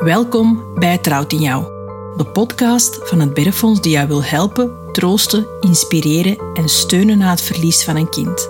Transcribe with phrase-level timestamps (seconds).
[0.00, 1.64] Welkom bij Trouwt in Jou,
[2.16, 7.40] de podcast van het Berrefonds die jou wil helpen, troosten, inspireren en steunen na het
[7.40, 8.48] verlies van een kind.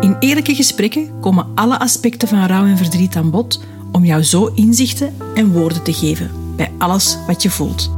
[0.00, 3.60] In eerlijke gesprekken komen alle aspecten van rouw en verdriet aan bod
[3.92, 7.90] om jou zo inzichten en woorden te geven bij alles wat je voelt.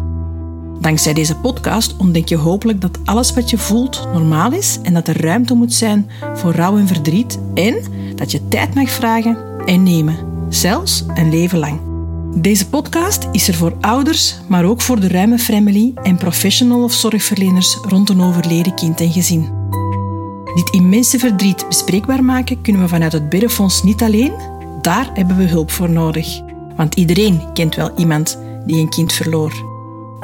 [0.81, 5.09] Dankzij deze podcast ontdek je hopelijk dat alles wat je voelt normaal is en dat
[5.09, 7.83] er ruimte moet zijn voor rouw en verdriet en
[8.15, 10.17] dat je tijd mag vragen en nemen,
[10.49, 11.88] zelfs een leven lang.
[12.41, 16.92] Deze podcast is er voor ouders, maar ook voor de ruime family en professional of
[16.92, 19.48] zorgverleners rond een overleden kind en gezin.
[20.55, 24.32] Dit immense verdriet bespreekbaar maken kunnen we vanuit het Biddenfonds niet alleen.
[24.82, 26.41] Daar hebben we hulp voor nodig.
[26.77, 29.52] Want iedereen kent wel iemand die een kind verloor.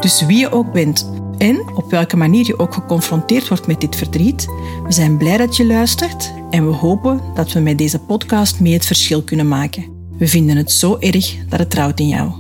[0.00, 3.96] Dus wie je ook bent en op welke manier je ook geconfronteerd wordt met dit
[3.96, 4.46] verdriet,
[4.84, 8.72] we zijn blij dat je luistert en we hopen dat we met deze podcast mee
[8.72, 9.93] het verschil kunnen maken.
[10.24, 12.32] We vinden het zo erg dat het trouwt in jou.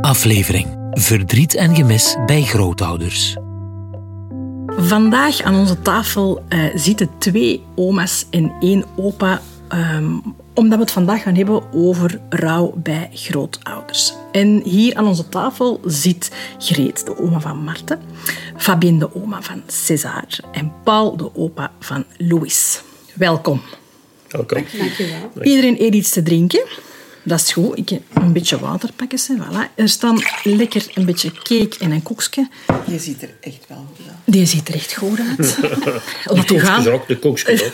[0.00, 3.36] Aflevering Verdriet en gemis bij grootouders.
[4.66, 9.40] Vandaag aan onze tafel uh, zitten twee oma's en één opa,
[9.72, 10.22] um,
[10.54, 14.14] omdat we het vandaag gaan hebben over rouw bij grootouders.
[14.32, 18.00] En hier aan onze tafel zit Greet, de oma van Marten,
[18.56, 22.82] Fabien, de oma van César en Paul, de opa van Louis.
[23.14, 23.60] Welkom.
[24.34, 24.64] Welkom.
[24.78, 25.42] Dankjewel.
[25.42, 26.64] Iedereen eet iets te drinken.
[27.22, 27.78] Dat is goed.
[27.78, 29.18] Ik een beetje water pakken.
[29.18, 29.74] Voilà.
[29.74, 32.48] Er staan lekker een beetje cake en een koekje.
[32.86, 34.16] Je ziet er echt wel goed uit.
[34.24, 35.58] Die ziet er echt goed uit.
[36.34, 36.88] Laat de u gaan.
[36.88, 37.72] Ook, de koekjes ook.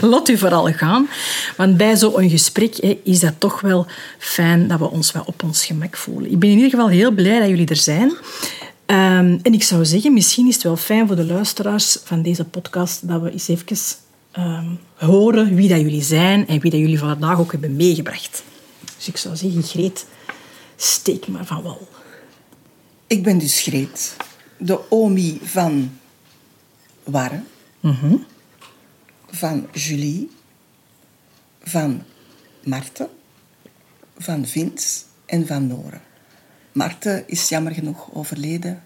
[0.10, 1.08] Laat u vooral gaan.
[1.56, 3.86] Want bij zo'n gesprek hè, is dat toch wel
[4.18, 6.30] fijn dat we ons wel op ons gemak voelen.
[6.30, 8.08] Ik ben in ieder geval heel blij dat jullie er zijn.
[8.10, 12.44] Um, en ik zou zeggen, misschien is het wel fijn voor de luisteraars van deze
[12.44, 13.76] podcast dat we eens even
[14.38, 18.42] um, horen wie dat jullie zijn en wie dat jullie vandaag ook hebben meegebracht.
[18.96, 20.06] Dus ik zou zeggen, Greet,
[20.76, 21.88] steek maar van wal.
[23.06, 24.16] Ik ben dus Greet,
[24.56, 25.98] de omi van
[27.04, 27.42] Warre,
[27.80, 28.26] Mm
[29.30, 30.30] van Julie,
[31.62, 32.02] van
[32.64, 33.08] Marten,
[34.16, 36.00] van Vince en van Nore.
[36.72, 38.82] Marten is jammer genoeg overleden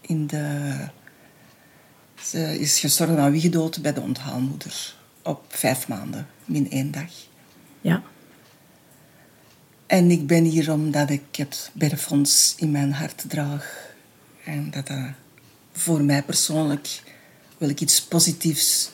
[0.00, 0.74] in de...
[2.24, 7.10] Ze is gestorven aan wiegedood bij de onthaalmoeder op vijf maanden, min één dag.
[7.80, 8.02] Ja.
[9.86, 13.90] En ik ben hier omdat ik het Berfonds in mijn hart draag.
[14.44, 14.98] En dat dat
[15.72, 17.02] voor mij persoonlijk
[17.58, 18.90] wil ik iets positiefs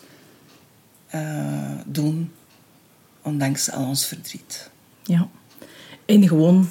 [1.15, 2.33] uh, doen,
[3.23, 4.71] ondanks al ons verdriet.
[5.03, 5.29] Ja.
[6.07, 6.69] En gewoon,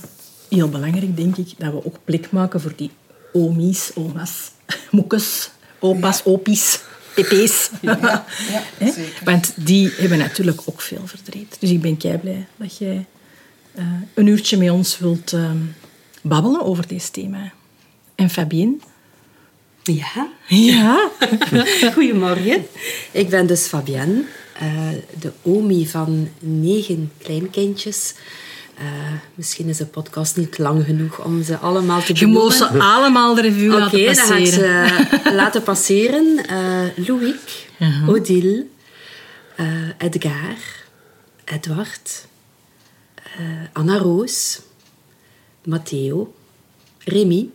[0.49, 2.91] heel belangrijk denk ik, dat we ook plek maken voor die
[3.33, 4.51] omies, oma's,
[4.91, 5.49] moekes,
[5.79, 6.31] opa's, ja.
[6.31, 6.79] opies,
[7.13, 7.69] pp's.
[7.81, 9.21] Ja, ja zeker.
[9.23, 11.55] Want die hebben natuurlijk ook veel verdriet.
[11.59, 13.05] Dus ik ben kei blij dat jij
[13.75, 13.83] uh,
[14.13, 15.51] een uurtje met ons wilt uh,
[16.21, 17.51] babbelen over deze thema.
[18.15, 18.77] En Fabienne?
[19.83, 20.29] Ja.
[20.47, 21.09] Ja.
[21.93, 22.65] Goedemorgen.
[23.11, 24.23] Ik ben dus Fabienne,
[24.61, 24.89] uh,
[25.19, 28.13] de omi van negen kleinkindjes.
[28.79, 28.85] Uh,
[29.35, 32.41] misschien is de podcast niet lang genoeg om ze allemaal te benoemen.
[32.41, 35.07] Je moet ze allemaal de revue Oké, laten dan ga ik passeren.
[35.23, 36.25] ze laten passeren.
[36.49, 37.35] Uh, Louis,
[37.79, 38.09] Uh-huh.
[38.09, 38.65] Odile,
[39.97, 40.55] Edgar,
[41.45, 42.25] Edward,
[43.73, 44.59] Anna Roos,
[45.63, 46.33] Matteo,
[46.99, 47.49] Remy.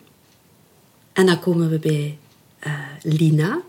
[1.13, 2.19] En dan komen we bij
[3.03, 3.61] Lina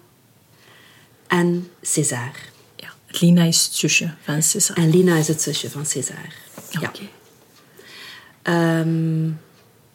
[1.27, 2.31] en César.
[2.75, 4.77] Ja, Lina is het zusje van César.
[4.77, 6.33] En Lina is het zusje van César.
[6.75, 6.79] Oké.
[6.79, 6.91] Ja.
[8.43, 9.39] Um,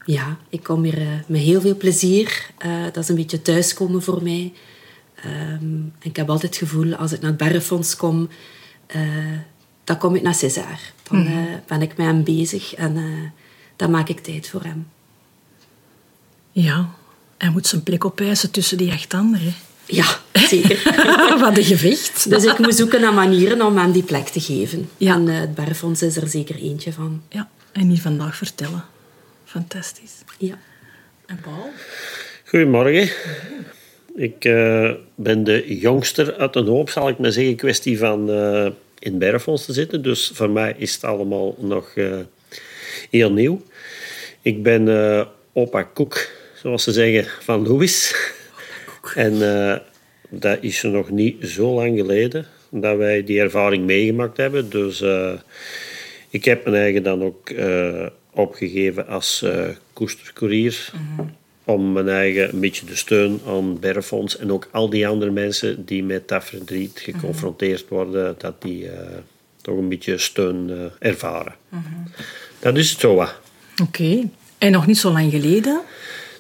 [0.04, 2.50] ja, ik kom hier uh, met heel veel plezier.
[2.66, 4.52] Uh, dat is een beetje thuiskomen voor mij.
[5.26, 8.28] Um, ik heb altijd het gevoel, als ik naar het Berrefonds kom,
[8.96, 9.02] uh,
[9.84, 10.78] dan kom ik naar César.
[11.02, 11.60] Dan mm.
[11.66, 12.96] ben ik met hem bezig en
[13.76, 14.88] dan maak ik tijd voor hem.
[16.52, 16.90] Ja,
[17.38, 19.54] hij moet zijn plek opeisen tussen die acht anderen.
[19.84, 20.82] Ja, zeker.
[21.40, 22.26] Wat een gevecht.
[22.30, 24.88] Dus ik moet zoeken naar manieren om hem die plek te geven.
[24.96, 25.14] Ja.
[25.14, 27.22] En het Berrefonds is er zeker eentje van.
[27.28, 28.84] Ja, en die vandaag vertellen.
[29.44, 30.12] Fantastisch.
[30.38, 30.58] Ja.
[31.26, 31.70] En Paul?
[32.44, 33.10] Goedemorgen.
[34.14, 37.56] Ik uh, ben de jongster uit een hoop, zal ik maar zeggen.
[37.56, 38.68] Kwestie van uh,
[38.98, 40.02] in Berrefonds te zitten.
[40.02, 42.16] Dus voor mij is het allemaal nog uh,
[43.10, 43.62] heel nieuw.
[44.42, 44.88] Ik ben
[45.52, 48.14] opa Koek, zoals ze zeggen, van Louis.
[49.14, 49.76] En uh,
[50.28, 54.70] dat is nog niet zo lang geleden dat wij die ervaring meegemaakt hebben.
[54.70, 55.32] Dus uh,
[56.30, 59.44] ik heb mijn eigen dan ook uh, opgegeven als
[59.92, 60.90] koestercourier.
[61.16, 61.28] Mhm.
[61.64, 65.84] Om mijn eigen een beetje de steun aan Berfonds en ook al die andere mensen
[65.84, 67.94] die met dat verdriet geconfronteerd Mhm.
[67.94, 68.88] worden, dat die
[69.62, 71.54] toch een beetje steun ervaren.
[71.68, 71.82] Mhm.
[72.58, 73.34] Dat is het zo wat.
[73.82, 74.22] Oké.
[74.58, 75.80] En nog niet zo lang geleden.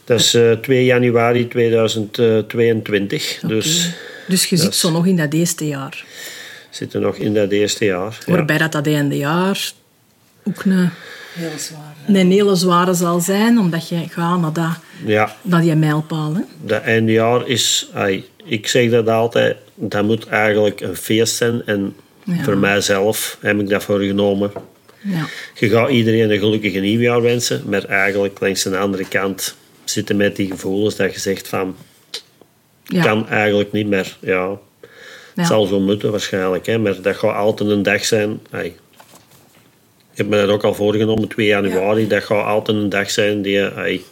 [0.04, 3.40] Dat is eh 2 januari 2022.
[3.46, 3.90] Dus
[4.28, 6.04] Dus je zit zo nog in dat eerste jaar.
[6.70, 8.18] Zitten nog in dat eerste jaar.
[8.26, 8.32] Ja.
[8.32, 9.72] Waarbij dat, dat einde jaar
[10.44, 10.90] ook een,
[11.34, 11.94] Heel zwaar.
[12.04, 12.18] hè.
[12.20, 14.70] een hele zware zal zijn, omdat je gaat naar, dat,
[15.06, 16.34] ja, naar die mijlpaal.
[16.34, 16.40] Hè?
[16.64, 17.88] dat eindejaar is...
[18.44, 21.62] ik zeg dat altijd, dat moet eigenlijk een feest zijn.
[21.66, 22.42] En Ja.
[22.42, 24.52] voor mijzelf heb ik dat voorgenomen.
[25.02, 25.26] Ja.
[25.54, 29.54] Je gaat iedereen een gelukkige nieuwjaar wensen, maar eigenlijk langs de andere kant
[29.84, 31.76] zitten met die gevoelens dat je zegt van...
[32.84, 33.02] Ja.
[33.02, 34.16] kan eigenlijk niet meer.
[34.20, 34.58] Ja.
[35.38, 38.40] Het zal zo moeten waarschijnlijk, hè, maar dat gaat altijd een dag zijn.
[38.50, 38.66] ai,
[40.12, 42.06] ik heb me dat ook al voorgenomen, 2 januari.
[42.06, 43.64] Dat gaat altijd een dag zijn die...
[43.64, 44.04] ai,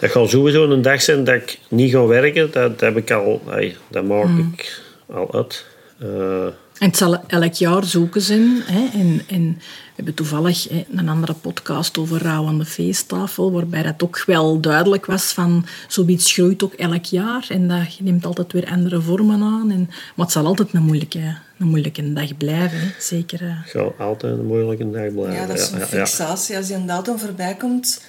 [0.00, 2.50] dat gaat sowieso een dag zijn dat ik niet ga werken.
[2.50, 3.42] Dat heb ik al...
[3.50, 4.54] ai, dat maak Mm.
[4.56, 5.64] ik al uit.
[5.98, 6.46] Eh,
[6.78, 8.62] En het zal elk jaar zoeken zijn.
[8.64, 8.98] Hè?
[8.98, 13.82] En, en we hebben toevallig hè, een andere podcast over rouw aan de feesttafel, waarbij
[13.82, 18.52] dat ook wel duidelijk was van zoiets groeit ook elk jaar en dat neemt altijd
[18.52, 19.70] weer andere vormen aan.
[19.70, 22.78] En, maar het zal altijd een moeilijke, een moeilijke dag blijven.
[22.78, 22.88] Hè?
[23.00, 23.42] Zeker.
[23.42, 23.48] eh.
[23.62, 25.32] het gaat altijd een moeilijke dag blijven.
[25.32, 26.06] Ja, dat is een ja, ja.
[26.06, 26.56] fixatie.
[26.56, 28.02] Als die een datum voorbij komt,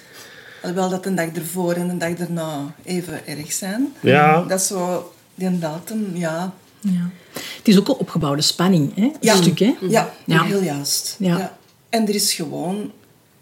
[0.62, 3.92] alhoewel dat een dag ervoor en een dag erna even erg zijn.
[4.00, 4.42] Ja.
[4.42, 6.52] Dat is zo, die datum, ja.
[6.80, 7.10] Ja.
[7.32, 9.02] Het is ook een opgebouwde spanning, hè?
[9.02, 9.34] een Ja.
[9.36, 9.58] stuk.
[9.58, 9.74] Hè?
[9.80, 10.42] Ja, Ja.
[10.44, 11.16] heel juist.
[11.18, 11.58] Ja.
[11.88, 12.92] En er is gewoon,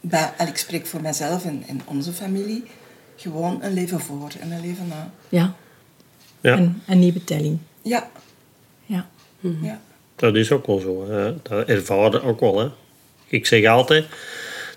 [0.00, 2.64] bij, en ik spreek voor mezelf en, en onze familie,
[3.16, 5.10] gewoon een leven voor en een leven na.
[5.28, 5.54] Ja.
[6.40, 6.56] Ja.
[6.56, 7.58] En een nieuwe telling.
[7.82, 8.10] Ja,
[8.86, 9.06] Ja.
[9.62, 9.80] ja.
[10.16, 11.10] Dat is ook wel zo.
[11.10, 11.34] Hè.
[11.42, 12.58] Dat ervaar je ook wel.
[12.58, 12.68] Hè.
[13.26, 14.06] Ik zeg altijd,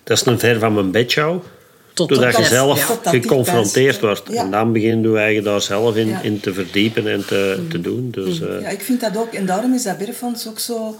[0.04, 1.44] dat is een ver van mijn bedshow.
[1.93, 4.29] Tot Doordat je zelf geconfronteerd wordt.
[4.29, 6.21] En dan begin je eigen daar zelf in, Ja.
[6.21, 8.11] in te verdiepen en te, te doen.
[8.11, 9.33] Dus, eh, Ja, ik vind dat ook.
[9.33, 10.97] En daarom is dat Berfonds ook zo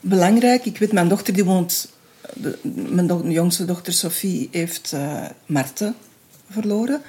[0.00, 0.64] belangrijk.
[0.64, 1.88] Ik weet, mijn dochter die woont...
[2.34, 2.58] de-
[2.88, 5.94] mijn do- jongste dochter Sophie heeft eh Marten
[6.50, 7.02] verloren.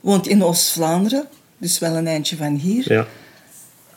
[0.00, 1.24] Woont in Oost-Vlaanderen.
[1.58, 2.92] Dus wel een eindje van hier.
[2.92, 3.06] ja.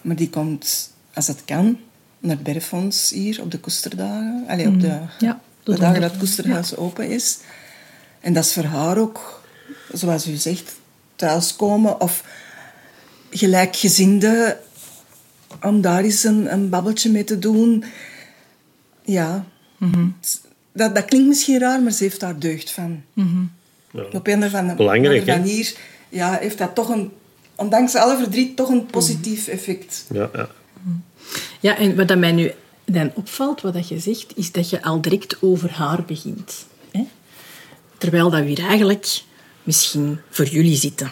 [0.01, 1.79] Maar die komt, als het kan,
[2.19, 4.43] naar Berfonds hier op de koesterdagen.
[4.47, 5.09] Allee, op de, Mm.
[5.19, 7.37] Ja, de de dagen dat het koesterhuis open is.
[8.25, 9.42] En dat is voor haar ook,
[9.94, 10.75] zoals u zegt,
[11.16, 12.24] thuiskomen of
[13.30, 14.57] gelijkgezinde
[15.62, 17.83] om daar eens een, een babbeltje mee te doen.
[19.04, 19.45] Ja,
[19.77, 20.07] Mhm.
[20.72, 23.01] dat, dat klinkt misschien raar, maar ze heeft daar deugd van.
[23.92, 24.04] Ja.
[24.12, 25.75] Op een of andere manier
[26.10, 27.12] ja, heeft dat toch een,
[27.56, 30.06] ondanks alle verdriet, toch een positief effect.
[30.13, 30.50] Ja, ja.
[31.60, 32.51] Ja, en wat mij nu
[32.86, 36.66] dan opvalt, wat dat je zegt, is dat je al direct over haar begint.
[37.97, 39.24] Terwijl dat we hier eigenlijk
[39.63, 41.12] misschien voor jullie zitten.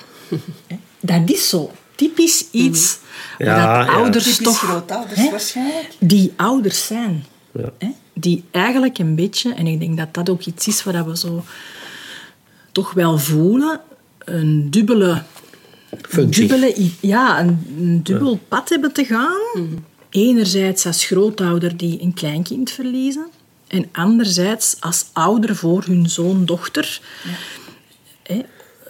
[0.67, 0.77] Hè?
[0.99, 2.97] Dat is zo typisch iets
[3.37, 3.85] Ja, waar ja.
[3.85, 4.57] dat ouders toch...
[4.57, 5.89] grootouders hè, waarschijnlijk.
[5.99, 7.25] Die ouders zijn.
[7.51, 7.73] Ja.
[7.77, 7.89] Hè?
[8.13, 11.43] Die eigenlijk een beetje, en ik denk dat dat ook iets is wat we zo
[12.71, 13.81] toch wel voelen,
[14.17, 15.23] een dubbele
[16.01, 16.47] Functie.
[16.47, 19.83] dubbele, ja, een, een dubbel pad hebben te gaan.
[20.09, 23.27] Enerzijds als grootouder die een kleinkind verliezen.
[23.73, 27.01] En anderzijds als ouder voor hun zoon, dochter.
[28.23, 28.41] Hè,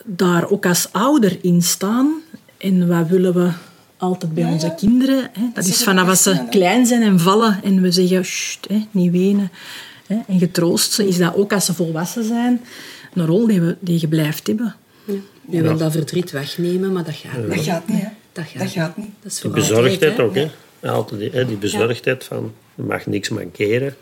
[0.05, 2.13] daar ook als ouder in staan.
[2.57, 3.49] En wat willen we
[3.97, 4.71] altijd bij Ja, onze ja.
[4.73, 5.29] kinderen?
[5.33, 5.41] Hè?
[5.53, 9.11] Dat is vanaf als ze klein zijn en vallen en we zeggen, "Sst, hè, niet
[9.11, 9.51] wenen.
[10.07, 10.19] Hè?
[10.27, 12.61] En getroost ze, is dat ook als ze volwassen zijn
[13.13, 14.75] een rol die, we, die je blijft hebben.
[15.49, 17.63] Je wil dat verdriet wegnemen, maar dat gaat Dat niet.
[17.65, 18.07] gaat niet, hè.
[18.31, 19.09] Dat gaat, Dat gaat niet.
[19.21, 20.35] Dat is Die bezorgdheid altijd, ook,
[20.81, 20.89] hè.
[20.89, 23.95] Altijd, die- hè, die bezorgdheid van, er mag niks mankeren.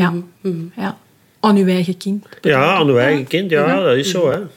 [0.00, 0.14] Ja.
[0.40, 0.98] Mhm, ja.
[1.40, 2.26] Aan uw eigen kind.
[2.40, 4.38] Ja, aan uw eigen kind, ja, dat is zo, hè.
[4.38, 4.48] Dat,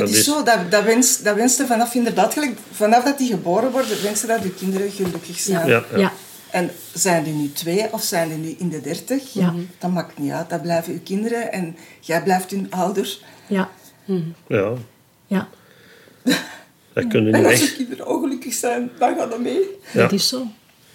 [0.00, 3.18] Dat is, is- zo, dat, dat, wenst, dat wenst er vanaf inderdaad, gelijk, vanaf dat
[3.18, 5.68] die geboren worden, wensen dat de kinderen gelukkig zijn.
[5.68, 5.98] Ja, ja.
[5.98, 6.12] Ja.
[6.50, 9.54] En zijn die nu twee of zijn die nu in de dertig, Ja.
[9.78, 10.50] dat maakt niet uit.
[10.50, 13.18] Dat blijven uw kinderen en jij blijft hun ouder.
[13.46, 13.70] Ja.
[14.48, 14.72] ja.
[15.26, 15.48] Ja.
[16.92, 17.68] Dat kunnen En niet als weg.
[17.70, 19.60] de kinderen ongelukkig zijn, dan gaat dat mee.
[19.92, 20.00] Ja.
[20.02, 20.46] Dat is zo.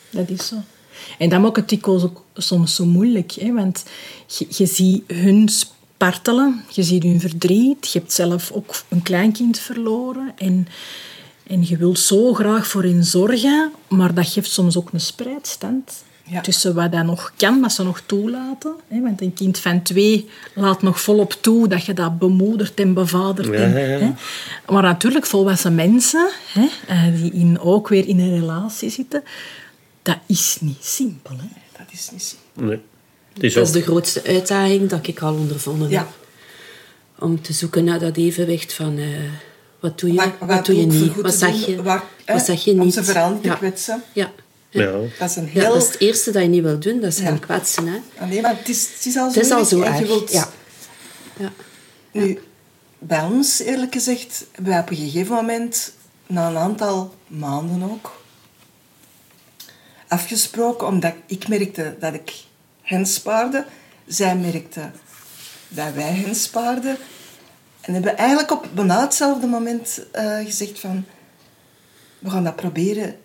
[0.10, 0.56] Dat is zo.
[1.18, 3.32] En dat maakt het dikwijls ook soms zo moeilijk.
[3.32, 3.54] Hè?
[3.54, 3.86] Want
[4.28, 7.92] je, je ziet hun spartelen, je ziet hun verdriet.
[7.92, 10.34] Je hebt zelf ook een kleinkind verloren.
[10.38, 10.68] En,
[11.48, 13.72] en je wilt zo graag voor hen zorgen.
[13.88, 16.06] Maar dat geeft soms ook een spreidstand.
[16.30, 16.42] Ja.
[16.42, 18.76] Tussen wat dat nog kan, wat ze nog toelaten.
[18.88, 19.02] Hè?
[19.02, 23.50] Want een kind van twee laat nog volop toe dat je dat bemoedert en bevadert.
[23.50, 23.98] en, Ja, ja, ja.
[23.98, 24.12] Hè?
[24.74, 29.24] Maar natuurlijk, volwassen mensen, hè, eh, die in, ook weer in een relatie zitten,
[30.08, 31.36] dat is niet simpel.
[31.38, 31.48] Hè?
[31.78, 32.36] Dat is niet zo.
[32.54, 32.82] Nee.
[33.34, 35.98] Het is Dat is ook, de grootste uitdaging dat ik al ondervonden Ja.
[36.00, 36.08] heb.
[37.20, 38.98] Om te zoeken naar dat evenwicht van...
[38.98, 39.06] eh,
[39.80, 41.16] wat doe je, Wat- wat, wat doe je niet?
[41.16, 42.94] Wat zeg je, Waar- wat zeg je om niet?
[42.94, 43.56] ze vooral niet te ja.
[43.56, 44.04] kwetsen.
[44.14, 44.32] Ja.
[44.70, 44.92] ja.
[45.20, 45.74] Dat is een Ja, heel...
[45.74, 47.26] dat is het eerste dat je niet wil doen, dat is Ja.
[47.26, 47.88] gaan kwetsen.
[47.88, 47.98] Hè.
[48.20, 49.38] Ah, nee, maar het is, het is al zo.
[49.38, 50.00] Het is al zo erg.
[50.00, 50.50] Wilt ja.
[51.40, 51.52] ja.
[52.12, 52.40] Nu,
[53.00, 55.94] bij ons, eerlijk gezegd, hebben op een gegeven moment,
[56.28, 58.17] na een aantal maanden ook,
[60.08, 62.34] afgesproken, omdat ik merkte dat ik
[62.82, 63.66] hen spaarde.
[64.06, 64.92] Zij merkte
[65.68, 66.98] dat wij hen spaarden.
[67.82, 71.06] En hebben eigenlijk op bijna hetzelfde moment eh, gezegd van...
[72.20, 73.16] We gaan dat proberen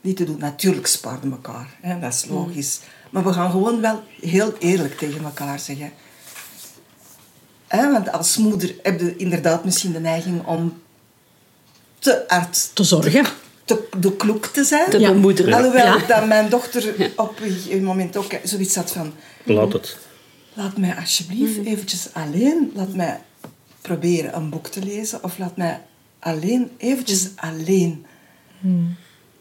[0.00, 0.38] niet te doen.
[0.38, 1.76] Natuurlijk spaarden we elkaar.
[1.80, 2.80] Hè, dat is logisch.
[3.10, 5.92] Maar we gaan gewoon wel heel eerlijk tegen elkaar zeggen.
[7.66, 10.82] Hè, want als moeder heb je inderdaad misschien de neiging om
[11.98, 13.24] te hard Te zorgen.
[13.24, 13.30] te,
[13.98, 14.90] de kloek te zijn.
[14.90, 15.52] Te bemoederen.
[15.52, 16.06] Alhoewel Ja.
[16.06, 19.12] dat mijn dochter op een gegeven moment ook zoiets had van...
[19.44, 19.96] Laat het.
[20.52, 22.70] Laat mij alsjeblieft eventjes alleen...
[22.74, 23.20] Laat mij
[23.80, 25.24] proberen een boek te lezen.
[25.24, 25.80] Of laat mij
[26.18, 28.06] alleen, eventjes alleen.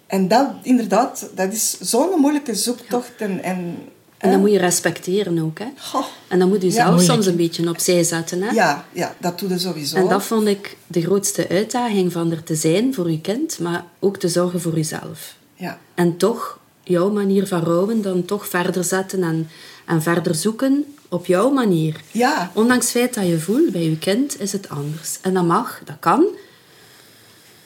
[0.07, 3.11] En dat, inderdaad, dat is zo'n moeilijke zoektocht.
[3.17, 3.77] En, en,
[4.17, 5.59] En dat moet je respecteren ook.
[5.59, 5.65] Hè?
[5.77, 6.05] Goh.
[6.27, 8.41] En dan moet je zelf soms een beetje opzij zetten.
[8.41, 8.51] Hè?
[8.51, 9.95] Ja, ja, dat doe je sowieso.
[9.95, 13.85] En dat vond ik de grootste uitdaging van er te zijn voor je kind, maar
[13.99, 15.35] ook te zorgen voor jezelf.
[15.55, 15.79] Ja.
[15.95, 19.49] En toch jouw manier van rouwen dan toch verder zetten en,
[19.85, 22.01] en verder zoeken op jouw manier.
[22.11, 22.51] Ja.
[22.53, 25.17] Ondanks het feit dat je voelt, bij je kind is het anders.
[25.21, 26.25] En dat mag, dat kan.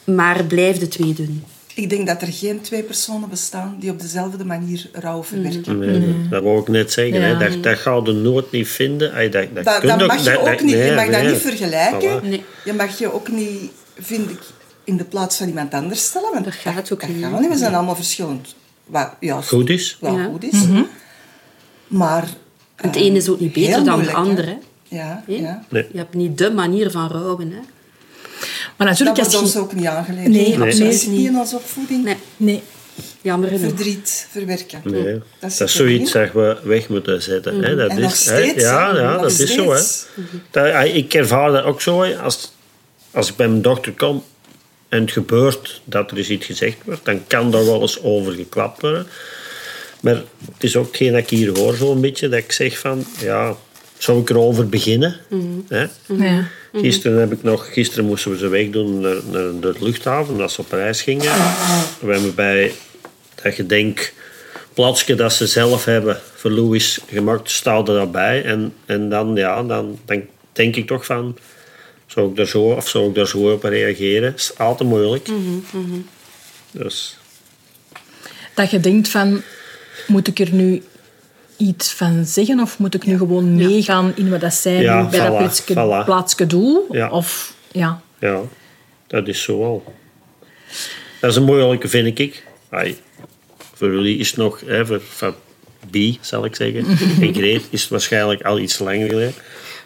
[0.04, 1.44] Maar blijf de twee doen.
[1.80, 5.80] Ik denk dat er geen twee personen bestaan die op dezelfde manier rouw verwerken.
[5.80, 7.20] Nee, Dat wou ik net zeggen.
[7.20, 7.26] Ja.
[7.26, 7.38] Hè.
[7.50, 9.14] Dat, dat ga je nooit niet vinden.
[9.14, 10.76] Ay, Dat, dat, Dat, kun dat je mag je dat- ook dat- niet.
[10.76, 11.32] nee, je mag dat nee.
[11.32, 12.22] niet vergelijken.
[12.24, 12.44] Voilà.
[12.66, 14.40] Je mag je ook niet, vind ik,
[14.84, 16.32] in de plaats van iemand anders stellen.
[16.34, 17.50] Want Dat gaat ook dat niet.
[17.50, 18.56] We zijn allemaal verschillend.
[18.86, 19.98] Wat juist Goed is.
[20.02, 20.24] wel Ja.
[20.26, 20.64] goed is.
[21.88, 22.28] Maar...
[22.76, 24.58] Het een is ook niet beter dan het andere.
[24.84, 25.64] Ja, ja.
[25.70, 25.88] Nee.
[25.92, 27.52] Je hebt niet de manier van rouwen.
[27.52, 27.60] Hè?
[28.80, 30.28] Maar natuurlijk, Dat als wordt ons ook niet aangeleerd.
[30.28, 32.04] Nee, dat absoluut niet in onze opvoeding.
[32.04, 32.62] Nee, Nee.
[33.22, 33.64] jammer genoeg.
[33.68, 34.82] Verdriet verwerken.
[34.84, 35.70] Nee, Dat dat, is erin.
[35.70, 37.64] zoiets dat we weg moeten zetten.
[37.64, 37.76] Hè.
[37.76, 38.70] Dat En is, nog steeds, Hè.
[38.70, 39.72] Ja, ja Nog dat is zo.
[39.72, 39.82] Hè.
[40.52, 42.02] Dat, ik ervaar dat ook zo.
[42.02, 42.18] Hè.
[42.20, 42.52] Als,
[43.12, 44.24] als ik bij mijn dochter kom
[44.90, 48.34] en het gebeurt dat er eens iets gezegd wordt, dan kan daar wel eens over
[48.34, 49.08] geklapt worden.
[50.00, 53.06] Maar het is ook hetgeen dat ik hier hoor, zo'n beetje, dat ik zeg van,
[53.22, 53.56] ja,
[54.00, 55.16] zou ik erover beginnen?
[55.68, 55.86] Hè?
[56.06, 56.48] Ja.
[56.74, 60.62] Gisteren, heb ik nog, gisteren moesten we ze wegdoen naar, naar de luchthaven, als ze
[60.62, 61.34] op reis gingen.
[62.00, 62.72] We hebben bij
[63.44, 68.44] dat gedenkplaatsje dat ze zelf hebben voor Louis gemaakt, staat er daarbij.
[68.44, 71.38] En, en dan, ja, dan, dan denk ik toch van,
[72.06, 74.34] zou ik daar zo of zou ik daar zo op reageren?
[74.36, 75.28] is altijd moeilijk.
[76.72, 77.18] Dus,
[78.54, 79.42] Dat je denkt van,
[80.08, 80.84] moet ik er nu
[81.60, 85.10] iets van zeggen of moet ik nu gewoon meegaan in wat dat zij Ja, nu
[85.10, 86.06] bij voilà, dat plaatsje, voilà.
[86.06, 86.82] plaatsje doen?
[86.92, 87.10] Ja.
[87.10, 88.02] Of, ja.
[88.20, 88.42] ja,
[89.08, 89.84] dat is zo wel.
[91.20, 92.44] Dat is een moeilijke, vind ik.
[92.70, 92.98] Ai,
[93.74, 95.36] voor jullie is het nog, hè, voor, voor
[95.90, 96.86] B, zal ik zeggen,
[97.28, 99.34] en Greet is het waarschijnlijk al iets langer geleden.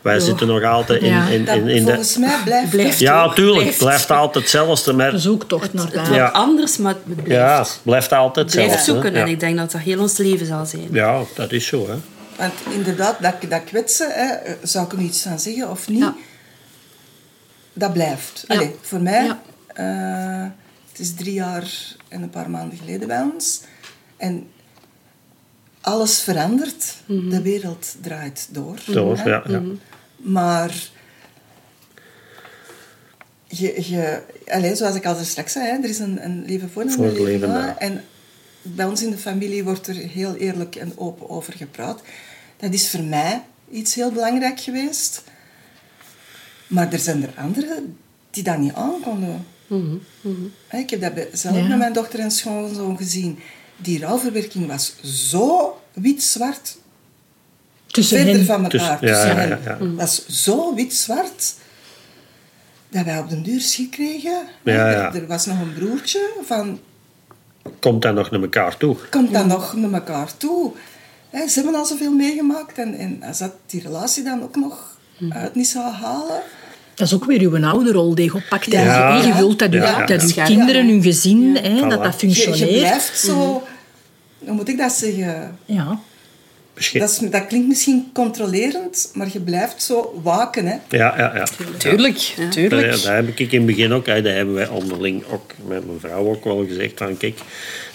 [0.04, 1.28] Wij zitten nog altijd in, Ja.
[1.28, 1.92] in, Dat, in, in de...
[1.92, 3.00] volgens mij blijft, Blijft.
[3.00, 4.06] Ja, ook, tuurlijk, het blijft.
[4.06, 6.14] blijft altijd hetzelfde, maar De zoektocht naar daar.
[6.14, 6.28] Ja.
[6.28, 7.32] anders, maar het blijft.
[7.32, 8.92] ja, het blijft altijd Blijf hetzelfde.
[8.92, 9.22] zoeken hè.
[9.26, 10.88] en ik denk dat dat heel ons leven zal zijn.
[10.92, 11.88] ja, dat is zo.
[11.88, 11.96] Hè.
[12.38, 16.16] Want inderdaad, dat, dat kwetsen, hè, zou ik er iets aan zeggen of niet, Ja.
[17.74, 18.44] dat blijft.
[18.48, 18.56] Ja.
[18.56, 19.42] Allee, voor mij, Ja.
[20.46, 20.50] eh,
[20.92, 21.64] het is drie jaar
[22.08, 23.62] en een paar maanden geleden bij ons.
[24.18, 24.48] En
[25.82, 26.96] alles verandert.
[27.06, 27.30] Mhm.
[27.30, 28.78] De wereld draait door.
[28.86, 29.30] Door, hè.
[29.30, 29.62] ja, ja.
[30.24, 30.90] Maar
[33.48, 36.70] je, je, allez, zoals ik al zo straks zei, hè, er is een, een leven
[36.70, 37.66] voor en Voor een het leven leven na.
[37.66, 37.78] na.
[37.80, 38.04] En
[38.62, 42.02] bij ons in de familie wordt er heel eerlijk en open over gepraat.
[42.58, 45.24] Dat is voor mij iets heel belangrijk geweest.
[46.68, 47.98] Maar er zijn er anderen
[48.30, 49.46] die dat niet aankonden.
[50.68, 51.68] Hè, Ik heb dat zelf Ja.
[51.68, 53.40] met mijn dochter en schoonzoon gezien.
[53.78, 54.96] Die rouwverwerking was
[55.30, 56.78] zo wit-zwart
[57.94, 58.46] Tussen verder hen.
[58.46, 58.70] van elkaar.
[58.70, 59.60] Tussen- ja, tussen ja, hen.
[59.64, 59.96] ja, ja.
[59.98, 61.54] Dat is zo wit-zwart
[62.90, 64.38] dat wij op den duur schik kregen.
[64.64, 65.14] Ja, Er- ja.
[65.14, 66.80] Er, was nog een broertje van,
[67.80, 68.96] Komt dan nog naar elkaar toe?
[69.10, 70.72] komt dan nog naar elkaar toe?
[71.30, 74.98] Hè, ze hebben al zoveel meegemaakt en, en als dat die relatie dan ook nog
[75.30, 76.42] uit niet zou halen...
[76.96, 78.72] Dat is ook weer uw ouderrol die je oppakt.
[78.72, 78.82] Ja.
[78.84, 79.16] Ja.
[79.16, 80.06] Je, je wilt dat, uw- Ja.
[80.06, 81.88] dat uw kinderen, hun gezin, hè, Voilà.
[81.88, 82.80] dat dat Je, je functioneert.
[82.80, 83.64] blijft zo...
[84.40, 85.58] Hoe moet ik dat zeggen?
[85.66, 86.00] Ja.
[86.74, 90.66] Dat, is, dat klinkt misschien controlerend, maar je blijft zo waken.
[90.66, 90.76] Hè?
[90.90, 91.48] Ja, ja, ja.
[91.78, 92.92] Tuurlijk, Dat, tuurlijk.
[92.92, 96.28] dat heb ik in het begin ook, dat hebben wij onderling ook met mijn vrouw
[96.30, 97.40] ook wel gezegd van kijk,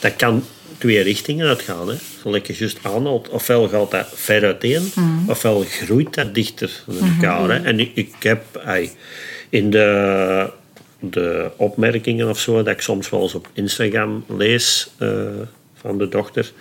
[0.01, 0.45] dat kan
[0.79, 1.89] twee richtingen uitgaan.
[1.89, 1.95] Hè.
[2.25, 3.29] Je juist aanhaalt.
[3.29, 4.93] Ofwel gaat dat ver uiteen,
[5.27, 7.51] ofwel groeit dat dichter naar elkaar.
[7.51, 7.65] Hè.
[7.65, 8.43] En ik, ik heb
[9.49, 10.51] in de,
[11.01, 15.09] de opmerkingen of zo, dat ik soms wel eens op Instagram lees eh,
[15.75, 16.53] van de dochter,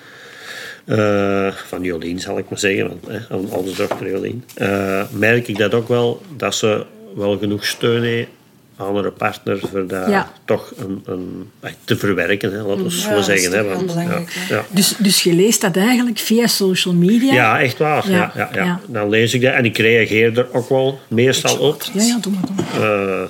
[0.88, 5.48] eh, van Jolien zal ik maar zeggen, want, hè, aan onze dochter Jolien, eh, merk
[5.48, 8.28] ik dat ook wel, dat ze wel genoeg steun heeft
[8.78, 10.32] aan haar partner voor dat Ja.
[10.46, 13.52] toch een, een, eh, te verwerken, hè, laten we Ja, zo zeggen.
[13.52, 13.94] Hè, want,
[14.50, 14.66] ja.
[14.70, 17.34] Dus, dus je leest dat eigenlijk via social media?
[17.34, 18.10] Ja, echt waar.
[18.10, 18.80] Ja, Ja.
[18.88, 21.82] Dan lees ik dat en ik reageer er ook wel meestal op.
[21.94, 23.28] ja, ja, doe maar, doe maar.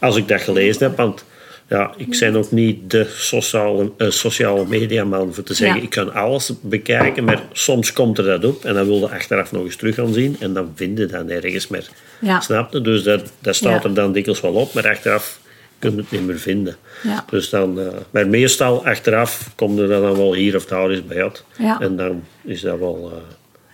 [0.00, 0.96] als ik dat gelezen heb.
[0.96, 1.24] Want
[1.70, 5.82] ja, ik ben ook niet de sociale, eh, sociale mediaman voor te zeggen Ja.
[5.82, 9.52] ik kan alles bekijken, maar soms komt er dat op en dan wil je achteraf
[9.52, 11.88] nog eens terug gaan zien en dan vind je dat nergens meer.
[12.20, 12.40] Ja.
[12.40, 12.80] Snap je?
[12.80, 13.88] Dus dat, dat staat Ja.
[13.88, 15.40] er dan dikwijls wel op, maar achteraf
[15.78, 16.76] kun je het niet meer vinden.
[17.02, 17.24] Ja.
[17.30, 21.22] Dus dan, eh, maar meestal achteraf komt er dan wel hier of daar eens bij
[21.22, 21.44] uit.
[21.80, 23.12] En dan is dat wel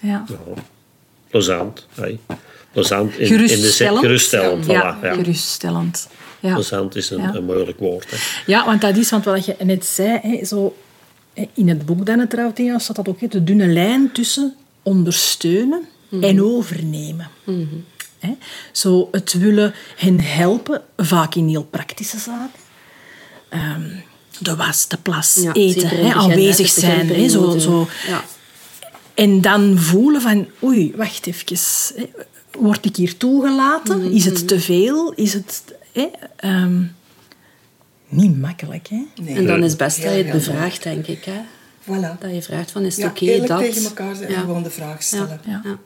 [0.03, 0.25] eh, Ja.
[0.29, 0.63] ja,
[1.31, 1.87] plezant.
[1.95, 2.19] hey.
[2.73, 3.73] Plezant in, in de Geruststellend.
[3.99, 4.65] zin- geruststellend.
[4.67, 6.09] Voilà, geruststellend.
[6.41, 6.55] Ja.
[6.55, 7.35] Plezant is een, Ja.
[7.35, 8.11] een moeilijk woord.
[8.11, 8.17] Hè.
[8.47, 10.77] ja, want dat is, want wat je net zei, hè, zo,
[11.55, 15.87] in het boek dan het trouwthema staat dat ook, hè, de dunne lijn tussen ondersteunen
[16.21, 17.29] en overnemen.
[18.19, 18.37] Hè?
[18.73, 22.61] Zo het willen hen helpen, vaak in heel praktische zaken.
[23.49, 23.83] Ehm,
[24.39, 27.09] de was, de plas, Ja, eten, in hè, begin, aanwezig zijn.
[27.09, 27.89] Hè, zo, zo.
[28.09, 28.25] Ja.
[29.15, 31.57] En dan voelen van, oei, wacht even.
[31.97, 32.05] hè,
[32.59, 33.99] Word ik hier toegelaten?
[34.03, 35.13] Mhm, Is het te veel?
[35.13, 35.63] Is het...
[35.97, 36.83] Hè, ehm,
[38.09, 39.05] niet makkelijk, hè?
[39.23, 39.35] Nee.
[39.37, 41.25] En dan is het best dat je het bevraagt, denk ik.
[41.25, 41.41] Hè?
[41.83, 42.19] Voilà.
[42.19, 43.59] Dat je vraagt van, is het Ja, oké eerlijk dat...
[43.59, 45.41] tegen elkaar zijn en gewoon de vraag stellen.
[45.45, 45.61] Ja.
[45.65, 45.79] Ja.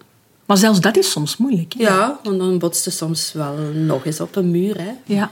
[0.47, 1.73] Maar zelfs dat is soms moeilijk.
[1.73, 1.83] Hè?
[1.83, 4.81] Ja, want dan botst je soms wel nog eens op een muur.
[4.81, 4.93] Hè?
[5.05, 5.31] Ja.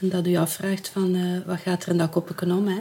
[0.00, 2.68] En dat je je afvraagt van, eh, wat gaat er in dat koppetje om?
[2.68, 2.78] Hè?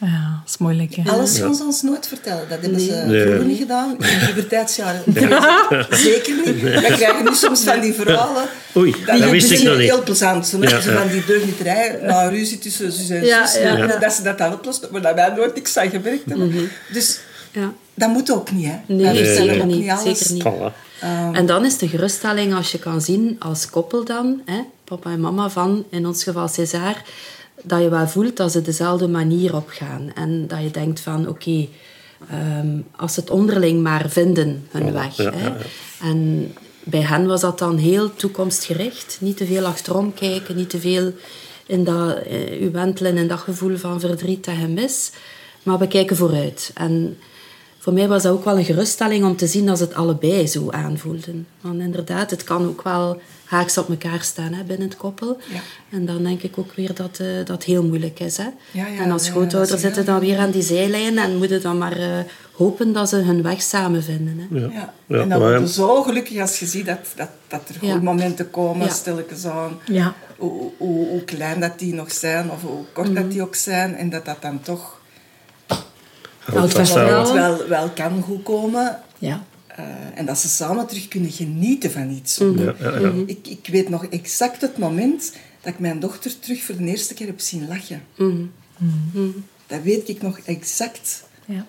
[0.00, 1.10] Ja, dat is moeilijk, hè?
[1.10, 2.48] Alles gaan ze ons nooit vertellen.
[2.48, 3.22] Dat hebben ze Nee.
[3.22, 3.90] vroeger niet gedaan.
[3.90, 5.02] In de puberteitsjaren
[6.06, 6.60] zeker niet.
[6.62, 8.44] We krijgen nu soms van die verhalen.
[8.76, 9.88] Oei, dat wist ik nog niet.
[9.90, 10.46] heel plezant.
[10.46, 10.80] Zo, Ja, ja.
[10.80, 13.62] van die deugnieterij, nou, ruzie tussen zus en Ja, zus.
[13.62, 13.86] ja, ja.
[13.98, 16.70] Dat ze dat dan oplost, maar dat wij nooit niks aan gewerkt hebben.
[16.92, 17.18] Dus
[17.52, 17.72] Ja.
[17.94, 18.94] dat moet ook niet, hè.
[18.94, 20.18] Nee, vertellen zeker ook niet, alles.
[20.18, 20.44] zeker niet.
[20.44, 20.86] Voilà.
[21.32, 25.20] En dan is de geruststelling als je kan zien als koppel dan, hè, papa en
[25.20, 27.02] mama van, in ons geval César,
[27.62, 30.10] dat je wel voelt dat ze dezelfde manier opgaan.
[30.14, 31.68] En dat je denkt van, oké,
[32.30, 35.16] ehm, als ze het onderling maar vinden, hun weg.
[35.16, 35.46] ja, hè.
[35.46, 35.56] ja,
[36.00, 36.52] En
[36.84, 39.18] bij hen was dat dan heel toekomstgericht.
[39.20, 41.12] Niet te veel achterom kijken, niet te veel
[41.66, 45.10] in dat, eh, u wentelen in dat gevoel van verdriet en gemis.
[45.62, 46.70] Maar we kijken vooruit.
[46.74, 47.18] En
[47.88, 50.46] voor mij was dat ook wel een geruststelling om te zien dat ze het allebei
[50.46, 51.46] zo aanvoelden.
[51.60, 55.38] Want inderdaad, het kan ook wel haaks op elkaar staan hè, binnen het koppel.
[55.52, 55.60] Ja.
[55.90, 58.36] En dan denk ik ook weer dat eh, dat heel moeilijk is.
[58.36, 58.48] Hè.
[58.70, 61.96] Ja, ja, en als is zitten dan weer aan die zijlijn en moeten dan maar
[61.96, 62.18] eh,
[62.52, 64.48] hopen dat ze hun weg samen vinden.
[64.50, 64.58] Hè.
[64.58, 64.94] Ja.
[65.08, 67.94] En dan maar- word je zo gelukkig als je ziet dat, dat, dat er goede
[67.94, 68.00] Ja.
[68.00, 68.92] momenten komen, Ja.
[68.92, 69.78] stilletjes aan.
[69.86, 70.14] Ja.
[70.36, 73.94] Hoe, hoe, hoe klein dat die nog zijn, of hoe kort dat die ook zijn.
[73.94, 74.97] En dat dat dan toch
[76.54, 77.34] Houd vast vast wel.
[77.34, 78.98] wel, wel kan goed komen.
[79.18, 79.44] Ja.
[79.66, 79.84] Eh,
[80.14, 82.40] en dat ze samen terug kunnen genieten van iets.
[82.40, 82.58] ook.
[82.58, 83.12] Ja, ja, ja.
[83.26, 85.32] Ik, ik weet nog exact het moment
[85.62, 88.02] dat ik mijn dochter terug voor de eerste keer heb zien lachen.
[89.66, 91.22] Dat weet ik nog exact.
[91.46, 91.66] ja.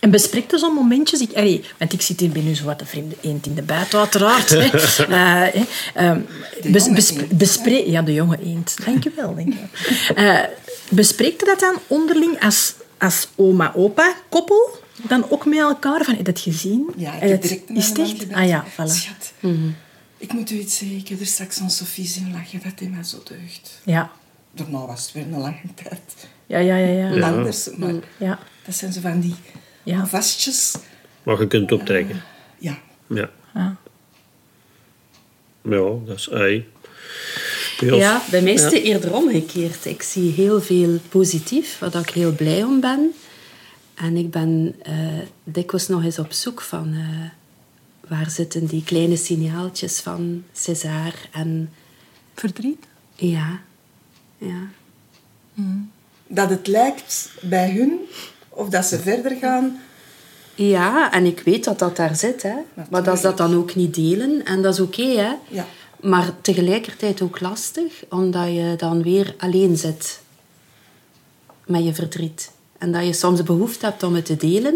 [0.00, 1.20] En bespreekt er zo'n momentjes?
[1.20, 3.62] Ik, allee, want ik zit hier bij nu zo wat de vreemde eend in de
[3.62, 4.48] buit, uiteraard.
[4.50, 4.68] Hè.
[5.08, 5.62] Eh.
[5.94, 6.20] Ehm,
[6.72, 7.38] bes- jonge besp- eend.
[7.38, 8.76] bespre- ja, de jonge eend.
[8.84, 9.34] Dank je wel.
[9.34, 10.14] Dank je.
[10.14, 10.40] Eh,
[10.88, 14.70] bespreekt u dat dan onderling als, als oma-opa-koppel?
[15.08, 16.04] Dan ook met elkaar?
[16.04, 16.90] Van, heb je dat gezien?
[16.96, 18.32] Ja, ik Heb heb direct Is het man echt?
[18.32, 18.90] Ah ja, voilà.
[18.90, 19.32] Schat,
[20.16, 20.96] ik moet u iets zeggen.
[20.96, 22.60] Ik heb er straks aan Sofie zien lachen.
[22.64, 23.80] Dat deed mij zo deugd.
[23.84, 24.10] Ja.
[24.52, 26.26] Daarna was het weer een lange tijd.
[26.46, 27.10] Ja, ja, ja.
[27.10, 27.30] ja.
[27.30, 28.38] Anders, maar ja.
[28.64, 29.34] dat zijn zo van die
[29.82, 30.06] Ja.
[30.06, 30.76] vastjes.
[31.22, 32.22] Wat je kunt optrekken.
[32.58, 33.30] Ja, Ja.
[33.54, 33.76] Ja.
[35.62, 36.68] Ja, dat is ei.
[37.90, 39.84] Ja, bij mij is het eerder omgekeerd.
[39.84, 43.12] Ik zie heel veel positief, waar ik heel blij om ben.
[43.94, 44.94] En ik ben eh,
[45.44, 46.92] dikwijls nog eens op zoek van...
[46.92, 47.28] eh,
[48.08, 51.70] waar zitten die kleine signaaltjes van César en...
[52.34, 52.84] Verdriet?
[53.14, 53.60] Ja,
[54.38, 54.68] ja.
[56.26, 57.98] dat het lijkt bij hun,
[58.48, 59.80] of dat ze verder gaan.
[60.54, 62.54] Ja, en ik weet dat dat daar zit, hè.
[62.90, 64.44] Maar dat ze dat dan ook niet delen.
[64.44, 65.32] En dat is oké, hè.
[65.48, 65.66] Ja.
[66.02, 70.20] Maar tegelijkertijd ook lastig, omdat je dan weer alleen zit
[71.66, 72.50] met je verdriet.
[72.78, 74.74] En dat je soms behoefte hebt om het te delen,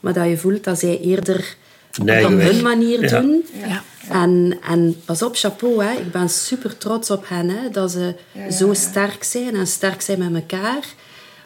[0.00, 1.56] maar dat je voelt dat zij eerder
[2.02, 3.20] Neigen op hun manier Ja.
[3.20, 3.44] doen.
[3.66, 3.82] Ja.
[4.08, 5.92] En, en pas op, chapeau, hè.
[5.92, 8.74] ik ben super trots op hen, hè, dat ze ja, zo ja.
[8.74, 10.84] sterk zijn en sterk zijn met elkaar.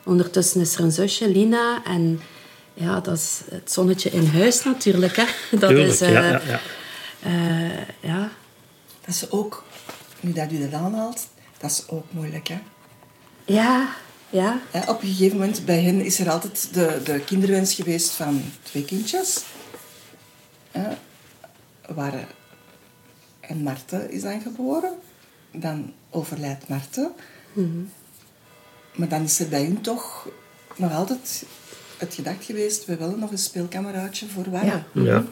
[0.04, 2.20] Ondertussen is er een zusje, Lina, en
[2.74, 5.16] ja, dat is het zonnetje in huis natuurlijk.
[5.16, 5.24] Hè.
[5.58, 6.60] Dat Tuurlijk, is, eh, ja, ja, ja.
[7.22, 8.30] eh, ja,
[9.08, 9.64] Dat is ook,
[10.20, 12.58] nu dat u dat aanhaalt, dat is ook moeilijk, hè.
[13.44, 13.88] Ja,
[14.30, 14.60] Ja?
[14.86, 18.84] Op een gegeven moment, bij hen is er altijd de, de kinderwens geweest van twee
[18.84, 19.44] kindjes.
[20.70, 20.88] Hè,
[21.94, 22.26] waar,
[23.40, 24.92] en Marten is dan geboren.
[25.52, 27.12] Dan overlijdt Marten.
[28.94, 30.28] Maar dan is er bij hun toch
[30.76, 31.44] nog altijd
[31.98, 32.84] het gedacht geweest...
[32.84, 34.84] we willen nog een speelkameraadje voor Warren.
[34.92, 35.02] Ja.
[35.02, 35.24] Ja.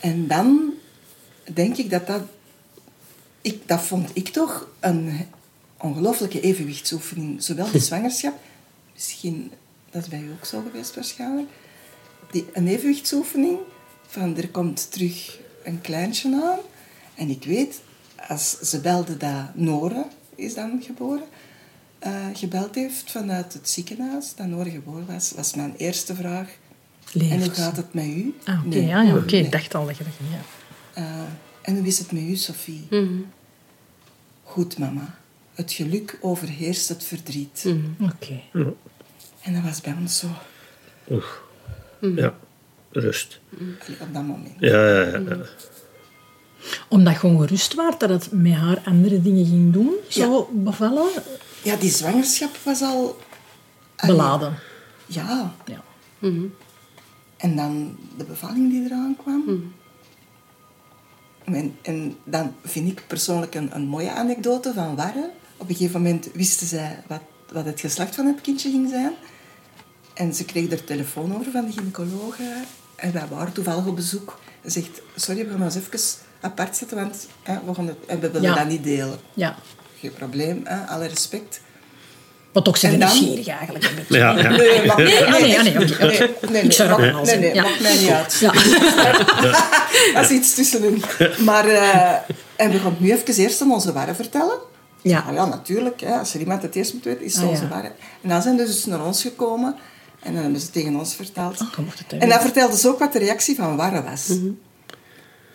[0.00, 0.72] En dan
[1.52, 2.22] denk ik dat dat...
[3.42, 5.26] Ik, dat vond ik toch een
[5.78, 7.42] ongelooflijke evenwichtsoefening.
[7.42, 8.34] Zowel de zwangerschap...
[8.94, 9.52] Misschien,
[9.90, 11.48] dat is bij u ook zo geweest waarschijnlijk.
[12.30, 13.58] Die, een evenwichtsoefening
[14.06, 16.58] van er komt terug een kleintje aan.
[17.14, 17.80] En ik weet,
[18.28, 21.24] als ze belde dat Nore is dan geboren...
[21.98, 26.48] eh, gebeld heeft vanuit het ziekenhuis, dat Nore geboren was, was mijn eerste vraag...
[27.30, 28.34] En hoe gaat het met u?
[28.44, 28.86] Ah, oké, Nee.
[28.86, 29.34] ja, ja, oké.
[29.34, 29.44] Nee.
[29.44, 30.40] Ik dacht al dat je dat ging, ja.
[31.02, 31.22] Eh,
[31.62, 32.88] en hoe is het met u, Sophie?
[34.42, 35.14] Goed, mama.
[35.54, 37.74] Het geluk overheerst het verdriet.
[38.00, 38.40] Oké.
[39.40, 40.26] En dat was bij ons zo,
[41.10, 41.42] Oef.
[42.00, 42.34] Ja.
[42.90, 43.40] Rust.
[43.58, 44.54] allee, op dat moment.
[44.58, 45.18] Ja, ja, ja.
[45.18, 45.38] ja.
[46.88, 51.08] Omdat je gewoon gerust was dat het met haar andere dingen ging doen, zo bevallen,
[51.62, 53.18] Ja, die zwangerschap was al...
[53.96, 54.54] allee, beladen.
[55.06, 55.54] Ja.
[55.66, 55.82] Ja.
[57.36, 59.72] En dan de bevalling die eraan kwam.
[61.44, 65.30] En, en dan vind ik persoonlijk een, een mooie anekdote van Warre.
[65.56, 67.20] Op een gegeven moment wisten zij wat,
[67.52, 69.12] wat het geslacht van het kindje ging zijn.
[70.14, 72.36] En ze kreeg er telefoon over van de gynaecoloog.
[72.96, 74.40] En wij waren toevallig op bezoek.
[74.64, 76.00] Ze zegt, sorry, we gaan ons even
[76.40, 78.54] apart zetten, want hè, we, gaan het, en we willen Ja.
[78.56, 79.18] dat niet delen.
[79.34, 79.56] ja.
[79.98, 81.60] Geen probleem, hè, alle respect.
[82.52, 84.16] Wat ook zijn nieuwsgierig eigenlijk een beetje.
[84.16, 84.50] Ja, ja.
[84.50, 87.40] Nee, mag, Nee, ah, nee, ah, nee, nee, nee, Ik zou nee, dat nee, zeggen.
[87.40, 87.62] nee, Ja.
[87.62, 88.36] maakt mij niet uit.
[88.40, 88.52] Ja.
[90.14, 91.02] Dat is iets tussenin.
[91.38, 92.12] Maar, eh,
[92.56, 94.58] en we gaan het nu even eerst aan onze warren vertellen.
[95.02, 95.22] Ja.
[95.22, 96.00] Nou ja, natuurlijk.
[96.00, 97.68] Hè, als er iemand het eerst moet weten, is het Ah, onze ja.
[97.68, 97.92] warren.
[98.22, 99.76] En dan zijn ze dus naar ons gekomen.
[100.22, 101.60] En dan hebben ze tegen ons verteld.
[101.60, 104.26] Oh, het en dan vertelden ze ook wat de reactie van Warren was.
[104.26, 104.46] Mhm.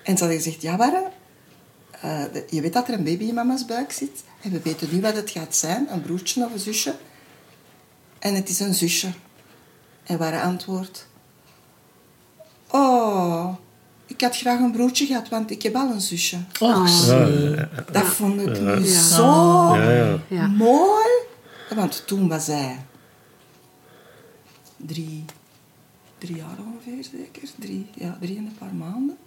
[0.04, 1.04] En ze hadden gezegd, ja Warren,
[2.02, 4.24] eh, de- je weet dat er een baby in mama's buik zit.
[4.42, 6.96] En we weten nu wat het gaat zijn, een broertje of een zusje.
[8.20, 9.08] En het is een zusje.
[10.04, 11.08] En Warren antwoordt,
[12.72, 13.56] oh,
[14.06, 16.38] ik had graag een broertje gehad, want ik heb al een zusje.
[16.60, 17.56] Och, zie.
[17.92, 19.02] Dat vond ik nu Ja.
[19.02, 19.24] zo
[19.76, 20.20] Ja, ja.
[20.28, 20.48] Ja.
[20.48, 21.08] mooi.
[21.76, 22.80] Want toen was hij
[24.78, 25.26] drie,
[26.18, 27.50] drie jaar ongeveer, zeker.
[27.60, 29.18] Drie, ja, drie en een paar maanden.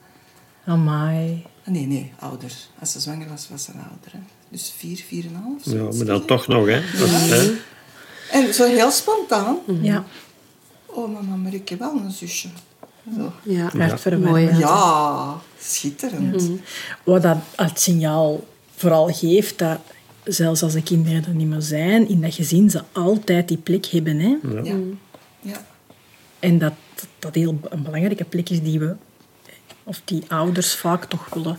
[0.67, 1.47] Amai.
[1.65, 2.53] Ah, Nee, nee, ouder.
[2.79, 4.13] Als ze zwanger was, was ze ouder.
[4.13, 4.19] Hè.
[4.49, 5.65] Dus vier, vier en een half.
[5.93, 6.81] Ja, maar dan toch nog, hè.
[6.99, 7.53] Dat, hè.
[8.31, 9.57] En zo heel spontaan.
[9.83, 10.05] Ja.
[10.87, 12.49] Oh, mama, maar ik heb wel een zusje.
[13.17, 13.33] Zo.
[13.43, 14.31] Ja, Hartverwarmend.
[14.31, 14.47] mooi.
[14.47, 14.59] hè.
[14.59, 16.49] Ja, schitterend.
[17.05, 18.45] Wat dat het signaal
[18.77, 19.79] vooral geeft, dat
[20.25, 23.87] zelfs als de kinderen er niet meer zijn, in dat gezin ze altijd die plek
[23.87, 24.19] hebben.
[24.19, 24.37] Hè?
[24.63, 24.77] Ja.
[25.41, 25.67] ja.
[26.39, 26.73] En dat
[27.19, 28.95] dat heel een belangrijke plek is die we,
[29.85, 31.59] of die ouders vaak toch willen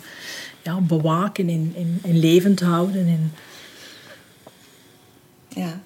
[0.62, 3.08] ja, bewaken en, en, en levend houden.
[3.08, 3.34] En,
[5.48, 5.82] ja.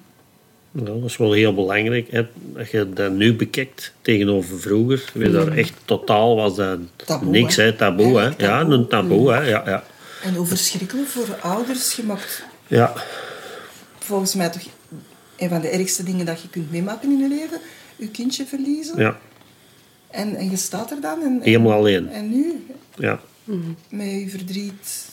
[0.70, 2.10] Ja, dat is wel heel belangrijk.
[2.10, 2.26] Hè.
[2.58, 7.56] Als je dat nu bekijkt tegenover vroeger, weer daar echt totaal was dat Taboe, niks,
[7.56, 7.72] hè.
[7.72, 8.30] Taboe, hè.
[8.36, 9.40] Ja, een taboe, hè.
[9.40, 9.84] Ja, ja.
[10.22, 11.96] En hoe verschrikkelijk voor ouders.
[11.96, 12.92] Je mag ja.
[13.98, 14.62] volgens mij toch
[15.36, 17.60] een van de ergste dingen dat je kunt meemaken in je leven.
[17.96, 18.98] Je kindje verliezen.
[18.98, 19.18] ja.
[20.16, 21.20] En, en je staat er dan.
[21.20, 22.08] En, en- Helemaal alleen.
[22.08, 22.66] En nu,
[22.98, 23.20] ja.
[23.88, 25.04] met je verdriet.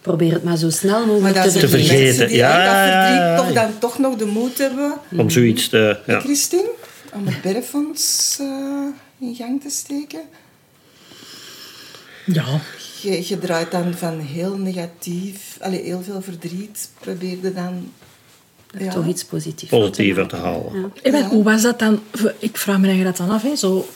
[0.00, 2.26] Probeer het maar zo snel mogelijk Maar te vergeten.
[2.28, 4.94] die Ja, dat verdriet toch dan toch nog de moed hebben.
[5.16, 5.98] Om zoiets te...
[6.06, 6.20] Ja.
[6.20, 6.70] Christine,
[7.14, 8.86] om het bergfonds eh,
[9.28, 10.20] in gang te steken.
[12.26, 12.44] ja,
[13.02, 17.92] Je, je draait dan van heel negatief, allee, heel veel verdriet, probeerde dan...
[18.78, 20.72] Ja, Toch iets positiefs Positiever te halen.
[20.80, 20.88] Ja.
[21.02, 22.00] En wat- hoe was dat dan?
[22.38, 23.42] Ik vraag me dat dan af.
[23.42, 23.88] Hè, zo,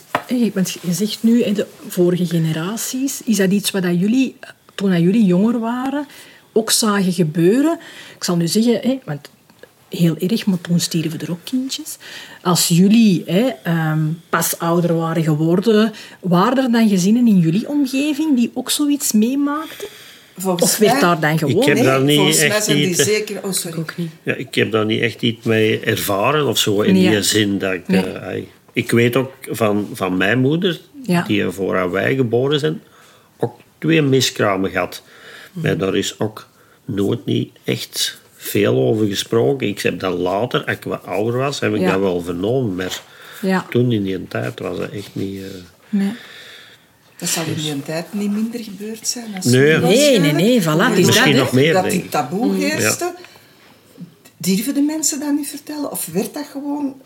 [0.53, 4.35] want je zegt nu, de vorige generaties, is dat iets wat dat jullie,
[4.75, 6.07] toen dat jullie jonger waren,
[6.53, 7.79] ook zagen gebeuren?
[8.15, 9.29] Ik zal nu zeggen, hè, want
[9.89, 11.97] heel erg, maar toen stierven er ook kindjes.
[12.41, 18.35] Als jullie hè, ehm, pas ouder waren geworden, waren er dan gezinnen in jullie omgeving
[18.35, 19.87] die ook zoiets meemaakten?
[20.37, 21.61] volgens Of werd mij- daar dan gewoon...
[21.61, 23.39] Ik heb Nee, daar niet volgens mij echt zijn die iets, zeker...
[23.43, 23.79] Oh, sorry.
[23.79, 24.09] Ook niet.
[24.23, 27.21] Ja, ik heb daar niet echt iets mee ervaren of zo, in Nee, die ja.
[27.21, 27.87] zin dat ik...
[27.87, 28.01] Nee.
[28.03, 31.21] eh, ik weet ook van, van mijn moeder, Ja.
[31.21, 32.81] die er voor wij geboren zijn,
[33.37, 35.03] ook twee miskramen gehad.
[35.51, 35.65] Mhm.
[35.65, 36.47] Maar daar is ook
[36.85, 39.67] nooit niet echt veel over gesproken.
[39.67, 41.91] Ik heb dat later, als ik wat ouder was, heb ik Ja.
[41.91, 42.75] dat wel vernomen.
[42.75, 43.01] Maar
[43.41, 43.65] Ja.
[43.69, 45.41] toen in die tijd was dat echt niet...
[45.41, 45.47] eh,
[45.89, 46.11] Nee.
[47.17, 49.35] Dat zal in die tijd niet minder gebeurd zijn.
[49.35, 49.77] Als Nee.
[49.77, 50.65] Nee, nee, nee, voilà,
[50.97, 51.31] is Misschien dat, hè.
[51.33, 53.13] nog meer, Dat die taboe heerste.
[54.37, 55.91] Durven de mensen dat niet vertellen?
[55.91, 57.01] Of werd dat gewoon...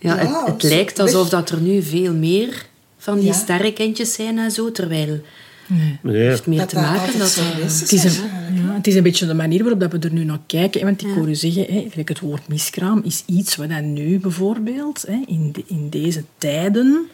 [0.00, 2.66] Ja, Ja, het, lijkt alsof dat er nu veel meer
[2.98, 3.32] van die Ja.
[3.32, 5.20] sterrenkindjes zijn en zo, terwijl
[5.66, 5.98] Nee.
[6.02, 8.12] het heeft meer Dat te dat maken dat zo Het is, een,
[8.54, 10.84] ja, het is een beetje de manier waarop dat we er nu naar kijken.
[10.84, 15.04] Want ik hoor u zeggen, hè, het woord miskraam is iets wat dan nu bijvoorbeeld,
[15.06, 17.06] hè, in, de- in deze tijden,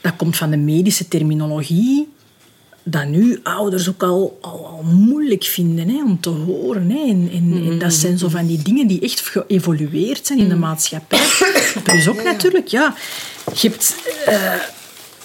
[0.00, 2.08] dat komt van de medische terminologie,
[2.90, 6.90] dat nu ouders ook al, al, al moeilijk vinden hè, om te horen.
[6.90, 6.98] Hè.
[6.98, 10.56] En, en, en dat zijn zo van die dingen die echt geëvolueerd zijn in de
[10.56, 11.20] maatschappij.
[11.82, 12.94] Plus ook natuurlijk, ja,
[13.54, 13.94] je hebt...
[14.26, 14.52] eh,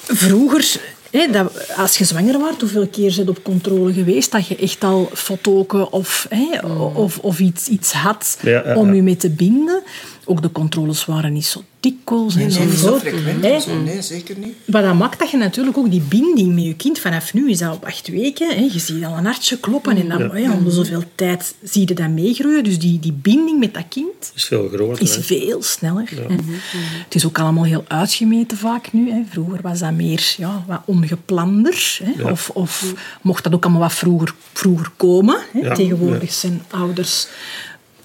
[0.07, 0.75] vroeger,
[1.11, 4.83] hè, dat, als je zwanger was, hoeveel keer zijn op controle geweest dat je echt
[4.83, 9.29] al fotoken of, hè, of, of iets, iets had Ja, ja, om je mee te
[9.29, 9.81] binden.
[10.25, 13.63] Ook de controles waren niet zo dikwijls Nee, en nee, zo niet zo frequent.
[13.63, 13.81] Zo.
[13.81, 14.55] Nee, zeker niet.
[14.65, 17.61] Maar dat maakt dat je natuurlijk ook die binding met je kind vanaf nu is
[17.61, 18.47] op acht weken.
[18.47, 21.87] Hè, je ziet al een hartje kloppen en dan, ja, om de zoveel tijd zie
[21.87, 22.63] je dat meegroeien.
[22.63, 25.01] Dus die, die binding met dat kind is veel groter.
[25.01, 25.21] is hè.
[25.21, 26.09] veel sneller.
[26.15, 26.35] hè.
[27.03, 29.11] Het is ook allemaal heel uitgemeten vaak nu.
[29.11, 29.21] Hè.
[29.29, 31.99] Vroeger was dat meer ja, wat ongeplander.
[32.03, 32.31] Hè.
[32.31, 35.39] Of, of mocht dat ook allemaal wat vroeger, vroeger komen.
[35.51, 35.59] Hè.
[35.59, 36.35] Ja, Tegenwoordig ja.
[36.35, 37.27] zijn ouders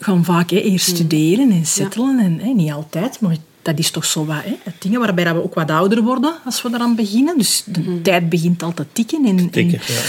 [0.00, 2.18] gaan vaak hè, eerst studeren en settelen.
[2.18, 5.34] En, hè, niet altijd, maar dat is toch zo wat hè, het dingen waarbij dat
[5.34, 7.38] we ook wat ouder worden als we eraan beginnen.
[7.38, 9.24] Dus de tijd begint al te tikken.
[9.24, 10.00] En, en Tikken, ja, ja.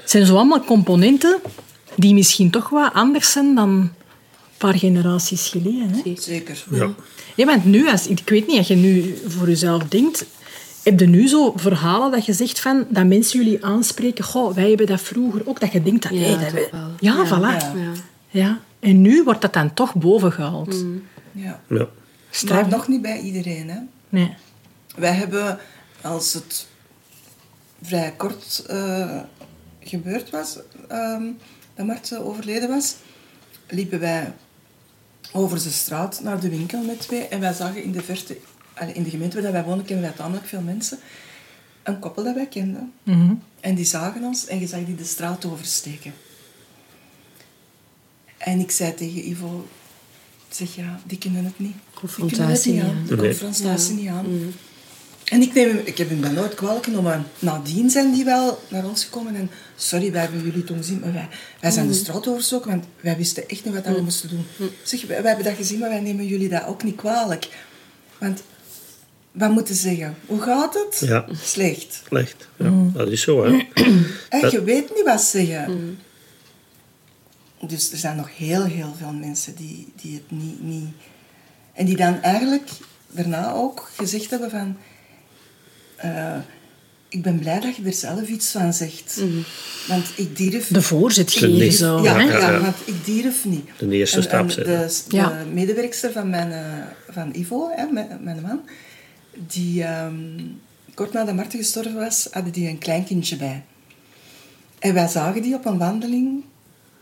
[0.00, 1.38] het zijn zo allemaal componenten
[1.96, 3.90] die misschien toch wat anders zijn dan een
[4.58, 5.90] paar generaties geleden.
[6.04, 6.14] Hè.
[6.20, 6.64] Zeker.
[6.70, 6.88] Ja.
[7.34, 10.24] Ja, want nu, als, ik weet niet, als je nu voor jezelf denkt,
[10.82, 14.68] heb je nu zo verhalen dat je zegt van, dat mensen jullie aanspreken, goh, wij
[14.68, 16.68] hebben dat vroeger ook, dat je denkt dat, Ja, hey, dat we-
[17.00, 17.64] Ja, voilà.
[18.30, 18.60] ja.
[18.80, 18.88] Ja.
[18.88, 18.92] Ja.
[18.94, 20.84] En nu wordt dat dan toch bovengehaald.
[21.32, 21.60] Ja.
[21.68, 21.88] Ja.
[22.30, 22.60] Straf.
[22.60, 23.70] Maar nog niet bij iedereen.
[23.70, 23.78] Hè.
[24.08, 24.36] Nee.
[24.96, 25.58] Wij hebben,
[26.02, 26.66] als het
[27.82, 29.20] vrij kort eh,
[29.80, 31.24] gebeurd was, ehm,
[31.74, 32.96] dat Marten overleden was,
[33.68, 34.32] liepen wij
[35.32, 37.28] over de straat naar de winkel met twee.
[37.28, 38.38] En wij zagen in de verte,
[38.92, 40.98] in de gemeente waar wij wonen, kennen wij tamelijk veel mensen,
[41.82, 42.92] een koppel dat wij kenden.
[43.02, 43.34] Mhm.
[43.60, 46.12] En die zagen ons en je zag die de straat oversteken.
[48.48, 49.66] En ik zei tegen Ivo,
[50.48, 51.72] zeg ja, die kunnen het niet.
[51.72, 53.04] Die kunnen het Confrontatie niet aan.
[53.08, 54.26] De confrontatie niet aan.
[55.24, 57.24] En ik, neem, hem- ik heb hem dat nooit kwalijk genomen.
[57.38, 61.12] Nadien zijn die wel naar ons gekomen en sorry, wij hebben jullie toen gezien, maar
[61.12, 61.28] wij,
[61.60, 64.44] wij zijn de straat overgestoken, want wij wisten echt niet wat dat we moesten doen.
[64.82, 67.48] Zeg, wij, wij hebben dat gezien, maar wij nemen jullie dat ook niet kwalijk.
[68.18, 68.42] Want,
[69.32, 70.14] wat moeten ze zeggen?
[70.26, 71.08] Hoe gaat het?
[71.08, 71.26] Ja.
[71.42, 72.02] Slecht.
[72.08, 72.48] Slecht.
[72.56, 73.50] Ja, Dat is zo, hè.
[74.28, 75.98] En je weet niet wat ze zeggen.
[77.66, 80.88] Dus er zijn nog heel, heel veel mensen die, die het niet, niet...
[81.72, 82.70] En die dan eigenlijk
[83.10, 84.76] daarna ook gezegd hebben van...
[85.96, 86.36] eh,
[87.08, 89.22] ik ben blij dat je er zelf iets van zegt.
[89.88, 90.68] Want ik durf...
[90.68, 92.02] De voorzet De geven niet- zo.
[92.02, 92.22] ja, hè?
[92.22, 92.60] ja, ja.
[92.60, 93.68] want ik durf niet.
[93.78, 94.64] De eerste En- stap en.
[95.44, 96.62] De, medewerkster van, mijn, eh,
[97.08, 98.60] van Ivo, hè, mijn, mijn man,
[99.46, 100.40] die ehm,
[100.94, 103.64] kort nadat Marten gestorven was, hadden die een kleinkindje bij.
[104.78, 106.44] En wij zagen die op een wandeling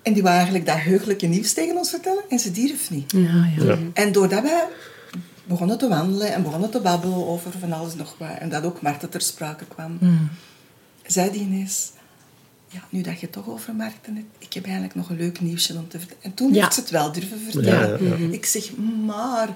[0.06, 3.12] en die wou eigenlijk dat heugelijke nieuws tegen ons vertellen en ze durf niet.
[3.12, 3.64] Ja, ja.
[3.64, 3.78] Ja.
[3.92, 4.64] En doordat wij
[5.44, 8.80] begonnen te wandelen en begonnen te babbelen over van alles nog wat, en dat ook
[8.82, 9.98] Marten ter sprake kwam,
[11.06, 11.90] zei die ineens,
[12.68, 15.40] ja, nu dat je het toch over Marten hebt, ik heb eigenlijk nog een leuk
[15.40, 16.22] nieuwsje om te vertellen.
[16.22, 16.60] En toen Ja.
[16.62, 18.04] heeft ze het wel durven vertellen.
[18.04, 18.32] Ja, ja, ja.
[18.32, 19.48] Ik zeg, maar...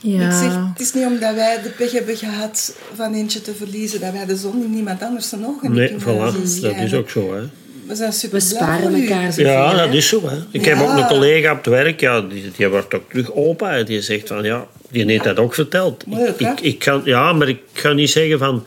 [0.00, 0.26] Ja.
[0.26, 4.00] Ik zeg, het is niet omdat wij de pech hebben gehad van eentje te verliezen,
[4.00, 6.46] dat wij de zon in niemand anders zijn ogen Nee, kunnen voilà.
[6.46, 7.42] zien Dat is ook zo, hè.
[7.86, 9.52] We zijn super We sparen elkaar zoveel.
[9.52, 10.28] Ja, dat is zo.
[10.28, 10.36] Hè.
[10.50, 13.76] Ik heb ook een collega op het werk, ja, die, die wordt ook terug opa.
[13.76, 16.04] En die zegt van, ja, die heeft dat ook verteld.
[16.10, 18.66] Ik, ik, ik kan, ja, maar ik ga niet zeggen van...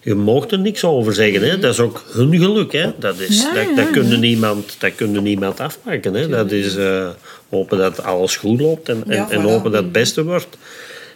[0.00, 1.42] Je mocht er niks over zeggen.
[1.42, 1.58] Hè.
[1.58, 2.72] Dat is ook hun geluk.
[2.72, 2.92] Hè.
[2.98, 4.18] Dat, is, Ja, dat, ja, dat, kun je ja.
[4.18, 6.14] niemand, dat kun je niemand afmaken.
[6.14, 6.28] Hè.
[6.28, 7.08] Dat is eh,
[7.48, 9.44] hopen dat alles goed loopt en, en, Ja, en voilà.
[9.44, 10.56] hopen dat het beste wordt.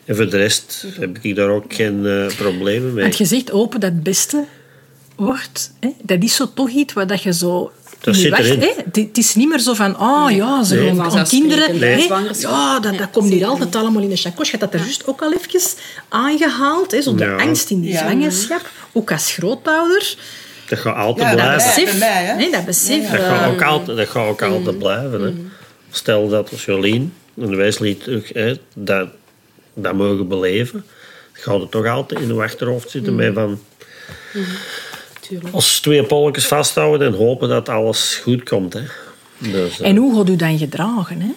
[0.05, 3.03] En voor de rest heb ik daar ook geen eh, problemen mee.
[3.03, 4.45] Want je zegt open dat het beste
[5.21, 5.73] wordt.
[5.81, 5.89] Hè?
[6.03, 7.73] Dat is zo toch iets waar dat je zo...
[8.01, 8.61] Dat niet zit wacht, erin.
[8.61, 9.01] hè?
[9.03, 10.95] Het, is niet meer zo van, ah ja, ze Nee.
[11.11, 11.79] gaan kinderen.
[11.79, 14.51] Ja, dat, Ja, dat komt hier zeker altijd allemaal in de chakos.
[14.51, 15.61] Je had dat er juist ook al even
[16.09, 16.91] aangehaald.
[16.91, 17.03] Hè?
[17.03, 17.37] Zo de Ja.
[17.37, 17.99] angst in die Ja.
[17.99, 18.71] zwangerschap.
[18.93, 20.15] Ook als grootouder.
[20.69, 21.75] Dat gaat altijd Ja, dat blijven.
[21.75, 22.43] bij- Besef, mij, hè?
[22.45, 23.11] hè, dat besef.
[23.11, 25.21] Dat eh, gaat ook altijd, dat gaat ook altijd blijven.
[25.21, 25.35] Hè.
[25.91, 29.09] Stel dat als Jolien en Wesley terug hè, dat,
[29.75, 30.85] dat mogen beleven,
[31.33, 33.61] gaat het toch altijd in de achterhoofd zitten met van
[35.53, 38.73] Als twee polletjes vasthouden en hopen dat alles goed komt.
[38.73, 38.83] Hè.
[39.39, 41.21] Dus, eh, En hoe gaat u dan gedragen?
[41.21, 41.31] Hè?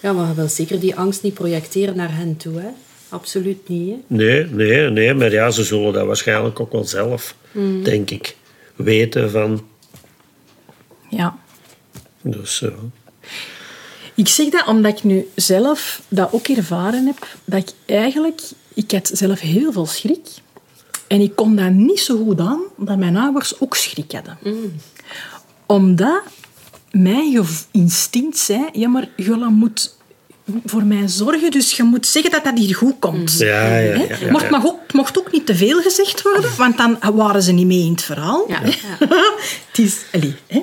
[0.00, 2.68] Ja, maar je wil zeker die angst niet projecteren naar hen toe, hè.
[3.08, 3.96] Absoluut niet, hè.
[4.06, 7.34] nee, nee, nee, maar ja, ze zullen dat waarschijnlijk ook wel zelf,
[7.82, 8.36] denk ik,
[8.76, 9.66] weten van.
[11.10, 11.38] Ja.
[12.22, 12.70] Dus, eh,
[14.14, 17.26] Ik zeg dat omdat ik nu zelf dat ook ervaren heb.
[17.44, 18.40] Dat ik eigenlijk...
[18.74, 20.26] Ik had zelf heel veel schrik.
[21.06, 24.38] En ik kon dat niet zo goed aan, dat mijn ouders ook schrik hadden.
[25.66, 26.22] Omdat
[26.90, 28.68] mijn instinct zei...
[28.72, 29.96] Ja, maar Jola moet
[30.64, 33.38] voor mij zorgen, dus je moet zeggen dat dat hier goed komt.
[33.38, 36.50] Ja, ja, ja, ja, mocht, mag ook, het mocht ook niet te veel gezegd worden,
[36.56, 38.46] want dan waren ze niet mee in het verhaal.
[39.66, 40.04] Het is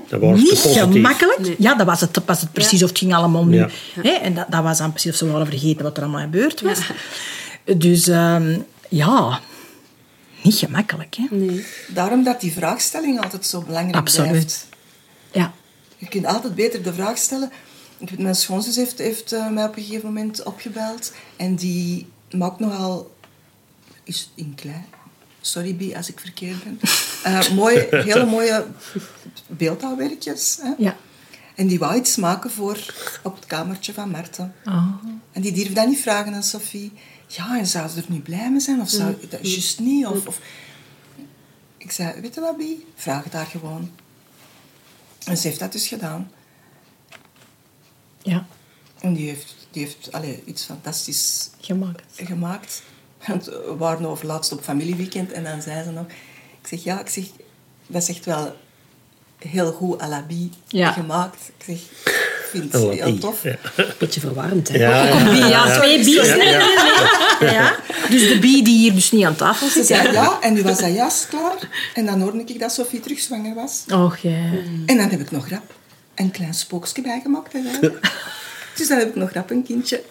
[0.08, 1.40] Dat was niet gemakkelijk.
[1.40, 1.56] Nee.
[1.60, 3.66] Ja, dat was het, was het precies of het ging allemaal nu.
[4.04, 6.80] En dat, dat was dan precies of ze waren vergeten wat er allemaal gebeurd was.
[7.78, 8.58] Dus ehm,
[8.90, 9.40] ja,
[10.44, 11.16] niet gemakkelijk.
[11.16, 11.26] Hè?
[11.30, 11.66] Nee.
[11.88, 14.32] Daarom dat die vraagstelling altijd zo belangrijk Absoluut.
[14.32, 14.68] blijft.
[15.32, 15.54] Ja.
[15.98, 17.52] Je kunt altijd beter de vraag stellen.
[18.18, 21.14] Mijn schoonzus heeft, heeft eh, mij op een gegeven moment opgebeld.
[21.36, 23.12] En die maakt nogal...
[24.04, 24.86] Is in klein.
[25.42, 26.80] Sorry, Bi, als ik verkeerd ben.
[27.24, 28.66] Eh, mooie, hele mooie
[29.48, 30.60] beeldhouwwerkjes.
[30.62, 30.74] Hè?
[30.78, 30.98] Ja.
[31.56, 32.78] En die wou iets maken voor
[33.24, 34.54] op het kamertje van Marten.
[34.66, 34.88] Oh.
[35.32, 36.92] En die durfde dat niet vragen aan Sophie.
[37.36, 38.82] Ja, en zou ze er nu blij mee zijn?
[38.82, 40.06] Of zou dat juist niet?
[40.06, 40.40] Of, of...
[41.78, 42.86] Ik zei, weet je wat, Bi?
[42.96, 43.92] Vraag het haar gewoon.
[45.26, 46.32] En ze heeft dat dus gedaan.
[48.22, 48.46] ja,
[49.00, 52.04] En die heeft, die heeft allee, iets fantastisch gemaakt.
[52.16, 52.82] gemaakt.
[53.28, 56.06] Want we waren over laatst op familieweekend en dan zei ze nog...
[56.62, 57.26] Ik zeg, ja, ik zeg,
[57.88, 58.56] dat is echt wel
[59.38, 60.92] heel goed à la Bi Ja.
[60.92, 61.52] gemaakt.
[61.58, 61.80] Ik zeg,
[62.54, 63.44] ik vind À het la heel tof.
[63.44, 63.56] ja.
[64.00, 64.78] Beetje verwarmd, hè?
[64.78, 65.30] Ja, ja.
[65.32, 66.16] Bie, ja, twee bies.
[66.28, 67.52] Ja, ja.
[67.52, 67.76] Ja.
[68.10, 69.86] Dus de bie die hier dus niet aan tafel Ze zit.
[69.86, 71.70] zei ja, en nu was dat juist klaar.
[71.94, 73.84] En dan hoorde ik dat Sophie terug zwanger was.
[73.94, 74.52] Och, ja.
[74.86, 75.74] En dan heb ik nog rap
[76.16, 77.52] een klein spookje bijgemaakt.
[78.78, 80.04] dus dan heb ik nog rap een kindje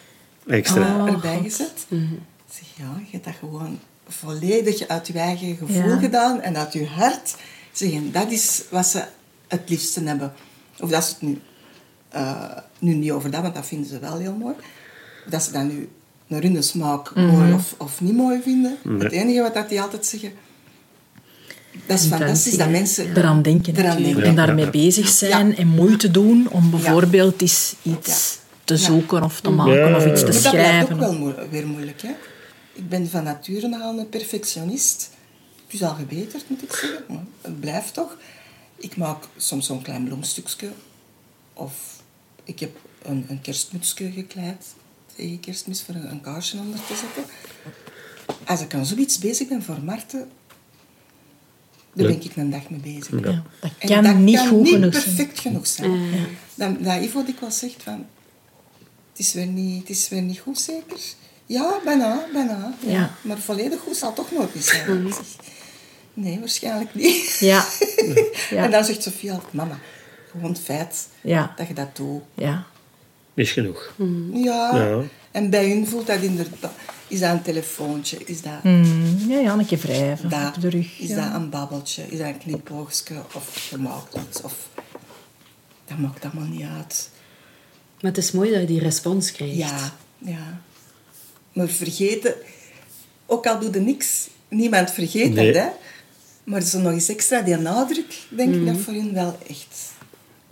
[0.47, 1.07] Extra.
[1.07, 1.73] erbij gezet.
[1.89, 1.99] Ik
[2.55, 3.79] zeg, ja, je hebt dat gewoon
[4.09, 5.99] volledig uit je eigen gevoel Ja.
[5.99, 7.35] gedaan en uit je hart.
[7.73, 9.03] Zeg, en dat is wat ze
[9.49, 10.33] het liefste hebben.
[10.81, 11.41] Of dat ze het nu,
[12.13, 12.43] eh,
[12.79, 14.55] nu niet over dat, want dat vinden ze wel heel mooi.
[15.31, 15.89] Dat ze dat nu
[16.27, 18.77] naar hun smaak mooi of, of niet mooi vinden.
[18.99, 20.33] Het enige wat dat die altijd zeggen...
[21.87, 23.73] Dat is fantastisch dat mensen Eraan denken.
[23.75, 24.15] eraan natuurlijk.
[24.15, 24.31] denken.
[24.31, 25.57] En daarmee bezig zijn Ja.
[25.57, 29.97] en moeite doen om bijvoorbeeld eens iets te zoeken of te maken Ja.
[29.97, 30.93] of iets te Maar dat blijft schrijven.
[31.03, 32.03] ook wel weer moeilijk.
[32.03, 32.11] Hè?
[32.73, 35.11] Ik ben van nature nogal een perfectionist.
[35.65, 37.05] Het is al gebeterd, moet ik zeggen.
[37.09, 38.17] Maar het blijft toch.
[38.77, 40.69] Ik maak soms zo'n klein bloemstukje.
[41.55, 41.73] Of
[42.45, 44.65] ik heb een, een kerstmutsje gekleid
[45.17, 47.33] tegen kerstmis voor een, een kaarsje onder te zetten.
[48.45, 50.31] Als ik aan zoiets bezig ben voor Marten,
[51.93, 53.11] daar ben ik een dag mee bezig.
[53.11, 55.05] Ja, dat En kan dat niet kan goed niet genoeg zijn.
[55.05, 56.11] perfect genoeg zijn.
[56.55, 58.07] Dat, dat Ivo dikwijls zegt van...
[59.11, 60.97] Het is, weer niet, het is weer niet goed, zeker?
[61.47, 62.75] Ja, bijna, bijna.
[62.87, 62.91] Ja.
[62.91, 63.15] Ja.
[63.23, 65.13] Maar volledig goed zal het toch nooit niet zijn.
[66.15, 67.37] Nee, waarschijnlijk niet.
[67.41, 67.65] Ja.
[68.51, 68.65] Ja.
[68.65, 69.79] En dan zegt Sofie altijd, mama,
[70.33, 71.53] gewoon het feit Ja.
[71.57, 72.23] dat je dat doet.
[72.35, 72.65] Ja.
[73.35, 73.93] Is genoeg.
[74.33, 74.77] Ja.
[74.77, 75.03] Ja.
[75.31, 76.73] En bij hun voelt dat inderdaad...
[77.09, 78.19] Is dat een telefoontje?
[78.25, 78.63] Is dat...
[78.63, 80.99] Mm, ja, ja, een keer wrijven dat, op de rug.
[80.99, 81.25] Is ja.
[81.31, 82.03] dat een babbeltje?
[82.09, 83.15] Is dat een knipoogstje?
[83.35, 84.43] Of je maakt iets?
[84.43, 84.69] Of...
[85.87, 87.11] Dat maakt allemaal niet uit.
[88.01, 89.57] Maar het is mooi dat je die respons krijgt.
[89.57, 90.61] Ja, ja.
[91.53, 92.35] Maar vergeten...
[93.27, 95.53] Ook al doe je niks, niemand vergeet Nee.
[95.53, 95.69] dat, hè.
[96.45, 99.92] Maar zo nog eens extra die nadruk, denk ik dat voor hun wel echt...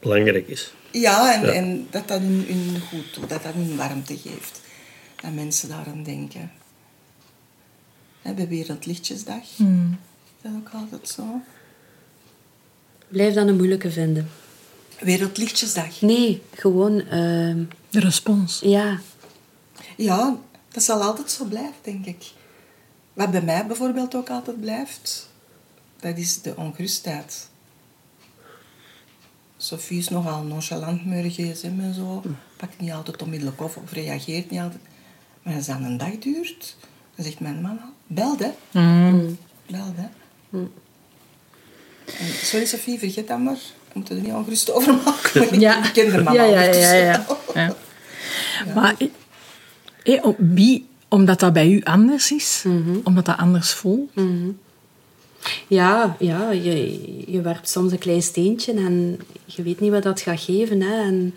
[0.00, 0.72] Belangrijk is.
[0.92, 1.52] Ja, en, Ja.
[1.52, 4.60] en dat dat hun, hun goed doet, dat dat hun warmte geeft.
[5.22, 6.52] Dat mensen daaraan denken.
[8.22, 9.98] Hè, bij Wereldlichtjesdag Mm.
[10.24, 11.40] is dat ook altijd zo.
[13.08, 14.30] Blijf dan een moeilijke vinden.
[15.00, 16.00] Wereldlichtjesdag.
[16.00, 17.00] Nee, gewoon...
[17.00, 18.60] ehm, De respons.
[18.62, 19.00] ja,
[19.96, 20.36] Ja,
[20.72, 22.24] dat zal altijd zo blijven, denk ik.
[23.12, 25.28] Wat bij mij bijvoorbeeld ook altijd blijft,
[26.00, 27.48] dat is de ongerustheid.
[29.62, 32.22] Sophie is nogal nonchalant met haar gsm en zo.
[32.56, 34.80] Pakt niet altijd onmiddellijk op of reageert niet altijd.
[35.42, 36.76] Maar als dat een dag duurt,
[37.14, 38.50] dan zegt mijn man, bel hè.
[39.70, 40.06] Bel hè.
[42.18, 43.54] En, sorry Sophie, vergeet dat maar.
[43.54, 45.60] We moeten er niet ongerust over maken.
[45.60, 45.84] Ja.
[45.86, 47.38] ik ken de mama Ja, ja, ja, ja, wel.
[47.54, 47.76] ja.
[48.74, 49.08] Maar eh,
[50.16, 52.64] eh, om- wie, omdat dat bij u anders is,
[53.04, 54.10] omdat dat anders voelt.
[55.66, 60.20] Ja, ja je, je werpt soms een klein steentje en je weet niet wat dat
[60.20, 60.80] gaat geven.
[60.80, 61.02] Hè.
[61.02, 61.34] En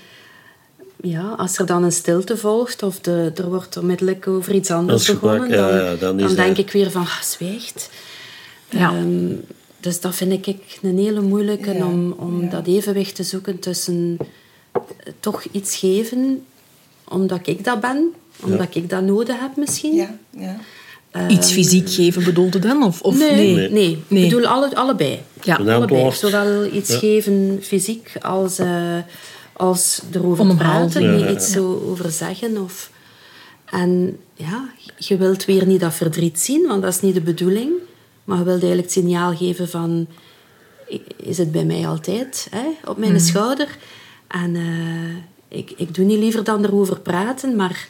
[1.01, 5.05] ja, als er dan een stilte volgt of de, er wordt onmiddellijk over iets anders
[5.05, 7.89] begonnen, dan, ja, dan denk ik weer van, ah, zwijgt.
[8.69, 8.93] Ja.
[8.95, 9.35] Ehm,
[9.79, 12.49] dus dat vind ik een hele moeilijke Ja, om, om ja.
[12.49, 14.17] dat evenwicht te zoeken tussen
[14.71, 14.81] eh,
[15.19, 16.45] toch iets geven
[17.03, 19.95] omdat ik dat ben, omdat ik dat nodig heb misschien.
[19.95, 20.59] Ja, ja.
[21.27, 22.83] Iets fysiek geven bedoelde dan?
[22.83, 23.69] Of, of Nee, nee?
[23.69, 24.03] nee.
[24.07, 24.23] Nee.
[24.23, 25.21] Ik bedoel alle, allebei.
[25.41, 25.55] Ja.
[25.55, 26.11] Allebei.
[26.11, 26.97] Zowel iets Ja.
[26.97, 28.97] geven fysiek als, eh,
[29.53, 32.57] als erover praten, Ja, niet ja, iets zo over zeggen.
[32.61, 32.91] Of...
[33.65, 37.71] En ja, je wilt weer niet dat verdriet zien, want dat is niet de bedoeling.
[38.23, 40.07] Maar je wilt eigenlijk het signaal geven van...
[41.17, 43.77] Is het bij mij altijd, hè, op mijn schouder?
[44.27, 47.87] En eh, ik, ik doe niet liever dan erover praten, maar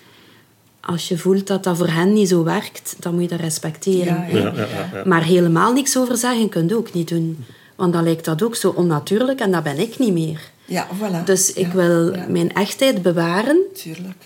[0.86, 4.28] als je voelt dat dat voor hen niet zo werkt, dan moet je dat respecteren.
[4.32, 4.38] Ja.
[4.38, 5.02] Ja, ja, ja, ja.
[5.06, 7.46] Maar helemaal niks over zeggen kun je ook niet doen.
[7.76, 10.40] Want dan lijkt dat ook zo onnatuurlijk en dat ben ik niet meer.
[10.66, 11.24] Ja, voilà.
[11.26, 14.24] Dus ik Ja, wil ja, mijn echtheid bewaren Tuurlijk.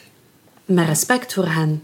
[0.66, 1.84] met respect voor hen.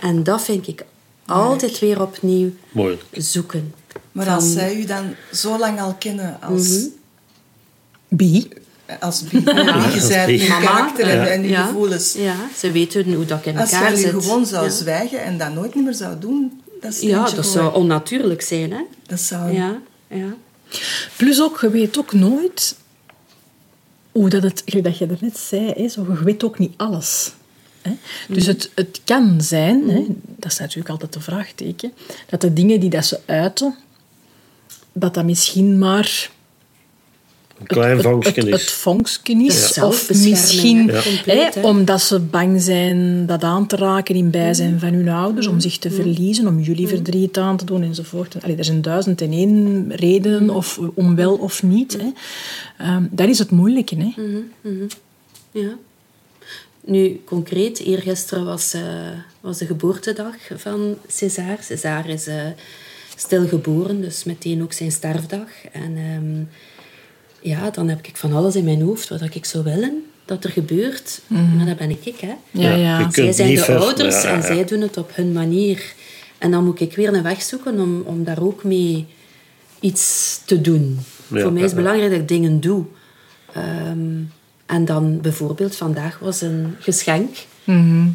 [0.00, 0.84] En dat vind ik
[1.26, 3.02] altijd weer opnieuw Moeilijk.
[3.12, 3.74] zoeken.
[4.12, 6.86] Maar Van- als zij u dan zo lang al kennen als.
[8.08, 8.48] Bi.
[9.00, 9.90] Als bi, ja.
[9.94, 10.42] je zei bi.
[10.42, 12.12] uw Mama, karakter en, eh, en uw ja, gevoelens.
[12.12, 14.12] Ja, ze weten hoe dat in Als elkaar zit.
[14.12, 14.70] nu gewoon zou ja.
[14.70, 17.44] zwijgen en dat nooit meer zou doen, dat is Ja, dat gewoon.
[17.44, 18.82] zou onnatuurlijk zijn, hè?
[19.06, 19.52] Dat zou...
[19.52, 19.78] Ja,
[20.08, 20.34] ja.
[21.16, 22.76] Plus ook, je weet ook nooit
[24.12, 27.32] hoe dat het, dat je er net zei, hè, zo, je weet ook niet alles.
[27.82, 27.96] Hè.
[28.28, 30.04] Dus het, het kan zijn, hè,
[30.36, 31.92] dat is natuurlijk altijd de vraagteken,
[32.28, 33.74] dat de dingen die dat ze uiten,
[34.92, 36.30] dat dat misschien maar
[37.58, 39.72] Een klein het, het is.
[39.72, 44.80] is Of misschien compleet, hè, omdat ze bang zijn dat aan te raken in bijzijn
[44.80, 48.42] van hun ouders, om zich te verliezen, om jullie verdriet aan te doen enzovoort.
[48.42, 51.98] Allee, er zijn duizend en één redenen of, om wel of niet.
[52.00, 52.10] Hè.
[52.84, 53.96] Ehm, dat is het moeilijke.
[53.96, 54.12] Hè.
[55.50, 55.76] Ja.
[56.84, 58.82] Nu, concreet, eergisteren was, eh,
[59.40, 61.58] was de geboortedag van César.
[61.60, 62.46] César is eh
[63.20, 65.48] stilgeboren, dus meteen ook zijn sterfdag.
[65.72, 66.42] En ehm,
[67.40, 70.50] ja, dan heb ik van alles in mijn hoofd wat ik zou willen dat er
[70.50, 71.20] gebeurt.
[71.26, 72.34] Maar dat ben ik, hè.
[72.50, 75.94] Ja, Zij zijn de ver- ouders ja, ja, en zij doen het op hun manier.
[76.38, 79.06] En dan moet ik weer een weg zoeken om, om daar ook mee
[79.80, 80.98] iets te doen.
[81.28, 81.84] Ja, Voor mij is het ja.
[81.84, 82.84] belangrijk dat ik dingen doe.
[83.54, 83.98] Ehm,
[84.66, 87.36] en dan bijvoorbeeld, vandaag was een geschenk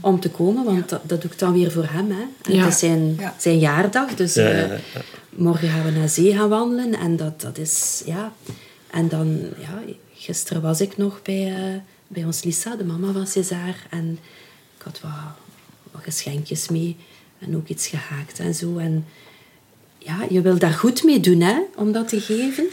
[0.01, 2.11] om te komen, want dat, dat doe ik dan weer voor hem.
[2.11, 2.21] Hè.
[2.51, 2.63] En Ja.
[2.63, 3.35] Het is zijn, Ja.
[3.37, 5.01] zijn jaardag, dus Ja, eh, ja, ja.
[5.29, 6.99] morgen gaan we naar zee gaan wandelen.
[6.99, 8.33] En dat, dat is, ja...
[8.93, 9.81] En dan, ja,
[10.13, 13.75] gisteren was ik nog bij, eh, bij ons Lisa, de mama van César.
[13.89, 14.19] En
[14.77, 15.11] ik had wat,
[15.91, 16.95] wat geschenkjes mee
[17.39, 18.77] en ook iets gehaakt en zo.
[18.77, 19.05] En
[19.97, 22.65] ja, je wil daar goed mee doen, hè, om dat te geven.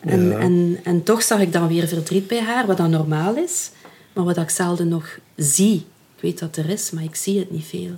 [0.00, 3.70] En, en, en toch zag ik dan weer verdriet bij haar, wat dan normaal is.
[4.12, 5.76] Maar wat ik zelden nog zie.
[6.16, 7.96] Ik weet dat er is, maar ik zie het niet veel.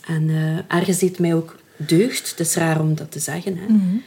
[0.00, 2.30] En eh, ergens deed het mij ook deugd.
[2.30, 3.64] Het is raar om dat te zeggen, hè.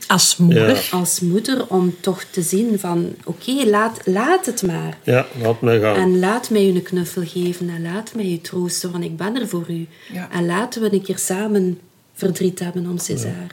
[0.08, 0.68] Als moeder.
[0.76, 0.82] Ja.
[0.98, 3.14] Als moeder, om toch te zien van...
[3.24, 4.98] Oké, laat, laat het maar.
[5.04, 5.96] Ja, laat me gaan.
[5.96, 9.48] En laat mij een knuffel geven en laat mij u troosten, want ik ben er
[9.48, 9.88] voor u.
[10.14, 10.32] Ja.
[10.32, 11.80] En laten we een keer samen
[12.14, 13.48] verdriet hebben om César.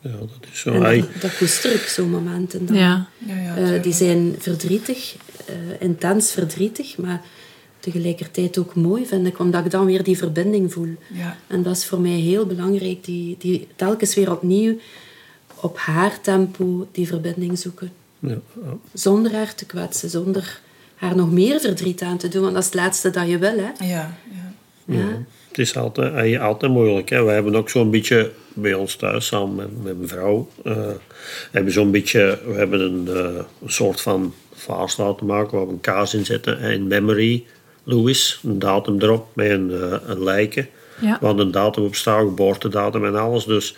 [0.00, 0.72] Ja, dat is zo.
[0.72, 2.66] En Hij- dat, dat koester ik, zo'n momenten.
[2.66, 2.76] Dan.
[2.76, 3.06] Ja.
[3.18, 5.16] Ja, ja, Eh, die zijn verdrietig,
[5.46, 7.20] eh, intens verdrietig, maar
[7.92, 10.94] tegelijkertijd ook mooi, vind ik, omdat ik dan weer die verbinding voel.
[11.12, 11.36] Ja.
[11.46, 14.76] En dat is voor mij heel belangrijk, die, die telkens weer opnieuw
[15.60, 17.92] op haar tempo die verbinding zoeken.
[18.18, 18.76] ja, ja.
[18.92, 20.60] Zonder haar te kwetsen, zonder
[20.94, 23.56] haar nog meer verdriet aan te doen, want dat is het laatste dat je wil,
[23.56, 23.86] hè.
[23.86, 24.52] Ja, ja.
[24.84, 25.24] Ja.
[25.48, 27.08] Het is altijd, eh, altijd moeilijk.
[27.08, 27.24] Hè.
[27.24, 30.48] We hebben ook zo'n beetje bij ons thuis samen met, met mijn vrouw.
[30.64, 30.90] eh,
[31.50, 35.72] hebben zo'n beetje, we hebben een, eh, een soort van vaas laten maken waar we
[35.72, 36.58] een kaas in zetten.
[36.58, 37.44] In memory,
[37.88, 40.68] Louis, een datum erop met een, eh, een lijken.
[41.00, 41.18] Ja.
[41.20, 43.44] Waar een datum op staat, geboortedatum en alles.
[43.44, 43.74] Dus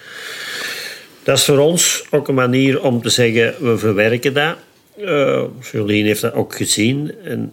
[1.22, 4.56] dat is voor ons ook een manier om te zeggen, we verwerken dat.
[4.96, 5.42] Eh
[5.72, 7.14] Jolien heeft dat ook gezien.
[7.24, 7.52] En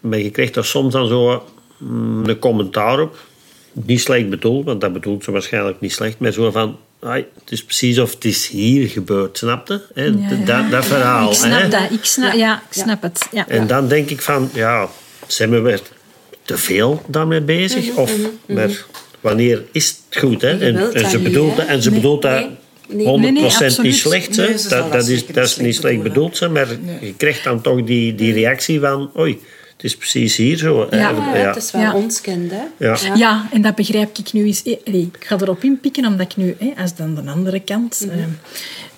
[0.00, 1.46] maar je krijgt daar soms dan zo
[1.78, 3.16] mm, een commentaar op.
[3.72, 6.18] Niet slecht bedoeld, want dat bedoelt ze waarschijnlijk niet slecht.
[6.18, 9.82] Maar zo van, ai, het is precies of het is hier gebeurd, snapte?
[9.94, 10.04] Hè?
[10.04, 10.44] Ja, ja.
[10.44, 11.30] Dat, dat verhaal.
[11.30, 11.68] Ik snap hè?
[11.68, 11.90] dat.
[11.90, 13.28] Ik snap, ja, ik snap het.
[13.32, 13.48] Ja.
[13.48, 14.88] En dan denk ik van, ja,
[15.32, 15.80] zijn we weer
[16.42, 17.96] te veel daarmee bezig?
[17.96, 18.12] Of,
[18.46, 18.84] maar
[19.20, 20.42] wanneer is het goed?
[20.42, 20.58] Hè?
[20.58, 22.32] En, ze bedoelt, en ze Nee, bedoelt dat
[22.88, 23.06] nee, nee.
[23.06, 24.36] 100% Nee, nee, niet slecht.
[24.36, 24.58] Hè?
[24.58, 26.48] Ze dat, dat is, dat niet is niet slecht bedoeld, hè?
[26.48, 26.96] maar Nee.
[27.00, 29.38] je krijgt dan toch die, die reactie van, oei,
[29.72, 30.86] het is precies hier zo.
[30.90, 30.96] Ja.
[31.10, 31.94] Ja, het is wel Ja.
[31.94, 32.62] ons kind, hè.
[32.86, 32.98] Ja.
[33.14, 34.62] Ja, en dat begrijp ik nu eens.
[34.62, 38.06] eh, Ik ga erop inpikken, omdat ik nu, hè, als dan de andere kant.
[38.10, 38.16] eh,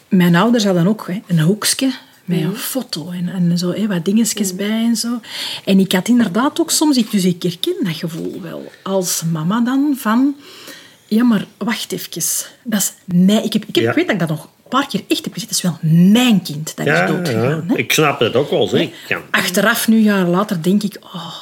[0.09, 1.91] mijn ouders hadden ook hè, een hoekje
[2.25, 5.21] met een foto en, en zo, hè, wat dingetjes bij en zo.
[5.65, 9.61] En ik had inderdaad ook soms, ik, dus ik herken dat gevoel wel, als mama
[9.61, 10.35] dan, van...
[11.07, 12.23] Ja, maar wacht even.
[12.65, 13.43] Dat is mij.
[13.43, 13.91] Ik, heb, ik, heb, Ja.
[13.91, 15.49] ik weet dat ik dat nog een paar keer echt heb gezien.
[15.49, 15.79] Dat is wel
[16.13, 17.65] mijn kind dat is doodgegaan.
[17.69, 17.77] ja.
[17.77, 18.67] ik snap het ook wel.
[18.69, 18.89] Zeg.
[19.09, 19.21] Ja.
[19.31, 20.99] Achteraf, nu jaren later, denk ik...
[21.03, 21.35] Oh,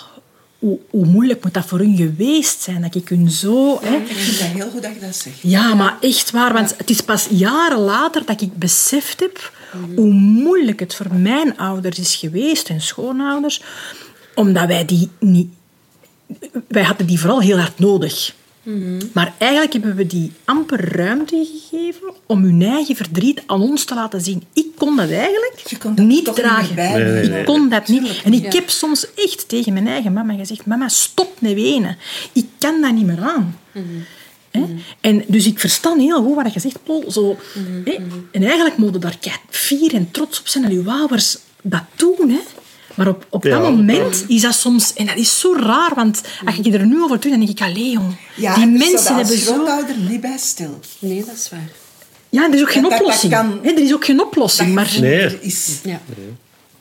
[0.58, 2.82] hoe, hoe moeilijk moet dat voor hun geweest zijn?
[2.82, 3.78] Dat ik hun zo...
[3.82, 5.36] Hè, Ik vind dat heel goed dat je dat zegt.
[5.40, 6.52] ja, maar echt waar.
[6.52, 9.52] Want het is pas jaren later dat ik beseft heb
[9.96, 13.62] hoe moeilijk het voor mijn ouders is geweest en schoonouders,
[14.34, 15.48] omdat wij die niet...
[16.68, 18.34] Wij hadden die vooral heel hard nodig.
[19.12, 23.94] Maar eigenlijk hebben we die amper ruimte gegeven om hun eigen verdriet aan ons te
[23.94, 24.42] laten zien.
[24.52, 26.76] Ik kon dat eigenlijk Je kon dat niet dragen.
[26.76, 28.20] Nee, nee, ik kon dat niet.
[28.24, 28.52] En ik niet.
[28.52, 31.96] heb soms echt tegen mijn eigen mama gezegd: Mama, stop met wenen.
[32.32, 33.58] Ik kan dat niet meer aan.
[34.51, 34.64] Hè?
[35.01, 37.05] En dus ik versta heel goed wat je zegt, Paul.
[37.11, 37.36] Zo,
[37.84, 37.96] hè?
[38.32, 41.82] En eigenlijk moet je daar kei fier en trots op zijn dat je ouders dat
[41.96, 42.30] doen.
[42.30, 42.38] Hè?
[42.94, 44.92] Maar op, op Ja, dat moment is dat soms...
[44.94, 47.61] En dat is zo raar, want als je er nu over doet, dan denk ik...
[47.61, 48.14] Allee, jong.
[48.36, 49.66] Ja, die en er mensen hebben zo...
[50.09, 50.78] niet bij stil.
[50.98, 51.68] Nee, dat is waar.
[52.28, 53.32] Ja, er is ook geen Dat- dat oplossing.
[53.32, 54.96] kan- er is ook geen oplossing, maar...
[55.01, 55.20] Nee.
[55.20, 55.78] er is.
[55.84, 56.01] Ja.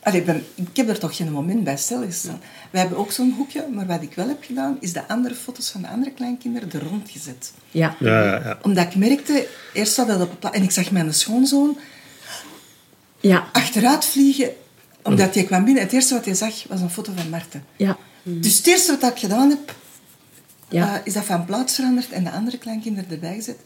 [0.04, 2.42] Allee, ik, ben, ik heb er toch geen moment bij stilgestaan.
[2.70, 5.70] We hebben ook zo'n hoekje, maar wat ik wel heb gedaan, is de andere foto's
[5.70, 7.54] van de andere kleinkinderen er rond gezet.
[7.72, 7.96] Ja.
[8.00, 8.60] Ja, ja, ja.
[8.62, 11.78] Omdat ik merkte, eerst zat dat op en ik zag mijn schoonzoon
[13.20, 13.50] Ja.
[13.52, 14.50] achteruit vliegen,
[15.04, 15.84] omdat hij kwam binnen.
[15.84, 17.64] Het eerste wat hij zag, was een foto van Marten.
[17.76, 17.98] Ja.
[18.24, 19.76] Dus het eerste wat ik gedaan heb,
[20.70, 20.96] Ja.
[20.96, 23.58] eh, is dat van plaats veranderd en de andere kleinkinderen erbij gezet.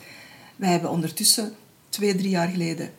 [0.56, 1.54] Wij hebben ondertussen,
[1.90, 2.92] twee, drie jaar geleden,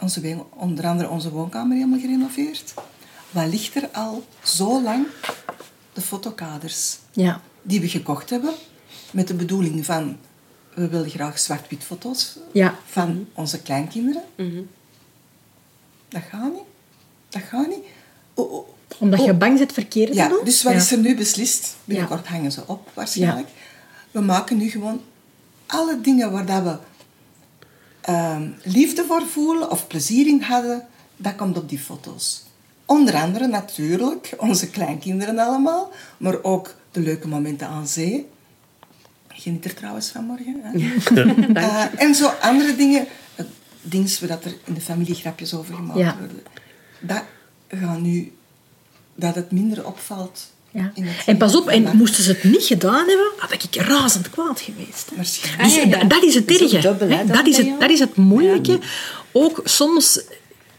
[0.00, 2.74] onze, onder andere onze woonkamer helemaal gerenoveerd.
[3.32, 5.06] Wat ligt er al zo lang?
[5.92, 7.40] De fotokaders Ja.
[7.62, 8.54] die we gekocht hebben,
[9.10, 10.18] met de bedoeling van,
[10.74, 12.74] we willen graag zwart-wit foto's Ja.
[12.86, 14.22] van onze kleinkinderen.
[16.08, 16.62] Dat gaat niet.
[17.28, 17.84] Dat gaat niet.
[18.34, 18.68] Oh, oh,
[18.98, 20.44] Omdat je bang bent verkeerd te Ja, doen?
[20.44, 20.78] dus wat Ja.
[20.78, 21.76] is er nu beslist?
[21.84, 23.48] Binnenkort hangen ze op, waarschijnlijk.
[24.10, 25.00] We maken nu gewoon
[25.66, 26.76] alle dingen waar dat we
[28.00, 32.42] ehm, liefde voor voelen of plezier in hadden, dat komt op die foto's.
[32.92, 38.26] Onder andere natuurlijk onze kleinkinderen allemaal, maar ook de leuke momenten aan zee.
[39.28, 40.60] Geniet er trouwens van morgen.
[40.62, 40.70] Hè?
[41.60, 43.46] Eh, en zo andere dingen, uh,
[43.82, 46.16] dingen waar dat er in de familie grapjes over gemaakt Ja.
[46.18, 46.42] worden.
[47.00, 47.22] Dat
[47.68, 48.32] gaat nu,
[49.14, 50.50] dat het minder opvalt.
[50.70, 50.92] Ja.
[51.26, 55.10] En pas op, en moesten ze het niet gedaan hebben, had ik razend kwaad geweest.
[55.10, 55.16] hè.
[55.16, 56.04] Dus Ah, ja, ja.
[56.04, 56.78] dat is het Dat erge.
[56.78, 57.24] dubbel, hè, hè.
[57.26, 58.78] dan Dat is het, dat is het moeilijke.
[59.32, 60.20] Ook soms,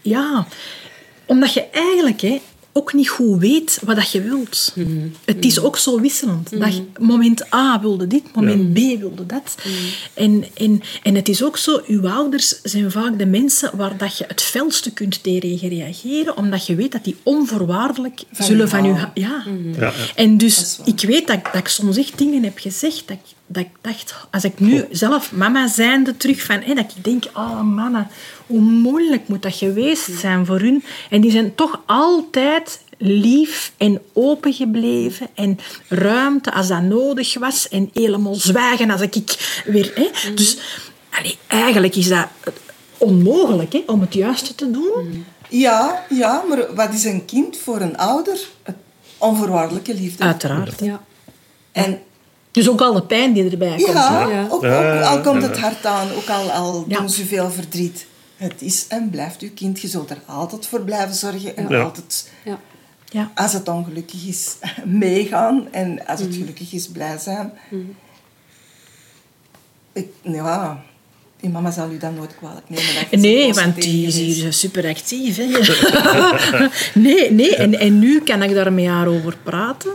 [0.02, 0.46] ja,
[1.26, 2.40] omdat je eigenlijk hè,
[2.76, 4.72] ook niet goed weet wat dat je wilt.
[4.74, 4.88] Mhm.
[5.24, 6.60] Het is ook zo wisselend.
[6.60, 9.54] Dat je, moment A wilde dit, moment B wilde dat.
[9.64, 9.74] Mhm.
[10.14, 14.18] En, en, en het is ook zo, uw ouders zijn vaak de mensen waar dat
[14.18, 18.84] je het felste kunt tegen reageren, omdat je weet dat die onvoorwaardelijk Van zullen van
[18.84, 18.92] u...
[18.92, 19.10] houden.
[19.14, 19.44] Ja.
[19.78, 19.92] Ja, ja.
[20.14, 23.62] En dus ik weet dat, dat ik soms echt dingen heb gezegd dat ik, dat
[23.62, 27.60] ik dacht, als ik nu zelf mama zijnde terug van, hè, dat ik denk, oh
[27.60, 28.08] mama,
[28.46, 30.84] hoe moeilijk moet dat geweest zijn voor hun.
[31.10, 37.68] En die zijn toch altijd lief en open gebleven en ruimte als dat nodig was
[37.68, 39.92] en helemaal zwijgen als ik weer...
[39.94, 40.34] Hè.
[40.34, 40.58] Dus
[41.10, 42.26] allee, eigenlijk is dat
[42.98, 45.24] onmogelijk hè, om het juiste te doen.
[45.48, 48.38] Ja, ja, maar wat is een kind voor een ouder?
[49.18, 50.24] Onvoorwaardelijke liefde.
[50.24, 50.80] Uiteraard.
[50.80, 51.02] Ja.
[51.72, 51.98] En
[52.54, 53.86] Dus ook al de pijn die erbij komt.
[53.92, 54.46] ja, Ja.
[54.50, 54.64] Ook,
[55.04, 56.98] al komt het hard aan, ook al, al Ja.
[56.98, 58.06] doen ze veel verdriet.
[58.36, 59.80] Het is en blijft uw kind.
[59.80, 61.56] Je zult er altijd voor blijven zorgen.
[61.56, 61.82] En Ja.
[61.82, 62.58] altijd, Ja.
[63.10, 63.30] Ja.
[63.34, 65.68] als het ongelukkig is, meegaan.
[65.72, 67.52] En als het gelukkig is, blij zijn.
[69.92, 70.82] Ik, ja,
[71.40, 73.20] die mama zal u dat nooit kwalijk nemen.
[73.20, 75.36] Nee, want die is hier super actief.
[75.36, 75.44] Hè.
[77.00, 77.56] nee, nee.
[77.56, 79.90] En, en nu kan ik daar met haar over praten.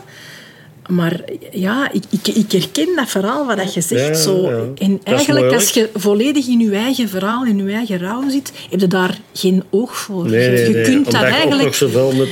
[0.89, 1.21] Maar
[1.51, 4.07] ja, ik, ik, ik herken dat verhaal wat dat je zegt.
[4.07, 4.41] Ja, zo.
[4.49, 4.85] ja.
[4.85, 8.79] En eigenlijk, als je volledig in je eigen verhaal, in je eigen rouw zit, heb
[8.79, 10.25] je daar geen oog voor.
[10.29, 10.83] Nee, je nee, je nee.
[10.83, 11.63] kunt Omdat dat je ook eigenlijk...
[11.63, 12.27] nog zoveel moet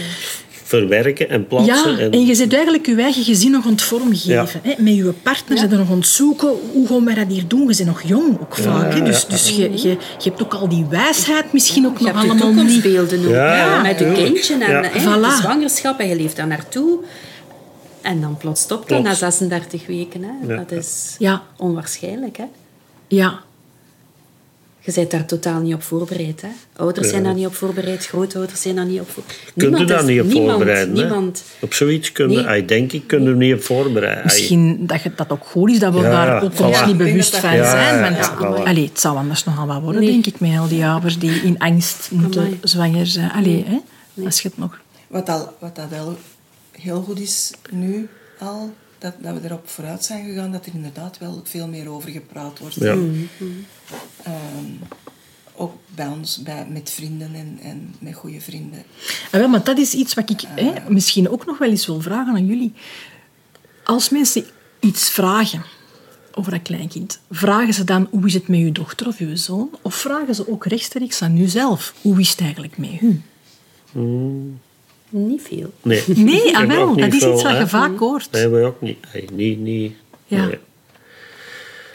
[0.64, 1.92] verwerken en plaatsen.
[1.92, 4.60] Ja, en, en je zit eigenlijk je eigen gezin nog aan het vormgeven.
[4.64, 4.74] Hè?
[4.78, 6.50] Met je partner zit er nog aan het zoeken.
[6.74, 7.68] Hoe gaan wij dat hier doen?
[7.68, 8.94] We zijn nog jong ook vaak.
[8.94, 9.02] hè?
[9.04, 9.98] Dus, dus je, je, je
[10.30, 12.84] hebt ook al die wijsheid misschien ook Je nog hebt je allemaal niet.
[12.84, 13.34] toekomstbeelden ook.
[13.34, 14.92] Ja, hè, ja, met je kindje en Ja.
[14.92, 15.22] Voilà.
[15.22, 16.00] de zwangerschap.
[16.00, 17.00] En je leeft daar naartoe.
[18.08, 19.20] En dan plots stopt dat na Klopt.
[19.20, 20.24] 36 weken.
[20.24, 20.54] Hè.
[20.54, 20.58] Ja.
[20.58, 21.42] Dat is Ja.
[21.58, 22.38] onwaarschijnlijk.
[22.38, 22.44] Hè.
[23.08, 23.40] Ja,
[24.80, 26.42] Je bent daar totaal niet op voorbereid.
[26.42, 26.48] Hè.
[26.76, 29.44] Ouders zijn daar niet op voorbereid, grootouders zijn daar niet op voorbereid.
[29.44, 30.96] Kun je Niemand daar is- niet op niemand, voorbereiden.
[30.96, 31.02] hè?
[31.04, 31.44] Niemand.
[31.60, 32.46] Op zoiets kun je, Nee.
[32.46, 34.24] ai, denk ik, kun je er niet op voorbereiden.
[34.24, 36.86] Misschien dat je, dat ook goed is dat we Ja, daar ook voilà.
[36.86, 38.16] niet bewust van Ja, zijn.
[38.40, 40.12] Want allee, het zou anders nogal wat worden, Nee.
[40.12, 42.60] denk ik, met al die ouders die in angst moeten Amai.
[42.62, 43.32] zwanger zijn.
[43.32, 43.78] Allee, hè?
[44.26, 44.80] Als je het nog...
[45.08, 46.18] Wat, al, wat dat wel
[46.82, 48.10] heel goed is nu
[48.40, 52.10] al, dat, dat we erop vooruit zijn gegaan, dat er inderdaad wel veel meer over
[52.10, 52.76] gepraat wordt.
[52.76, 52.98] Ja.
[54.24, 54.72] Ehm,
[55.56, 58.84] ook bij ons, bij, met vrienden en, en met goede vrienden.
[59.32, 62.02] Ah, wel, maar dat is iets wat ik hè, misschien ook nog wel eens wil
[62.02, 62.74] vragen aan jullie.
[63.84, 64.46] Als mensen
[64.80, 65.64] iets vragen,
[66.38, 67.20] over een kleinkind.
[67.30, 69.70] Vragen ze dan hoe is het met uw dochter of uw zoon?
[69.82, 73.22] Of vragen ze ook rechtstreeks aan u zelf hoe is het eigenlijk met u?
[75.26, 75.72] Niet veel.
[75.82, 76.04] Nee.
[76.16, 78.28] Nee, ah wel, dat is iets wat je vaak hoort.
[78.32, 78.98] Nee, wij ook niet.
[79.32, 79.94] Niet, niet.
[80.26, 80.46] Ja.
[80.46, 80.58] nee.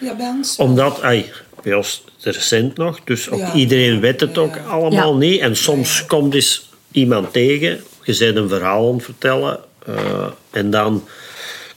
[0.01, 0.57] Ja, bij ons.
[0.57, 3.55] Omdat, ay, bij ons recent nog, dus ook Ja.
[3.55, 4.63] iedereen weet het ook Ja.
[4.63, 5.19] allemaal Ja.
[5.19, 5.41] niet.
[5.41, 10.71] En soms komt dus iemand tegen, je bent een verhaal aan het vertellen, eh, en
[10.71, 11.05] dan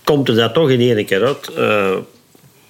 [0.03, 1.47] komt er dat toch in één keer uit.
[1.53, 1.95] Eh,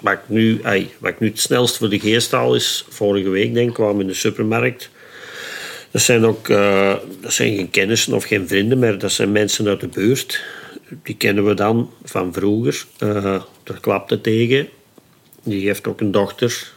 [0.01, 3.29] wat, ik nu, ay, wat ik nu het snelst voor de geest haal is, vorige
[3.29, 4.89] week denk ik, kwamen we in de supermarkt.
[5.95, 9.67] Dat zijn ook eh, dat zijn geen kennissen of geen vrienden, maar dat zijn mensen
[9.67, 10.43] uit de buurt.
[11.03, 12.85] Die kennen we dan van vroeger.
[12.97, 14.67] Eh daar klapte tegen.
[15.43, 16.71] Die heeft ook een dochter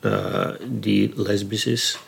[0.00, 1.98] eh, die lesbisch is.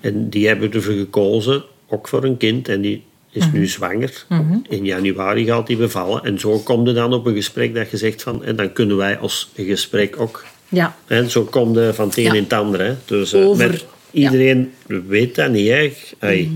[0.00, 2.68] En die hebben ervoor gekozen, ook voor een kind.
[2.68, 4.24] En die is nu zwanger.
[4.68, 6.24] In januari gaat die bevallen.
[6.24, 8.44] En zo komt er dan op een gesprek dat je zegt van...
[8.44, 10.44] En dan kunnen wij als gesprek ook...
[10.68, 10.96] Ja.
[11.06, 12.32] En zo komt het van het een Ja.
[12.32, 12.80] in het ander.
[12.80, 12.94] Hè.
[13.04, 15.68] Dus, Over- iedereen weet dat niet.
[15.68, 15.92] Hè.
[16.18, 16.50] Hey,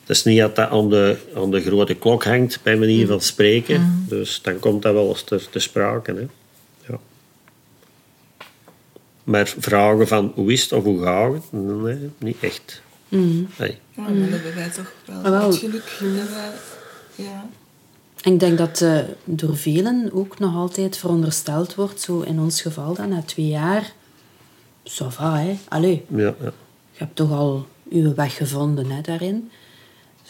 [0.00, 3.20] Het is niet dat dat aan de, aan de grote klok hangt, bij manier van
[3.20, 4.04] spreken.
[4.08, 6.12] Dus dan komt dat wel eens te, te sprake.
[6.12, 6.26] Hè.
[6.92, 6.98] Ja.
[9.24, 11.42] Maar vragen van hoe is het of hoe gaat het?
[11.52, 12.82] Nee, niet echt.
[13.08, 13.78] Nee.
[13.96, 15.46] Ja, dan hebben wij toch wel, wel.
[15.46, 16.50] het geluk dat wij...
[17.14, 17.48] Ja.
[18.22, 22.62] En ik denk dat eh, door velen ook nog altijd verondersteld wordt, zo in ons
[22.62, 23.92] geval dan, na twee jaar,
[24.84, 25.58] ça va, hè.
[25.68, 26.52] Allee, Ja, ja.
[26.98, 29.50] Je hebt toch al je weg gevonden hè, daarin.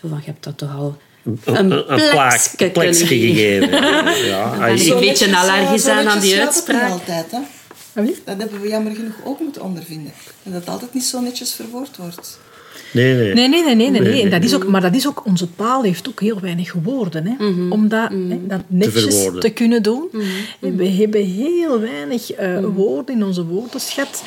[0.00, 3.70] Zo van, je hebt dat toch al Een, een, plekje kunnen gegeven.
[4.26, 6.90] Ja, ben ik een beetje allergisch aan aan die uitspraak.
[6.90, 7.38] altijd, hè.
[7.94, 8.26] Alsjeblieft.
[8.26, 10.12] Dat hebben we jammer genoeg ook moeten ondervinden.
[10.42, 12.38] Dat het altijd niet zo netjes verwoord wordt.
[12.92, 13.34] Nee, nee.
[13.34, 15.48] Nee, nee, nee, nee, nee, Nee, En dat is ook, maar dat is ook, onze
[15.56, 17.26] taal heeft ook heel weinig woorden.
[17.26, 20.08] Hè, Om dat, hè, dat netjes te, kunnen doen.
[20.60, 24.22] En We hebben heel weinig eh, woorden in onze woordenschat.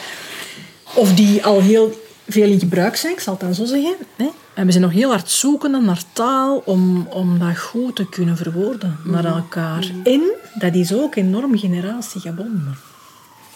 [0.93, 3.95] Of die al heel veel in gebruik zijn, ik zal het dan zo zeggen.
[4.15, 4.29] Hè.
[4.53, 8.37] En we zijn nog heel hard zoekende naar taal om, om dat goed te kunnen
[8.37, 9.91] verwoorden naar elkaar.
[10.03, 10.21] En
[10.53, 12.75] dat is ook enorm generatiegebonden.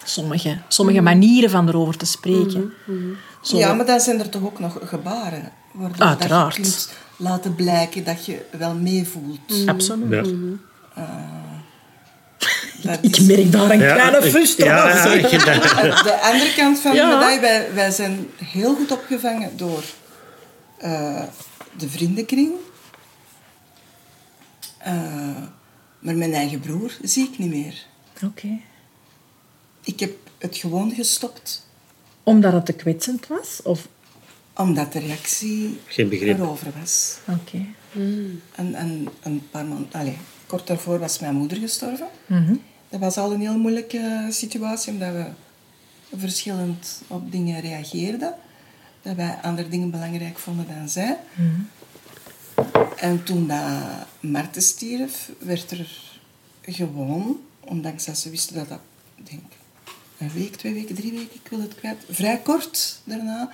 [0.03, 2.73] Sommige, sommige manieren van erover te spreken.
[3.41, 5.51] Zo- Ja, maar dan zijn er toch ook nog gebaren.
[5.97, 6.55] Uiteraard.
[6.55, 9.39] Dat je kunt laten blijken dat je wel meevoelt.
[9.65, 10.11] Absoluut.
[10.11, 10.21] Ja.
[10.21, 11.05] Dat
[13.01, 15.27] Ik is- merk daar een Ja, kleine frustratie.
[16.03, 17.09] De andere kant van Ja.
[17.09, 19.83] de medaille, wij, wij zijn heel goed opgevangen door
[20.77, 21.23] eh,
[21.77, 22.51] de vriendenkring.
[24.77, 24.93] Eh,
[25.99, 27.85] maar mijn eigen broer zie ik niet meer.
[28.23, 28.47] Oké.
[29.83, 31.67] Ik heb het gewoon gestopt,
[32.23, 33.59] Omdat het te kwetsend was?
[33.63, 33.87] Of...
[34.55, 36.37] omdat de reactie Geen begrip.
[36.39, 37.17] erover was.
[37.27, 37.65] Oké.
[38.55, 40.15] En, en een paar maanden, allez,
[40.47, 42.07] kort daarvoor was mijn moeder gestorven.
[42.25, 42.55] Mhm.
[42.89, 45.25] Dat was al een heel moeilijke situatie, omdat we
[46.17, 48.33] verschillend op dingen reageerden.
[49.01, 51.17] Dat wij andere dingen belangrijk vonden dan zij.
[52.95, 53.61] En toen dat
[54.19, 56.19] Marten stierf, werd er
[56.61, 58.79] gewoon, ondanks dat ze wisten dat dat,
[59.15, 59.41] denk
[60.17, 63.49] een week, twee weken, drie weken, ik wil het kwijt, vrij kort daarna,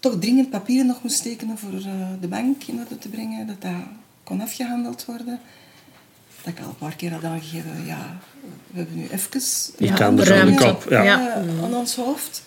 [0.00, 3.62] toch dringend papieren nog moest tekenen voor eh, de bank in orde te brengen, dat
[3.62, 3.72] dat
[4.22, 5.40] kon afgehandeld worden.
[6.46, 8.18] Dat ik al een paar keer had aangegeven, ja,
[8.70, 9.36] we hebben nu even...
[9.36, 10.24] Iets Ja, anders aan de
[10.54, 10.64] ruimte.
[10.64, 10.90] kop.
[10.90, 11.02] Ja.
[11.02, 11.34] Ja.
[11.34, 12.42] eh, aan ons hoofd.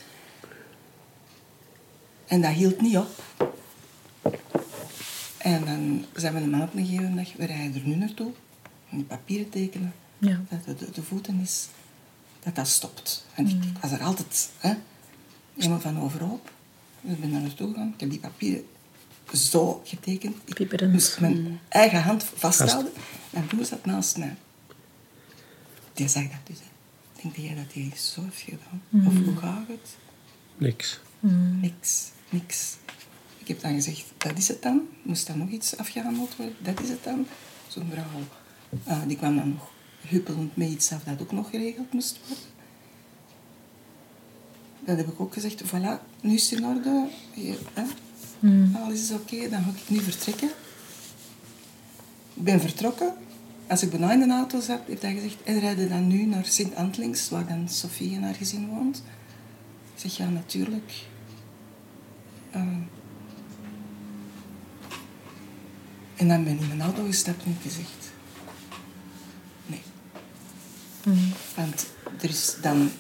[2.28, 3.24] En dat hield niet op.
[5.38, 8.32] En dan zijn we een man op een gegeven dag, we rijden er nu naartoe,
[8.90, 10.40] om die papieren tekenen, Ja.
[10.50, 11.68] dat de, de, de voeten is,
[12.44, 13.26] dat dat stopt.
[13.36, 14.74] En ik, ik was er altijd, hè,
[15.56, 16.52] helemaal van overhoop.
[17.02, 18.64] Dus ik ben daar naartoe gegaan, ik heb die papieren
[19.34, 20.36] zo getekend.
[20.46, 20.94] Ik Pieperend.
[20.94, 22.92] moest mijn eigen hand vasthouden.
[23.30, 24.36] Mijn broer zat naast mij.
[25.94, 26.58] Die zag dat dus.
[26.60, 26.66] hè.
[27.22, 29.08] Denk jij dat hij zo heeft gedaan?
[29.08, 29.96] Of hoe gaat het?
[30.58, 31.00] Niks.
[31.62, 32.76] Niks, niks.
[33.38, 34.82] Ik heb dan gezegd, dat is het dan.
[35.02, 36.56] Moest dan nog iets afgehandeld worden?
[36.60, 37.26] Dat is het dan.
[37.68, 38.06] Zo'n vrouw,
[38.84, 39.70] eh, die kwam dan nog
[40.08, 42.46] huppelend met iets af dat ook nog geregeld moest worden.
[44.86, 47.08] Dat heb ik ook gezegd, voilà, nu is het in orde.
[47.34, 47.84] Je, hè?
[48.74, 50.50] Alles is oké, dan ga ik nu vertrekken.
[52.34, 53.14] Ik ben vertrokken.
[53.68, 56.46] Als ik bijna in de auto zat, heeft hij gezegd, en rijden dan nu naar
[56.46, 59.04] Sint-Antlings, waar dan Sofie en haar gezin woont.
[59.96, 60.92] Ik zeg, ja, natuurlijk.
[62.52, 62.62] Eh,
[66.16, 68.12] en dan ben ik in mijn auto gestapt en ik gezegd...
[69.66, 69.82] Nee.
[71.56, 71.88] Want
[72.22, 72.92] er is dan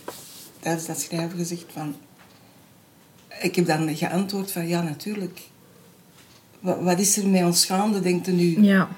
[0.59, 1.95] tijdens dat schrijven gezegd van...
[3.39, 5.39] Ik heb dan geantwoord van, ja, natuurlijk.
[6.59, 8.63] Wat, wat is er met ons gaande, denkt u nu?
[8.63, 8.89] Ja.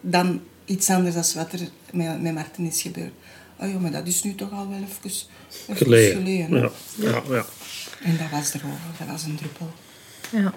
[0.00, 3.12] dan iets anders dan wat er met, met Martin is gebeurd.
[3.60, 5.10] oh ja, maar dat is nu toch al wel even,
[5.66, 6.16] even Geleden.
[6.16, 6.58] geleden.
[6.60, 7.44] Ja, ja, ja.
[8.02, 9.70] En dat was erover, dat was een druppel.
[10.30, 10.52] Ja.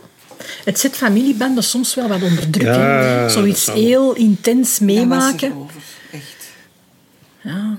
[0.63, 2.65] Het zet familiebanden soms wel wat onder druk.
[2.67, 5.51] Ja, Zoiets heel intens Dat was meemaken.
[5.51, 6.49] erover, echt.
[7.41, 7.77] Ja.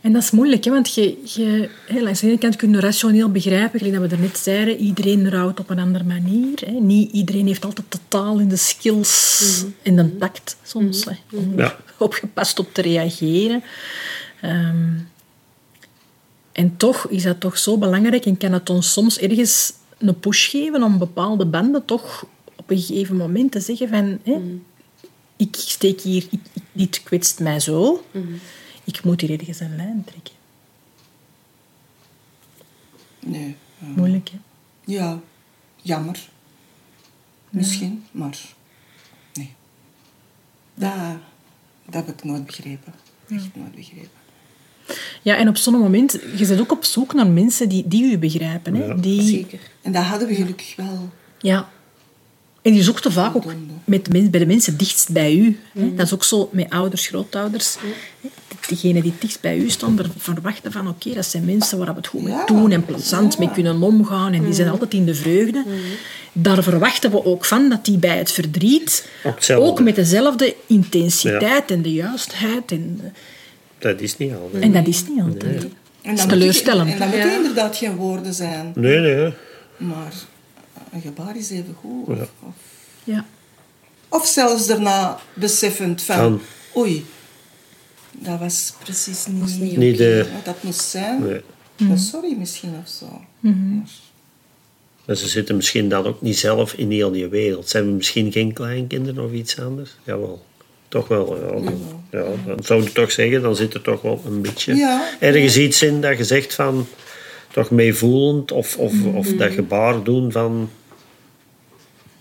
[0.00, 2.80] En dat is moeilijk, hè, want je, je, hè, langs de ene kant kun je
[2.80, 6.58] rationeel begrijpen, gelijk dat we er net zeiden, iedereen rouwt op een andere manier.
[6.66, 6.70] Hè.
[6.72, 11.76] Niet iedereen heeft altijd totaal in de skills en de tact soms, hè, om Ja.
[11.98, 13.62] opgepast op te reageren.
[14.40, 14.92] Ehm,
[16.52, 20.50] en toch is dat toch zo belangrijk en kan het ons soms ergens een push
[20.50, 22.26] geven om bepaalde banden toch
[22.56, 24.18] op een gegeven moment te zeggen van...
[24.24, 24.40] Hè,
[25.36, 28.04] ik steek hier, ik- ik- dit kwetst mij zo.
[28.88, 30.34] Ik moet hier ergens een lijn trekken.
[33.18, 33.56] Nee.
[33.78, 33.86] ja.
[33.86, 34.38] Moeilijk, hè?
[34.84, 35.20] Ja,
[35.76, 36.28] jammer.
[37.50, 38.38] Misschien, maar
[39.34, 39.54] nee.
[40.74, 40.92] Dat,
[41.84, 42.94] dat heb ik nooit begrepen.
[43.28, 44.18] Echt nooit begrepen.
[45.22, 48.18] Ja, en op zo'n moment, je bent ook op zoek naar mensen die, die u
[48.18, 48.74] begrijpen.
[48.74, 49.00] Hè?
[49.00, 49.60] Die, Zeker.
[49.82, 51.10] En dat hadden we gelukkig wel.
[51.38, 51.68] Ja.
[52.68, 53.44] En die zochten vaak ook
[53.84, 55.58] met bij de mensen dichtst bij u.
[55.78, 55.94] Hè.
[55.94, 57.76] Dat is ook zo met ouders, grootouders.
[57.80, 58.28] Hè.
[58.68, 61.94] Diegenen die dichtst bij u staan, er verwachten van oké, dat zijn mensen waar we
[61.94, 64.32] het goed mee doen en plezant mee kunnen omgaan.
[64.32, 65.64] En die zijn altijd in de vreugde.
[66.32, 69.08] Daar verwachten we ook van dat die bij het verdriet
[69.56, 72.70] Ook met dezelfde intensiteit en de juistheid.
[72.72, 73.00] En,
[73.78, 74.62] Dat is niet altijd.
[74.62, 75.42] en dat is niet altijd.
[75.42, 75.70] En
[76.02, 76.88] Dat is moet teleurstellend.
[76.88, 78.72] je- En dat moeten inderdaad geen woorden zijn.
[78.74, 79.32] Nee, nee.
[79.76, 80.12] Maar
[80.92, 82.06] een gebaar is even goed.
[82.08, 82.28] Of, Ja.
[82.46, 82.54] of,
[83.04, 83.26] Ja.
[84.08, 86.16] of zelfs daarna beseffend van...
[86.16, 86.40] Van.
[86.76, 87.04] Oei,
[88.12, 91.22] dat was precies niet, Niet de- wat dat moest zijn.
[91.26, 91.40] nee.
[91.88, 93.06] Maar sorry misschien of zo.
[93.40, 93.52] Maar-
[95.06, 97.68] Maar ze zitten misschien dan ook niet zelf in heel die wereld.
[97.68, 99.90] Zijn we misschien geen kleinkinderen of iets anders?
[100.04, 100.44] Jawel.
[100.88, 101.36] Toch wel.
[101.40, 101.80] Ja, dan,
[102.10, 105.08] ja, dan zou ik toch zeggen, dan zit er toch wel een beetje Ja.
[105.20, 106.86] ergens iets in dat je zegt van
[107.58, 110.70] toch meevoelend of, of, of dat gebaar doen van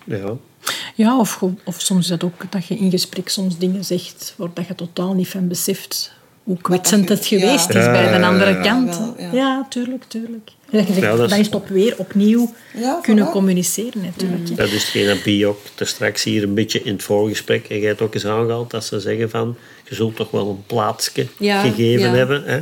[0.05, 0.33] ja,
[0.95, 4.49] Ja, of, of soms is dat ook dat je in gesprek soms dingen zegt waar
[4.53, 7.79] dat je totaal niet van beseft hoe kwetsend het geweest ja.
[7.79, 8.63] is bij de andere ja, ja.
[8.63, 8.97] kant.
[8.97, 9.33] Wel, ja.
[9.33, 9.65] ja.
[9.69, 10.51] tuurlijk, tuurlijk.
[10.71, 14.01] Dat je zegt, Ja, dat is- dan is het op weer opnieuw Ja, kunnen communiceren
[14.01, 14.49] natuurlijk.
[14.49, 14.55] hè.
[14.55, 15.05] dat is hetgeen
[15.37, 18.25] dat ook er straks hier een beetje in het voorgesprek en jij het ook eens
[18.25, 19.57] aangehaald dat ze zeggen van
[19.89, 22.13] je zult toch wel een plaatsje Ja, gegeven ja.
[22.15, 22.43] hebben.
[22.45, 22.61] Hè?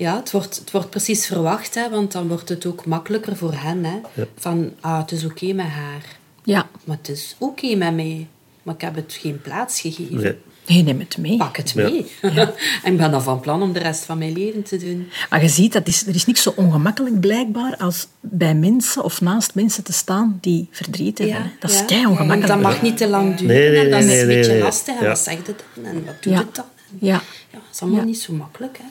[0.00, 3.36] Ja, ja het, wordt, het wordt precies verwacht, hè, want dan wordt het ook makkelijker
[3.36, 3.84] voor hen.
[3.84, 4.00] Hè,
[4.36, 8.26] Van, ah, het is oké met haar, Ja, maar het is oké met mij.
[8.62, 10.16] Maar ik heb het geen plaats gegeven.
[10.20, 10.36] Nee.
[10.66, 11.36] nee, neem het mee.
[11.36, 12.06] Pak het mee.
[12.84, 15.08] en ik ben dan van plan om de rest van mijn leven te doen.
[15.30, 19.20] Maar je ziet, dat is, er is niks zo ongemakkelijk blijkbaar als bij mensen of
[19.20, 21.52] naast mensen te staan die verdriet hebben.
[21.60, 21.84] Dat is ja.
[21.84, 22.46] kei ongemakkelijk.
[22.46, 23.56] Dat mag niet te lang duren.
[23.56, 24.62] Nee, nee, en dat nee, is een nee, beetje nee.
[24.62, 24.96] lastig.
[24.96, 25.08] En Ja.
[25.08, 25.84] wat zegt het dan?
[25.84, 26.38] En wat doet Ja.
[26.38, 26.64] het dan?
[26.90, 27.12] En Ja.
[27.50, 28.06] Ja, dat is allemaal Ja.
[28.06, 28.78] niet zo makkelijk.
[28.78, 28.84] Hè.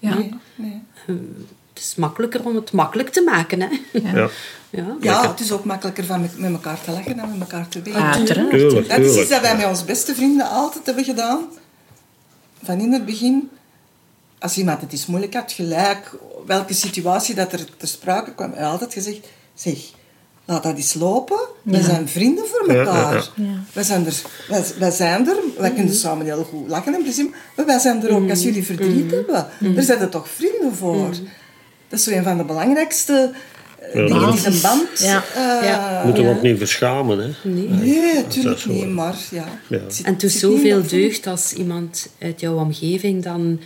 [0.00, 0.16] Ja.
[0.54, 0.82] Nee.
[1.06, 3.60] Het is makkelijker om het makkelijk te maken.
[3.60, 3.68] Hè.
[3.92, 4.28] Ja.
[4.70, 4.96] Ja.
[5.00, 7.82] Ja, het is ook makkelijker van met, met elkaar te lachen dan met elkaar te
[7.82, 8.24] weten.
[8.24, 11.44] Tuurlijk, Dat is iets dat wij met onze beste vrienden altijd hebben gedaan.
[12.62, 13.50] Van in het begin,
[14.38, 18.66] als iemand het is moeilijk had, gelijk welke situatie dat er ter sprake kwam, hebben
[18.66, 19.78] we altijd gezegd, zeg,
[20.50, 21.38] laat dat eens lopen.
[21.62, 23.14] We zijn vrienden voor elkaar.
[23.14, 23.62] ja, ja.
[23.72, 24.14] Wij, zijn er,
[24.48, 27.26] wij, wij zijn er, wij kunnen samen heel goed lachen en plezier,
[27.56, 29.46] maar wij zijn er ook als jullie verdriet hebben.
[29.74, 31.08] Daar zijn er toch vrienden voor.
[31.88, 33.32] Dat is zo een van de belangrijkste
[33.80, 34.88] eh, dingen die een band...
[34.98, 35.22] Ja.
[35.34, 36.02] eh, Ja.
[36.04, 37.18] Moeten we ook niet verschamen.
[37.18, 37.48] Hè?
[37.50, 39.44] Nee, natuurlijk niet, maar ja.
[39.68, 39.80] Ja.
[39.88, 43.60] zit- En het doet zoveel deugd als iemand uit jouw omgeving dan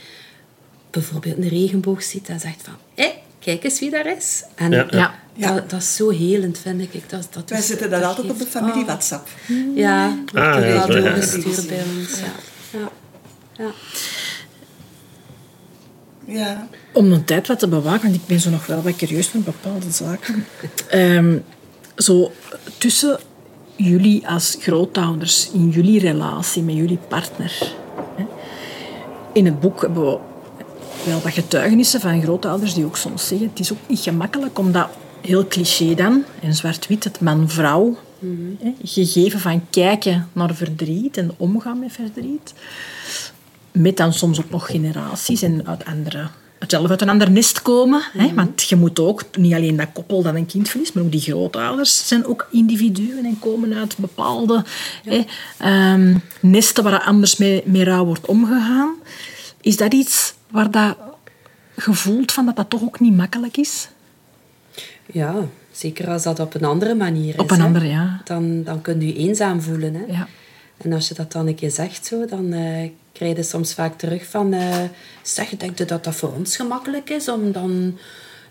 [0.91, 3.09] bijvoorbeeld een regenboog ziet en zegt van, hé,
[3.45, 4.42] kijk eens wie daar is.
[4.55, 4.86] En Ja.
[4.90, 5.14] Ja.
[5.36, 5.53] Ja.
[5.55, 7.11] Dat, dat is zo helend, vind ik.
[7.11, 8.86] Dat, dat Wij is- zetten dat altijd op de familie Ah.
[8.86, 9.28] WhatsApp.
[9.74, 11.01] Ja, Ah, ja, wel zo, ja.
[11.01, 12.20] doorgestuurd bij ons.
[12.20, 12.26] Ja.
[12.78, 12.88] Ja.
[13.57, 13.70] Ja.
[16.26, 16.68] Ja.
[16.92, 19.45] Om een tijd wat te bewaken, want ik ben zo nog wel wat curieus met
[19.45, 20.47] bepaalde zaken.
[20.88, 21.36] Ehm,
[21.97, 22.32] zo
[22.78, 23.18] tussen
[23.76, 27.72] jullie als grootouders, in jullie relatie met jullie partner.
[28.16, 28.24] Hè.
[29.32, 30.18] In het boek hebben we
[31.05, 34.88] wel wat getuigenissen van grootouders die ook soms zeggen het is ook niet gemakkelijk omdat
[35.20, 37.97] heel cliché dan, en zwart-wit, het man-vrouw
[38.59, 42.55] hè, gegeven van kijken naar verdriet en omgaan met verdriet
[43.74, 46.28] met dan soms ook nog generaties en uit andere,
[46.66, 48.03] zelf uit een ander nest komen.
[48.12, 48.34] Hè?
[48.34, 51.20] Want je moet ook, niet alleen dat koppel dat een kind verliest, maar ook die
[51.20, 54.64] grootouders zijn ook individuen en komen uit bepaalde
[55.05, 55.24] hè,
[55.59, 58.95] ehm, nesten waar anders mee, mee rouw wordt omgegaan.
[59.61, 60.96] Is dat iets waar dat
[61.76, 63.88] gevoeld van dat dat toch ook niet makkelijk is?
[65.07, 65.34] ja,
[65.72, 67.40] zeker als dat op een andere manier is.
[67.40, 67.64] Op een hè.
[67.64, 68.20] andere, ja.
[68.24, 69.94] Dan, dan kun je je eenzaam voelen.
[69.94, 70.05] Hè.
[70.12, 70.28] Ja.
[70.76, 73.98] En als je dat dan een keer zegt, zo, dan eh, krijg je soms vaak
[73.98, 74.52] terug van...
[74.52, 74.76] eh
[75.22, 77.98] zeg, denk je dat dat voor ons gemakkelijk is om dan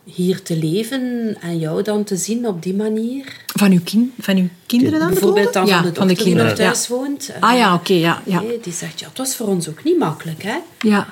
[0.04, 3.44] hier te leven en jou dan te zien op die manier?
[3.46, 5.10] Van uw, kind, van uw kinderen dan?
[5.10, 6.48] Bijvoorbeeld dan ja, van de dochter die kinderen.
[6.48, 6.96] nog thuis ja.
[6.96, 7.30] woont.
[7.30, 8.22] eh, Ah ja, oké, ja.
[8.26, 8.42] Ja.
[8.42, 10.58] nee, die zegt, ja, het was voor ons ook niet makkelijk, hè.
[10.80, 11.08] ja.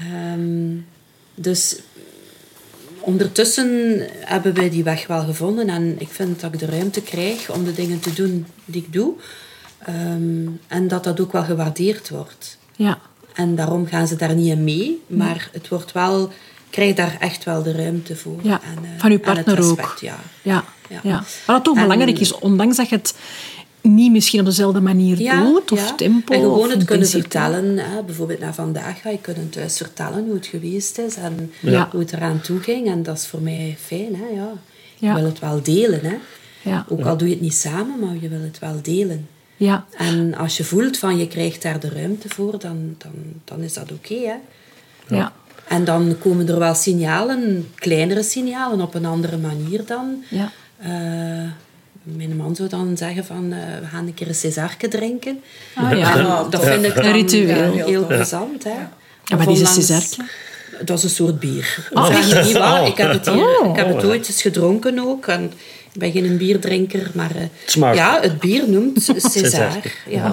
[0.00, 0.76] Ehm,
[1.34, 1.76] dus
[3.00, 5.68] ondertussen hebben wij die weg wel gevonden.
[5.68, 8.92] En ik vind dat ik de ruimte krijg om de dingen te doen die ik
[8.92, 9.12] doe.
[9.78, 12.58] Ehm, en dat dat ook wel gewaardeerd wordt.
[12.76, 12.98] ja.
[13.34, 15.02] En daarom gaan ze daar niet in mee.
[15.06, 16.32] Maar het wordt wel...
[16.70, 18.38] Krijg daar echt wel de ruimte voor.
[18.42, 19.96] Ja, En, eh, van uw partner ook.
[20.00, 20.18] Ja.
[20.42, 21.00] Ja, Ja.
[21.02, 21.12] ja.
[21.12, 23.14] Maar wat toch En- belangrijk is, ondanks dat je het
[23.82, 25.94] niet misschien op dezelfde manier doet, of ja.
[25.94, 27.78] tempo, En gewoon of het kunnen vertellen.
[27.78, 28.02] Hè.
[28.02, 31.88] Bijvoorbeeld na vandaag ga je kunnen thuis vertellen hoe het geweest is en Ja.
[31.90, 32.86] hoe het eraan toe ging.
[32.86, 34.14] En dat is voor mij fijn.
[34.16, 34.34] Hè.
[34.34, 34.52] Ja.
[34.96, 35.14] Je Ja.
[35.14, 36.00] wil het wel delen.
[36.02, 36.16] Hè.
[36.70, 36.86] Ja.
[36.88, 39.28] Ook al doe je het niet samen, maar je wil het wel delen.
[39.56, 43.12] Ja, En als je voelt van je krijgt daar de ruimte voor, dan, dan,
[43.44, 44.14] dan is dat oké.
[44.14, 44.34] hè.
[45.16, 45.32] ja,
[45.68, 50.24] en dan komen er wel signalen, kleinere signalen, op een andere manier dan.
[50.30, 50.52] ja.
[50.78, 51.50] Eh,
[52.02, 55.40] mijn man zou dan zeggen van, eh, we gaan een keer een Césarke drinken.
[55.74, 56.16] Ah, ja.
[56.16, 57.72] En dat vind ik Een dan ritueel.
[57.72, 58.64] heel, plezant.
[58.64, 58.70] Hè.
[59.24, 60.30] Ja, maar die is een Césarke?
[60.84, 61.88] Dat is een soort bier.
[61.92, 62.86] Vraag je niet waar.
[62.86, 65.26] Ik heb het, hier, ik heb het ooit eens gedronken ook.
[65.26, 65.52] En
[65.92, 69.70] ik ben geen bierdrinker, maar eh, ja, het bier noemt César.
[70.06, 70.32] Ja,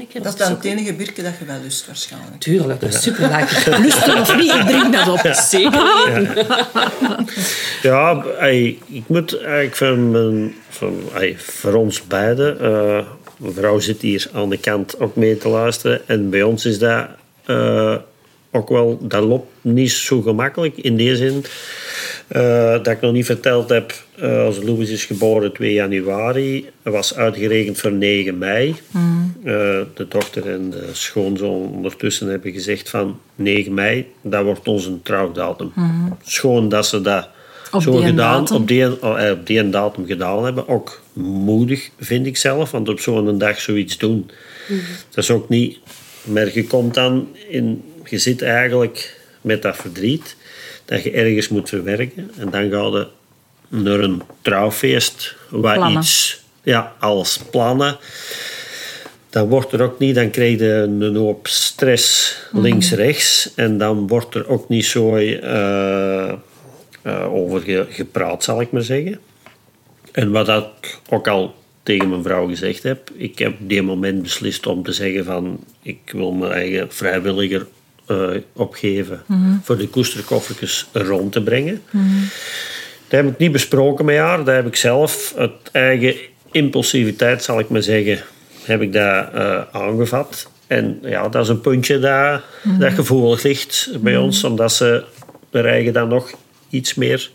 [0.00, 2.40] ik er Dat is dan het enige biertje dat je wel lust waarschijnlijk.
[2.40, 3.80] Tuurlijk, dat is super lekker.
[3.80, 5.32] Lusten of niet, ik drink dat op.
[5.34, 6.46] Zeker.
[7.82, 12.60] Ja, ey, ik moet eigenlijk van, mijn, van ey, voor ons beiden.
[12.60, 13.04] eh,
[13.36, 16.08] mijn vrouw zit hier aan de kant ook mee te luisteren.
[16.08, 17.06] En bij ons is dat
[17.44, 17.94] eh,
[18.56, 20.76] ook wel, dat loopt niet zo gemakkelijk.
[20.76, 21.44] In die zin
[22.28, 23.94] eh, dat ik nog niet verteld heb.
[24.16, 28.74] eh, als Louis is geboren 2 januari, was uitgerekend voor 9 mei.
[29.44, 29.52] Eh,
[29.94, 35.72] de dochter en de schoonzoon ondertussen hebben gezegd van 9 mei, dat wordt onze trouwdatum.
[36.24, 37.28] Schoon dat ze dat
[37.72, 38.56] Op zo gedaan, datum.
[38.56, 40.68] op die, eh, op die datum gedaan hebben.
[40.68, 44.30] Ook moedig, vind ik zelf, want op zo'n dag zoiets doen.
[45.10, 45.78] Dat is ook niet...
[46.24, 47.82] Maar je komt dan in...
[48.08, 50.36] Je zit eigenlijk met dat verdriet
[50.84, 52.30] dat je ergens moet verwerken.
[52.38, 53.06] En dan ga je
[53.68, 56.00] naar een trouwfeest, wat Plannen.
[56.00, 56.44] iets...
[56.62, 57.96] Ja, alles plannen.
[59.30, 60.14] Dan wordt er ook niet...
[60.14, 63.50] Dan krijg je een hoop stress links-rechts.
[63.54, 65.16] En dan wordt er ook niet zo...
[65.16, 69.18] eh, eh, over ge- gepraat, zal ik maar zeggen.
[70.12, 74.22] En wat ik ook al tegen mijn vrouw gezegd heb, ik heb op die moment
[74.22, 77.66] beslist om te zeggen van ik wil mijn eigen vrijwilliger
[78.06, 79.22] eh, opgeven
[79.62, 81.82] voor de koesterkoffertjes rond te brengen.
[83.08, 86.14] Dat heb ik niet besproken met haar, dat heb ik zelf uit eigen
[86.52, 88.20] impulsiviteit, zal ik maar zeggen,
[88.62, 90.50] heb ik dat eh, aangevat.
[90.66, 92.42] En ja, dat is een puntje dat,
[92.78, 95.04] dat gevoelig ligt bij ons, omdat ze
[95.52, 96.32] haar eigen dan nog
[96.70, 97.30] iets meer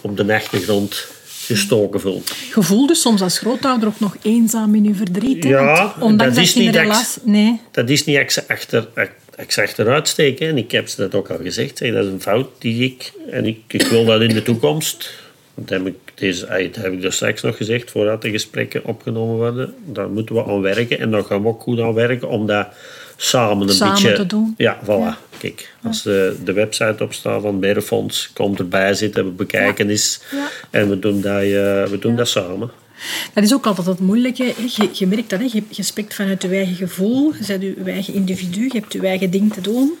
[0.00, 1.06] op de achtergrond
[1.46, 2.36] gestoken voelt.
[2.54, 5.44] Je voelde soms als grootouder ook nog eenzaam in je verdriet.
[5.44, 7.22] Ja, dat is niet relatie...
[7.24, 7.60] Nee.
[7.70, 8.88] Dat is niet dat ik ze, achter,
[9.36, 10.38] ik ze achteruit steek.
[10.38, 10.48] hè.
[10.48, 11.78] En ik heb ze dat ook al gezegd.
[11.78, 13.12] Dat is een fout die ik...
[13.30, 15.24] En ik, ik wil dat in de toekomst...
[15.58, 19.36] Dat heb, ik, deze, dat heb ik dus straks nog gezegd, voordat de gesprekken opgenomen
[19.36, 19.74] worden.
[19.84, 20.98] Daar moeten we aan werken.
[20.98, 22.66] En daar gaan we ook goed aan werken om dat
[23.16, 24.12] samen een Samen beetje...
[24.12, 24.54] te doen.
[24.56, 25.38] Ja, voilà.
[25.38, 30.20] Kijk, als de, de website opstaat van Berrefonds, komt erbij zitten, we bekijken eens.
[30.32, 30.48] Ja.
[30.70, 32.70] En we doen, dat, eh, we doen dat samen.
[33.32, 34.44] Dat is ook altijd het moeilijke.
[34.44, 35.48] Je, je merkt dat, hè.
[35.52, 37.32] Je, je spreekt vanuit je eigen gevoel.
[37.46, 38.62] Je bent je eigen individu.
[38.62, 39.92] Je hebt je eigen ding te doen.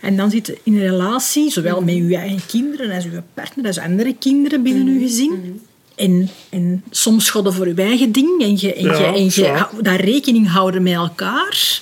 [0.00, 3.66] En dan zit je in een relatie, zowel met je eigen kinderen als je partner,
[3.66, 5.60] als andere kinderen binnen je gezin.
[5.94, 8.42] En, en soms schotten voor je eigen ding.
[8.42, 11.80] En je, en Ja, je, en je daar rekening houden met elkaar.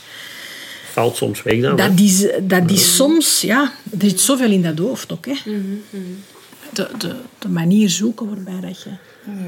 [0.92, 1.76] Valt soms weg dan.
[1.76, 3.40] Dat is, dat is soms...
[3.40, 5.26] Ja, er zit zoveel in dat hoofd ook.
[5.26, 5.34] Hè.
[6.72, 8.90] De, de, de manier zoeken waarbij dat je...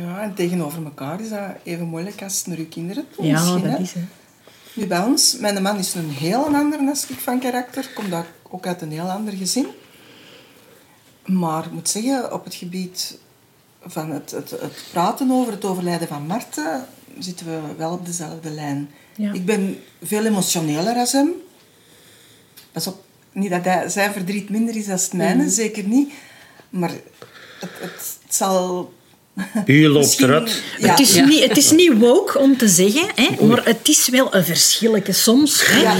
[0.00, 3.52] Ja, en tegenover elkaar is dat even moeilijk als het naar je kinderen toe Ja,
[3.52, 3.78] dat hè.
[3.78, 3.92] is...
[3.92, 4.00] Hè.
[4.72, 7.90] Nu bij ons, mijn man is een heel ander ik van karakter.
[7.94, 9.66] Komt ook- ook uit een heel ander gezin.
[11.26, 13.18] Maar ik moet zeggen, op het gebied
[13.82, 16.86] van het, het, het praten over het overlijden van Marten,
[17.18, 18.90] zitten we wel op dezelfde lijn.
[19.16, 19.32] Ja.
[19.32, 21.30] Ik ben veel emotioneler als hem.
[22.72, 26.12] Pas op, niet dat hij, zijn verdriet minder is dan het mijne, zeker niet.
[26.70, 28.92] Maar het, het, het zal...
[29.66, 30.62] U loopt misschien- eruit.
[30.78, 31.24] Ja, Het, is Ja.
[31.24, 35.12] niet, het is niet woke om te zeggen, hè, maar het is wel een verschilletje
[35.12, 35.66] soms.
[35.66, 35.96] Hè, Ja.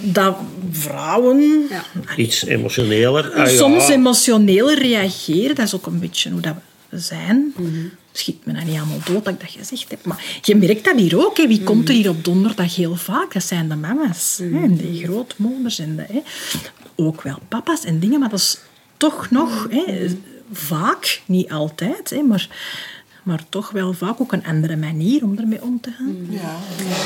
[0.00, 0.36] Dat
[0.70, 1.84] vrouwen Ja.
[2.16, 3.32] Iets emotioneler.
[3.32, 3.56] Ah, ja.
[3.56, 5.54] soms emotioneler reageren.
[5.54, 6.54] Dat is ook een beetje hoe dat
[6.88, 7.54] we zijn.
[8.12, 10.04] schiet me dat niet allemaal dood dat ik dat gezegd heb.
[10.04, 11.36] Maar je merkt dat hier ook.
[11.36, 11.46] Hè.
[11.46, 13.32] Wie komt er hier op donderdag heel vaak?
[13.32, 14.38] Dat zijn de mama's.
[14.42, 14.62] Hè.
[14.62, 15.78] En de grootmoeders.
[15.78, 16.20] En de, hè.
[16.96, 18.20] Ook wel papa's en dingen.
[18.20, 18.58] Maar dat is
[18.96, 20.06] toch nog hè,
[20.52, 22.48] vaak, niet altijd, hè, maar,
[23.22, 26.26] maar toch wel vaak ook een andere manier om ermee om te gaan.
[26.30, 26.40] Ja,
[26.88, 26.96] ja.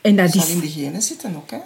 [0.00, 0.48] En dat is...
[0.48, 1.58] in de genen zitten ook, hè.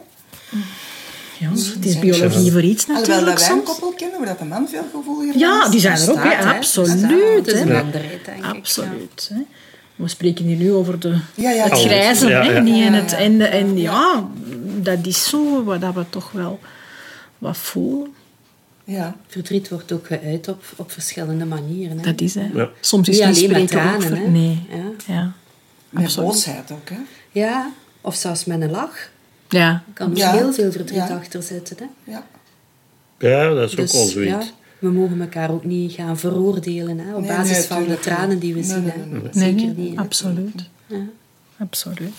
[1.38, 4.38] Ja, het is biologie voor iets Alhoewel natuurlijk dat wij een koppel kennen, waar dat
[4.38, 7.46] de man veel gevoeliger Ja, die zijn er ook, absoluut.
[7.46, 7.82] Het is een hè.
[7.82, 8.44] minderheid, denk ik.
[8.44, 9.30] Absoluut.
[9.32, 9.40] Hè.
[9.96, 11.84] We spreken hier nu over de, Ja, ja, het alles.
[11.84, 12.60] grijze, Ja, hè, ja.
[12.60, 13.44] niet in het einde.
[13.44, 14.28] En ja,
[14.64, 16.60] dat is zo wat dat we toch wel
[17.38, 18.14] wat voelen.
[18.88, 19.16] Ja.
[19.26, 21.96] Verdriet wordt ook geuit op, op verschillende manieren.
[21.98, 22.02] Hè.
[22.04, 22.50] Dat is hè.
[22.54, 22.68] Ja.
[22.80, 24.26] Soms is Niet niet alleen ook tranen, ver- hè.
[24.28, 24.66] Nee.
[24.70, 25.14] Ja.
[25.14, 25.32] Ja.
[25.90, 26.28] Met Absoluut.
[26.30, 26.96] boosheid ook, hè.
[27.32, 29.10] Ja, of zelfs met een lach.
[29.48, 29.70] Ja.
[29.70, 30.32] Er kan er Ja.
[30.32, 31.16] heel veel verdriet Ja.
[31.16, 31.76] achter zitten.
[31.78, 32.12] Hè.
[32.12, 32.26] Ja.
[33.18, 34.46] Ja, dat is Dus, ook wel zoiets.
[34.46, 38.00] ja, we mogen elkaar ook niet gaan veroordelen hè, op Nee, basis nee, van de
[38.00, 38.82] tranen die we Nee, zien.
[38.84, 39.28] nee, hè.
[39.40, 39.94] Zeker nee, niet.
[39.96, 40.00] hè.
[40.02, 40.68] absoluut.
[40.86, 40.96] Ja.
[41.58, 42.12] Absoluut.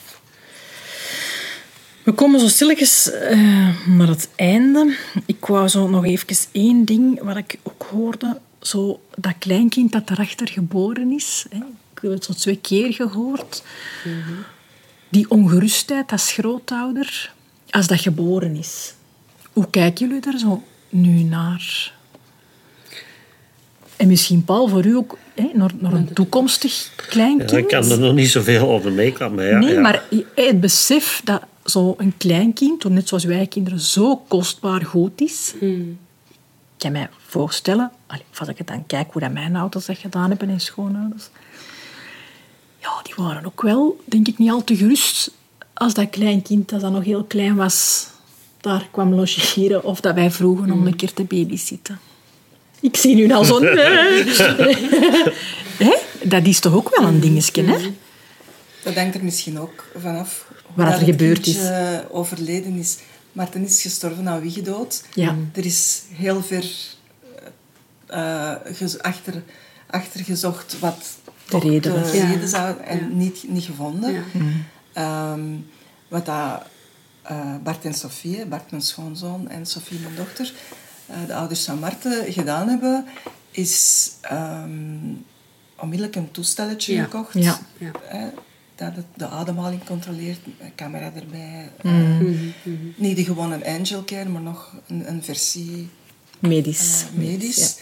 [2.07, 4.95] We komen zo stilletjes eh, naar het einde.
[5.25, 8.39] Ik wou zo nog even één ding wat ik ook hoorde.
[8.61, 11.45] Zo dat kleinkind dat daarachter geboren is.
[11.49, 11.57] Hè.
[11.57, 13.63] Ik heb het zo twee keer gehoord.
[15.09, 17.33] Die ongerustheid als grootouder,
[17.69, 18.93] als dat geboren is.
[19.53, 21.93] Hoe kijken jullie er zo nu naar?
[23.95, 27.51] En misschien, Paul, voor u ook hè, naar, naar een toekomstig kleinkind.
[27.51, 29.37] Ja, ik kan er nog niet zoveel over meeklappen.
[29.37, 29.81] Maar ja, nee, ja.
[29.81, 30.03] maar
[30.35, 35.53] het besef dat zo'n kleinkind, net zoals wij kinderen, zo kostbaar goed is.
[35.59, 35.99] Hmm.
[36.75, 37.91] Ik kan mij voorstellen,
[38.37, 41.29] als ik het dan kijk hoe dat mijn ouders dat gedaan hebben en schoonouders.
[42.79, 45.31] Ja, die waren ook wel, denk ik, niet al te gerust
[45.73, 48.07] als dat kleinkind, dat dat nog heel klein was,
[48.61, 51.99] daar kwam logeren of dat wij vroegen om een keer te babysitten.
[52.79, 53.61] Ik zie nu al zo'n...
[56.23, 57.77] Dat is toch ook wel een dingetje, hè?
[58.83, 60.47] Dat hangt er misschien ook vanaf
[60.85, 61.57] Wat er gebeurd is.
[62.11, 62.97] overleden is.
[63.31, 65.03] Martin is gestorven aan wiegedood.
[65.13, 65.35] Ja.
[65.53, 66.65] Er is heel ver
[68.07, 69.43] eh, gez- achter,
[69.89, 71.15] achter gezocht wat
[71.49, 72.11] De reden de was.
[72.11, 72.47] Ja.
[72.47, 73.05] zou en Ja.
[73.07, 74.13] niet, niet gevonden.
[74.13, 74.23] Ja.
[74.93, 75.41] Ehm,
[76.07, 76.61] wat dat,
[77.21, 80.53] eh, Bart en Sofie, Bart mijn schoonzoon en Sofie mijn dochter,
[81.05, 83.05] eh, de ouders van Marten, gedaan hebben,
[83.51, 84.71] is ehm,
[85.79, 87.03] onmiddellijk een toestelletje Ja.
[87.03, 87.33] gekocht.
[87.33, 87.59] Ja.
[88.77, 91.71] Dat het de ademhaling controleert, een camera erbij.
[91.81, 92.53] Mm.
[92.63, 95.89] eh, niet de gewone angel care, maar nog een, een versie
[96.39, 97.03] Medisch.
[97.03, 97.77] eh, medisch.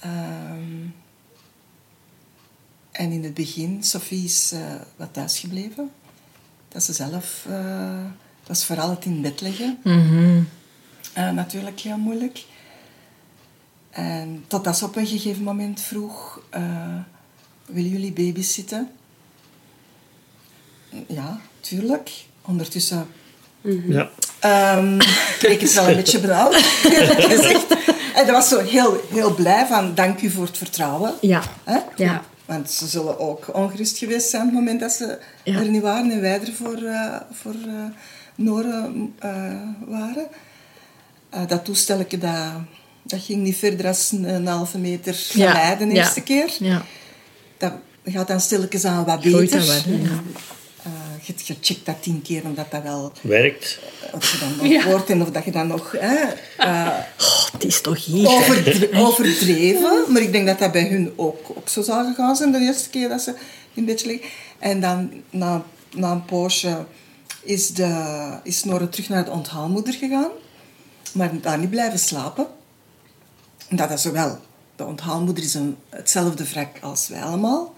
[0.00, 0.86] Ehm,
[2.90, 4.60] en in het begin, Sophie is eh,
[4.96, 5.90] wat thuisgebleven.
[6.68, 7.44] Dat ze zelf...
[7.48, 8.02] eh,
[8.40, 9.78] dat was vooral het in bed leggen.
[9.84, 10.42] Mhm.
[11.12, 12.44] Eh, natuurlijk heel moeilijk.
[13.90, 16.40] En totdat ze op een gegeven moment vroeg...
[16.50, 16.94] eh,
[17.66, 18.90] willen jullie babysitten?
[21.06, 22.10] Ja, tuurlijk.
[22.46, 23.06] Ondertussen
[23.88, 24.08] Ja.
[24.38, 24.98] Ehm
[25.38, 26.54] kreeg ik het wel een beetje benauwd,
[26.90, 27.66] eerlijk gezegd.
[28.14, 31.14] En dat was zo heel, heel blij van, dank u voor het vertrouwen.
[31.20, 31.42] Ja.
[31.64, 31.78] Hè?
[31.96, 32.22] Ja.
[32.44, 35.58] Want ze zullen ook ongerust geweest zijn op het moment dat ze Ja.
[35.58, 37.84] er niet waren en wij er voor, eh voor eh
[38.34, 39.30] Noren eh,
[39.86, 40.26] waren.
[41.30, 42.32] Eh, dat toestelletje, dat,
[43.02, 45.52] dat ging niet verder dan een, een halve meter van Ja.
[45.52, 45.92] mij de Ja.
[45.92, 46.56] eerste keer.
[46.58, 46.82] Ja.
[47.58, 47.72] Dat
[48.04, 49.50] gaat dan stilletjes aan wat beter.
[49.58, 50.02] dat wel, hè?
[50.02, 50.22] Ja.
[50.82, 50.90] Eh,
[51.36, 53.78] je, checkt dat tien keer, omdat dat wel Werkt.
[54.12, 56.16] of je dan nog hoort en of dat je dan nog hè,
[56.56, 56.88] eh,
[57.20, 58.28] Oh, het is toch hier.
[58.28, 60.12] overdre- overdreven.
[60.12, 62.88] Maar ik denk dat dat bij hun ook, ook zo zou gegaan zijn de eerste
[62.90, 63.34] keer dat ze
[63.74, 64.28] in bed liggen.
[64.58, 65.62] En dan na,
[65.94, 66.84] na een poosje
[67.42, 70.30] is, de, is Nora terug naar de onthaalmoeder gegaan.
[71.12, 72.46] Maar daar niet blijven slapen.
[73.70, 74.38] Dat is zowel.
[74.76, 77.74] De onthaalmoeder is een, hetzelfde wrak als wij allemaal.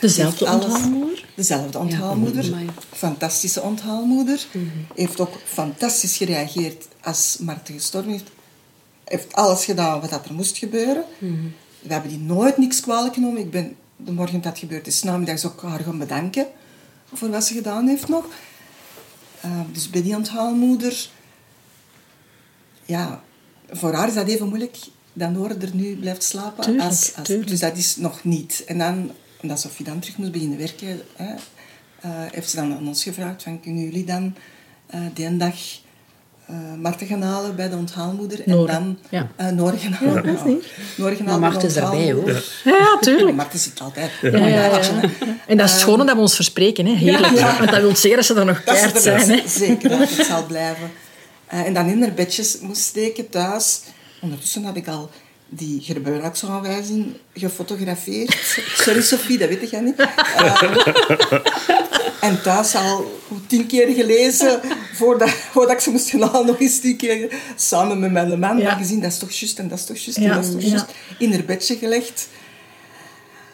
[0.00, 1.24] Dezelfde onthaalmoeder?
[1.34, 2.54] Dezelfde onthaalmoeder.
[2.92, 4.46] Fantastische onthaalmoeder.
[4.94, 8.30] Heeft ook fantastisch gereageerd als Marten gestorven heeft.
[9.04, 11.04] Heeft alles gedaan wat dat er moest gebeuren.
[11.80, 13.40] We hebben die nooit niks kwalijk genomen.
[13.40, 16.46] Ik ben de morgen dat het gebeurd is, namiddags ook haar gaan bedanken
[17.14, 18.24] voor wat ze gedaan heeft nog.
[19.40, 21.08] Eh, dus bij die onthaalmoeder,
[22.84, 23.22] ja,
[23.70, 24.76] voor haar is dat even moeilijk
[25.12, 26.64] dat Nora er nu blijft slapen.
[26.64, 27.48] Tuurlijk, als, als, tuurlijk.
[27.48, 28.64] Dus dat is nog niet.
[28.66, 29.10] En dan,
[29.42, 31.34] omdat Sofie dan terug moest beginnen werken, hè,
[32.00, 34.34] eh, heeft ze dan aan ons gevraagd van, kunnen jullie dan
[34.86, 35.54] eh die een dag
[36.46, 39.28] eh Marten gaan halen bij de onthaalmoeder en dan ja.
[39.36, 40.14] eh, Nora gaan halen.
[40.14, 40.64] Ja, dat is niet.
[40.96, 42.34] Nora gaan Maar halen bij Marten is daarbij, onthaalmoeder.
[42.64, 42.72] hoor.
[42.72, 43.36] Ja, ja, tuurlijk.
[43.42, 44.10] Marten zit altijd.
[44.22, 44.80] Ja, ja, ja.
[45.46, 46.86] En dat is het schone dat we ons verspreken.
[46.86, 46.92] Hè.
[46.94, 47.38] Heerlijk.
[47.58, 49.30] Want dat wil zeggen dat ze er nog Dat keihard zijn.
[49.30, 49.48] Hè.
[49.48, 50.90] zeker altijd zal blijven.
[51.46, 53.80] Eh, en dan in haar bedjes moest steken thuis.
[54.20, 55.10] Ondertussen had ik al
[55.48, 58.36] die gebruiksaanwijzing gefotografeerd.
[58.84, 60.00] Sorry Sophie, dat weet jij niet.
[60.00, 60.18] Uh,
[62.20, 64.60] en thuis al tien keer gelezen,
[64.92, 68.58] voordat, voordat ik ze moest gaan halen, nog eens tien keer samen met mijn man.
[68.58, 68.74] Ja.
[68.74, 70.86] gezien, dat is toch juist en dat is toch juist en dat is toch juist.
[71.18, 72.28] In haar bedje gelegd.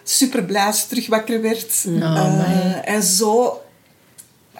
[0.03, 1.85] Super blij als terug wakker werd.
[1.87, 3.63] uh, en zo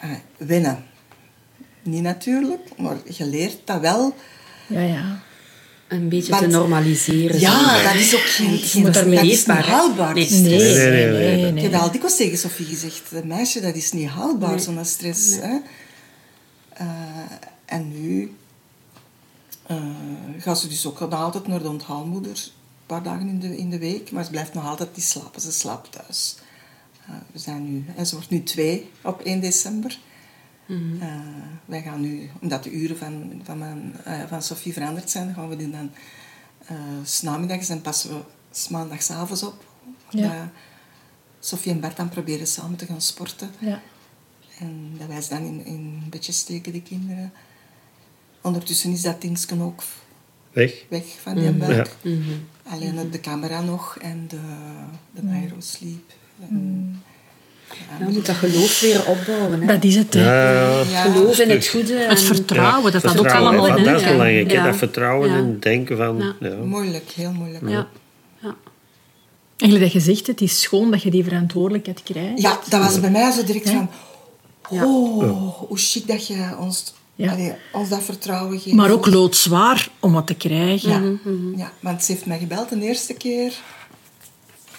[0.03, 0.85] uh, winnen.
[1.83, 4.15] Niet natuurlijk, maar je leert dat wel.
[4.67, 5.23] Ja, ja
[5.87, 7.39] een beetje te normaliseren.
[7.39, 10.13] Ja, dat is ook geen, geen dat is niet haalbaar.
[10.13, 10.89] Nee, nee, nee.
[10.89, 11.65] nee, nee, nee.
[11.65, 15.35] Ik heb al dikwijls tegen Sofie gezegd, meisje, dat is niet haalbaar, zo'n stress.
[15.35, 15.57] Hè?
[16.81, 16.87] Uh,
[17.65, 18.35] en nu
[19.71, 19.77] uh,
[20.37, 23.69] gaat ze dus ook nog altijd naar de onthaalmoeder, een paar dagen in de, in
[23.69, 25.41] de week, maar ze blijft nog altijd niet slapen.
[25.41, 26.35] Ze slaapt thuis.
[27.09, 29.97] Uh, we zijn nu, en ze wordt nu twee op 1 december.
[30.65, 30.99] Mm
[31.65, 35.49] wij gaan nu, omdat de uren van, van, mijn, uh, van Sophie veranderd zijn, gaan
[35.49, 35.91] we die dan
[36.71, 39.65] uh, s namiddags en passen we s maandagsavonds op.
[40.09, 40.51] Ja.
[41.39, 43.49] Sophie en Bart dan proberen samen te gaan sporten.
[43.59, 43.81] Ja.
[44.59, 47.33] En dat wij ze dan in, in bedjes steken, de kinderen.
[48.41, 49.83] Ondertussen is dat dingetje ook
[50.51, 51.95] weg, weg van die mm buik.
[52.01, 52.09] Ja.
[52.09, 52.47] Mm -hmm.
[52.63, 54.39] Alleen de camera nog en de,
[55.11, 55.61] de mm.
[55.61, 56.13] sleep.
[56.49, 57.03] En,
[57.69, 59.61] ja, je moet dat geloof weer opbouwen.
[59.61, 59.67] Hè?
[59.67, 60.13] Dat is het.
[60.13, 60.51] Hè.
[60.91, 61.93] Ja, Geloof in het goede.
[61.93, 66.35] Het vertrouwen, dat dat ook allemaal in Dat is belangrijk, dat vertrouwen en denken van...
[66.63, 67.69] Moeilijk, heel moeilijk.
[67.69, 67.87] Ja.
[68.41, 68.55] Ja.
[69.57, 72.41] Eigenlijk dat je zegt, het is schoon dat je die verantwoordelijkheid krijgt.
[72.41, 73.89] Ja, dat was bij mij zo direct van...
[74.69, 78.75] Oh, hoe chic dat je ons, allee, ons dat vertrouwen geeft.
[78.75, 80.89] Maar ook loodzwaar om wat te krijgen.
[80.89, 81.57] Ja, mm -hmm.
[81.57, 83.53] ja want ze heeft mij gebeld de eerste keer...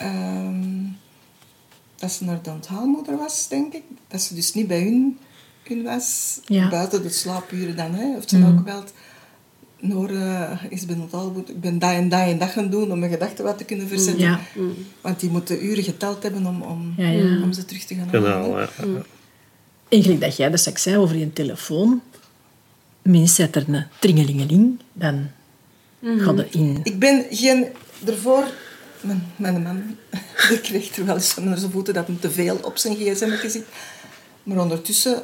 [0.03, 0.99] Um,
[1.97, 3.83] dat ze naar de onthaalmoeder was, denk ik.
[4.09, 5.19] Dat ze dus niet bij hun,
[5.63, 6.39] hun was.
[6.71, 8.13] Buiten de slaapuren dan, hè.
[8.15, 8.47] Heeft ze mm.
[8.47, 8.93] ook gebeld.
[9.81, 11.55] Noor uh, is bij onthaalmoeder.
[11.55, 13.89] Ik ben dat en dat en dat gaan doen om mijn gedachten wat te kunnen
[13.89, 14.25] verzetten.
[14.25, 14.41] Ja.
[14.55, 14.75] Mm.
[15.01, 17.43] Want die moeten uren geteld hebben om, om, ja, ja.
[17.43, 18.69] om ze terug te gaan halen.
[18.85, 19.03] Mm.
[19.89, 22.03] Eigenlijk dat jij de seks zei over je telefoon.
[23.03, 25.27] Minstens zet er een tringelingeling, dan
[25.99, 26.19] mm.
[26.19, 26.81] gaat er in.
[26.83, 27.67] Ik ben geen...
[28.07, 28.45] Ervoor
[29.01, 29.97] mijn, mijn man
[30.49, 33.49] die kreeg er wel eens van zijn voeten dat hij te veel op zijn gsm
[33.49, 33.65] zit.
[34.43, 35.23] Maar ondertussen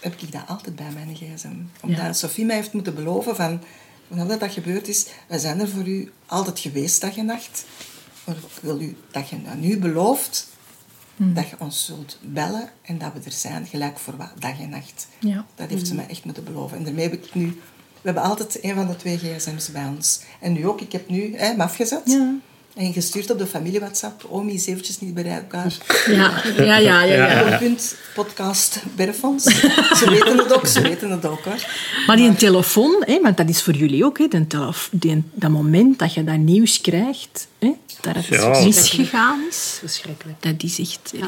[0.00, 1.54] heb ik dat altijd bij mijn gsm.
[1.80, 2.12] Omdat ja.
[2.12, 3.62] Sophie mij heeft moeten beloven van...
[4.08, 7.64] Wanneer dat gebeurd is, wij zijn er voor u altijd geweest dag en nacht.
[8.24, 10.48] Maar ik wil u dat je nu belooft,
[11.16, 11.34] hmm.
[11.34, 15.08] dat je ons zult bellen en dat we er zijn, gelijk voor dag en nacht.
[15.18, 15.46] Ja.
[15.54, 15.96] Dat heeft ze hmm.
[15.96, 16.76] mij echt moeten beloven.
[16.76, 17.60] En daarmee heb ik nu...
[18.02, 20.20] We hebben altijd een van de twee gsm's bij ons.
[20.40, 20.80] En nu ook.
[20.80, 22.02] Ik heb nu hè, hem afgezet.
[22.04, 22.34] Ja.
[22.76, 24.24] En gestuurd op de familie WhatsApp.
[24.28, 25.76] Omi is eventjes niet bereikbaar.
[26.06, 27.02] Ja, ja, ja.
[27.02, 27.58] ja, ja.
[27.58, 29.44] Punt, podcast Berfons.
[29.98, 31.66] Ze weten het ook, ze weten het ook hoor.
[32.06, 34.26] Maar die telefoon, hè, want dat is voor jullie ook, hè,
[34.90, 38.64] die, dat moment dat je dat nieuws krijgt, hè, dat het ja.
[38.64, 39.76] misgegaan is.
[39.78, 40.42] Verschrikkelijk.
[40.42, 41.12] Dat is echt...
[41.12, 41.26] Ja,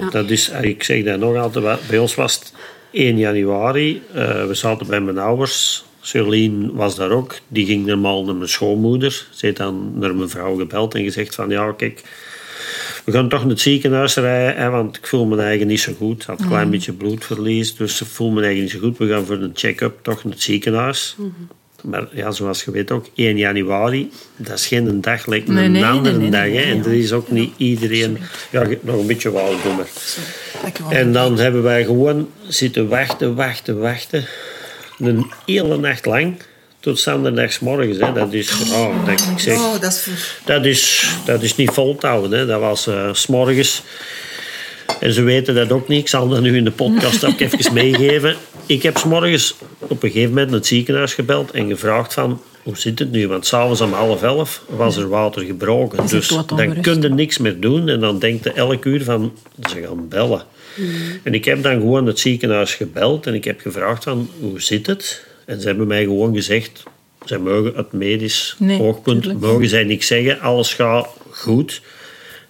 [0.00, 2.52] ja, dat is, ik zeg dat nog altijd, bij ons was het
[2.90, 4.02] 1 januari.
[4.14, 7.38] Uh, we zaten bij mijn ouders Charlene was daar ook.
[7.48, 9.26] Die ging normaal naar mijn schoonmoeder.
[9.30, 11.48] Ze heeft dan naar mijn vrouw gebeld en gezegd van...
[11.48, 12.02] Ja, kijk,
[13.04, 15.92] we gaan toch naar het ziekenhuis rijden, hè, want ik voel me eigen niet zo
[15.98, 16.20] goed.
[16.20, 16.70] Ik had een klein mhm.
[16.70, 18.98] beetje bloedverlies, dus ik voel me eigen niet zo goed.
[18.98, 21.14] We gaan voor een check-up toch naar het ziekenhuis.
[21.18, 21.28] Mhm.
[21.82, 25.72] Maar ja, zoals je weet ook, 1 januari, dat is geen dag, lijkt nee, een
[25.72, 26.42] nee, andere nee, dag.
[26.42, 26.62] Hè.
[26.62, 28.18] En er is ook niet iedereen...
[28.50, 29.86] Ja, nog een beetje waaldommer.
[30.88, 34.24] En dan hebben wij gewoon zitten wachten, wachten, wachten
[34.98, 36.36] een hele nacht lang
[36.80, 37.98] tot morgens.
[37.98, 38.12] Hè.
[38.12, 40.08] Dat is, oh, dat, ik zeg, oh, dat, is
[40.44, 42.38] dat, is, dat is niet vol te houden.
[42.38, 42.46] Hè.
[42.46, 43.82] Dat was uh, s'morgens.
[45.00, 46.00] En ze weten dat ook niet.
[46.00, 48.36] Ik zal dat nu in de podcast ook even meegeven.
[48.66, 52.42] Ik heb s'morgens op een gegeven moment naar het ziekenhuis gebeld en gevraagd van...
[52.62, 53.28] Hoe zit het nu?
[53.28, 56.06] Want s'avonds om half elf was er water gebroken.
[56.06, 57.88] Dus dan kun je niks meer doen.
[57.88, 59.32] En dan denkt elk uur van...
[59.70, 60.42] Ze gaan bellen.
[60.76, 61.20] Mm.
[61.22, 64.86] En ik heb dan gewoon het ziekenhuis gebeld en ik heb gevraagd van hoe zit
[64.86, 65.26] het?
[65.44, 66.82] En ze hebben mij gewoon gezegd,
[67.24, 71.82] zij mogen het medisch nee, oogpunt, mogen zij niks zeggen, alles gaat goed.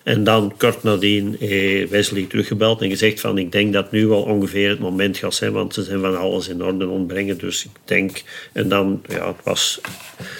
[0.02, 4.22] En dan kort nadien heeft Wesley teruggebeld en gezegd van ik denk dat nu wel
[4.22, 7.38] ongeveer het moment gaat zijn, want ze zijn van alles in orde ontbrengen.
[7.38, 8.22] Dus ik denk,
[8.52, 9.80] en dan, ja, het was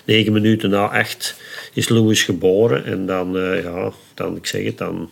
[0.05, 1.37] negen minuten na echt
[1.75, 2.85] is Louis geboren.
[2.85, 5.11] En dan, uh, ja, dan, ik zeg het, dan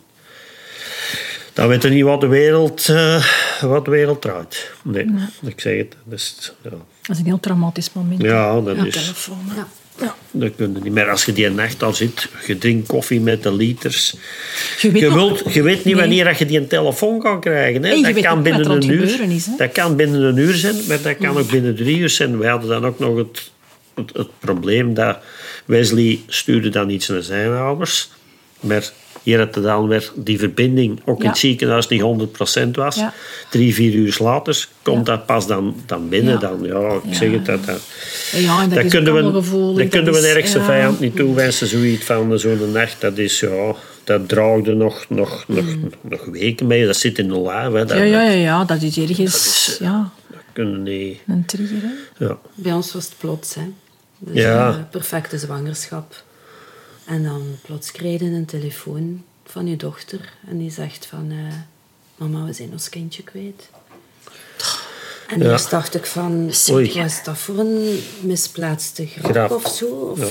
[1.57, 3.25] dan weet je niet wat de wereld, uh,
[3.61, 4.71] wat de wereld draait.
[4.83, 5.07] Nee,
[5.43, 5.97] ik zeg het.
[6.05, 6.71] Dat is, ja.
[6.71, 8.23] dat is een heel traumatisch moment.
[8.23, 8.95] Ja, dat is...
[8.95, 9.67] Telefoon, ja.
[10.01, 10.15] Ja.
[10.31, 11.11] Dat kun je niet meer.
[11.11, 14.17] Als je die nacht al zit, je drinkt koffie met de liters.
[14.81, 17.85] Je weet, je wilt, je weet niet wanneer je die een telefoon kan krijgen.
[17.85, 18.01] Hè.
[18.01, 19.31] Dat kan binnen een uur.
[19.31, 22.39] Is, dat kan binnen een uur zijn, maar dat kan ook binnen drie uur zijn.
[22.39, 23.51] We hadden dan ook nog het,
[23.95, 25.19] het, het probleem dat
[25.65, 28.11] Wesley stuurde dan iets naar zijn ouders.
[28.61, 28.91] Maar
[29.27, 31.29] hier had het dan weer die verbinding ook in Ja.
[31.31, 32.97] het ziekenhuis niet 100% was.
[32.97, 33.13] Ja.
[33.51, 36.33] Drie, vier uur later komt dat pas dan, dan binnen.
[36.33, 36.39] Ja.
[36.41, 37.15] Dan, ja, ik Ja.
[37.15, 37.47] zeg het.
[37.47, 37.81] Dat, dat,
[38.33, 39.79] Ja, en dat, dat is kunnen we, gevoelig.
[39.83, 40.65] dat kunnen we is- de ergste ja.
[40.65, 41.67] vijand niet toewensen.
[41.67, 43.75] Zoiets van zo'n nacht, dat is ja,
[44.05, 45.65] dat draagde nog, nog, nog,
[46.01, 46.87] nog weken mee.
[46.87, 47.73] Dat zit in de lijf.
[47.73, 47.85] Hè.
[47.85, 48.05] Dat, Mm.
[48.05, 51.19] Ja, ja, ja, ja, dat is ergens ja, dat kunnen niet.
[51.27, 51.77] een trigger.
[51.83, 52.25] hè.
[52.25, 52.39] Ja.
[52.55, 53.63] Bij ons was het plots, hè.
[54.19, 54.69] Dus Ja.
[54.69, 56.25] eh, perfecte zwangerschap.
[57.07, 61.31] En dan plots krijg je een telefoon van je dochter en die zegt van...
[61.31, 61.55] eh,
[62.17, 63.69] Mama, we zijn ons kindje kwijt.
[65.29, 65.51] En Ja.
[65.53, 66.51] eerst dacht ik van...
[66.71, 66.91] Oei.
[66.99, 69.87] Is dat voor een misplaatste grap, of zo?
[69.87, 70.27] Of, Ja.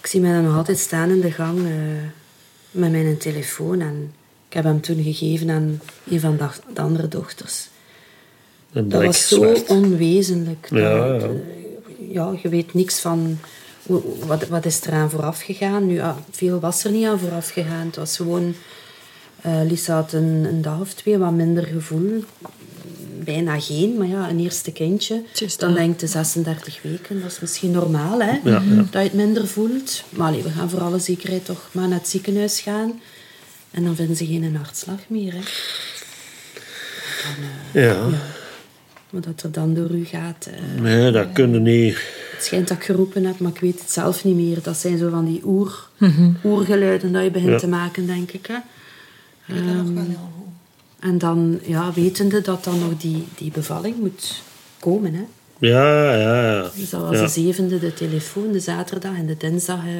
[0.00, 1.72] Ik zie mij dan nog altijd staan in de gang eh,
[2.70, 3.80] met mijn telefoon.
[3.80, 4.12] En
[4.48, 5.80] ik heb hem toen gegeven aan
[6.10, 7.68] een van de, de andere dochters.
[8.72, 9.66] Dat was zo zwart.
[9.68, 10.66] onwezenlijk.
[10.70, 11.28] Ja, Dat- ja.
[12.10, 13.38] ja, je weet niks van
[14.26, 15.86] wat, wat is eraan vooraf gegaan.
[15.86, 17.86] Nu, ja, veel was er niet aan vooraf gegaan.
[17.86, 18.54] Het was gewoon...
[19.40, 22.24] eh, Lisa had een, een dag of twee wat minder gevoel.
[23.24, 25.22] Bijna geen, maar ja, een eerste kindje.
[25.58, 28.30] Dan denk je 36 weken, dat is misschien normaal, hè?
[28.30, 28.60] Ja, ja.
[28.76, 30.04] Dat je het minder voelt.
[30.10, 33.00] Maar allee, we gaan voor alle zekerheid toch maar naar het ziekenhuis gaan.
[33.70, 35.40] En dan vinden ze geen hartslag meer, hè?
[37.22, 37.34] Dan,
[37.72, 38.08] eh, Ja.
[39.10, 40.48] wat dat er dan door u gaat.
[40.50, 41.98] eh, Nee, dat kunnen niet.
[42.40, 44.62] Het schijnt dat ik geroepen heb, maar ik weet het zelf niet meer.
[44.62, 45.88] Dat zijn zo van die oer,
[46.44, 47.58] oergeluiden dat je begint Ja.
[47.58, 48.46] te maken, denk ik.
[48.46, 48.56] Hè.
[49.54, 50.52] Dat nog wel heel goed.
[50.98, 54.42] En dan, ja, wetende dat dan nog die, die bevalling moet
[54.78, 55.14] komen.
[55.14, 55.24] Hè.
[55.58, 56.70] Ja, ja, ja.
[56.76, 57.22] Dus dat was ja.
[57.22, 59.16] de zevende de telefoon, de zaterdag.
[59.16, 59.92] En de dinsdag eh,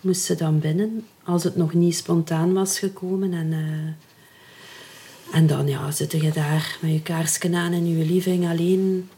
[0.00, 1.04] moest ze dan binnen.
[1.24, 3.32] Als het nog niet spontaan was gekomen.
[3.32, 8.48] En, eh, en dan ja, zit je daar met je kaarsken aan in je living
[8.48, 9.08] alleen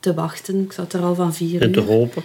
[0.00, 0.64] te wachten.
[0.64, 1.86] Ik zat er al van vier En te uur.
[1.86, 2.22] hopen.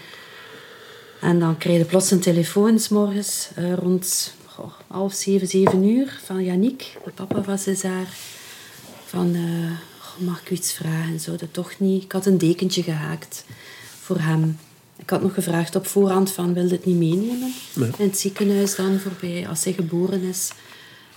[1.22, 5.84] En dan krijg je plots een telefoon 's morgens eh, rond goh, half zeven, zeven
[5.84, 8.08] uur van Yannick, de papa van César.
[9.06, 11.20] Van, eh, goh, mag ik u iets vragen?
[11.20, 12.04] Zou dat toch niet?
[12.04, 13.46] Ik had een dekentje gehaakt
[14.02, 14.58] voor hem.
[14.98, 17.54] Ik had nog gevraagd op voorhand van, wil je het niet meenemen?
[17.76, 20.52] In het ziekenhuis dan, voorbij, als hij geboren is.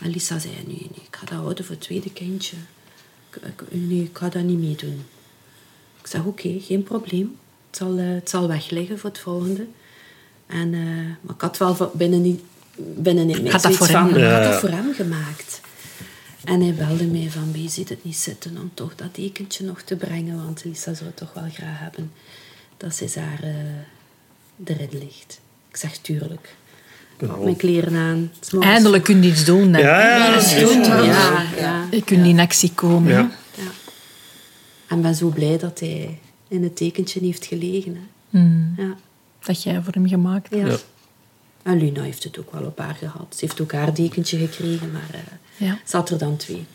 [0.01, 2.57] En Lisa zei, nee, nee, ik ga dat houden voor het tweede kindje.
[3.31, 5.03] Ik, ik, nee, ik ga dat niet meedoen.
[6.09, 7.37] Ik zeg, oké, geen probleem.
[7.71, 9.67] Het zal, eh, het zal wegliggen voor het volgende.
[10.47, 10.81] En, eh,
[11.21, 12.41] maar ik had wel van binnen, niet-
[12.77, 14.51] binnen in mij Had dat voor hem van, ik had Ja.
[14.51, 15.61] dat voor hem gemaakt.
[16.45, 19.83] En hij belde mij van, wie ziet het niet zitten om toch dat dekentje nog
[19.83, 22.13] te brengen, want Lisa zou het toch wel graag hebben
[22.77, 23.55] dat César eh
[24.65, 25.41] erin ligt.
[25.71, 26.55] Ik zeg, tuurlijk.
[27.43, 28.31] Mijn kleren aan.
[28.61, 29.75] Eindelijk kun je iets doen.
[29.75, 29.81] Hè.
[29.81, 30.01] Ja,
[31.05, 31.85] ja, ja.
[31.91, 33.33] Je kunt in actie komen.
[34.89, 37.95] En ben zo blij dat hij in het tekentje heeft gelegen.
[37.95, 38.39] Hè.
[38.39, 38.95] Hmm, Ja.
[39.45, 40.63] dat jij voor hem gemaakt hebt.
[40.67, 40.69] Ja.
[40.73, 40.77] Ja.
[41.63, 43.27] En Luna heeft het ook wel op haar gehad.
[43.31, 45.79] Ze heeft ook haar dekentje gekregen, maar eh Ja.
[45.85, 46.67] ze had er dan twee.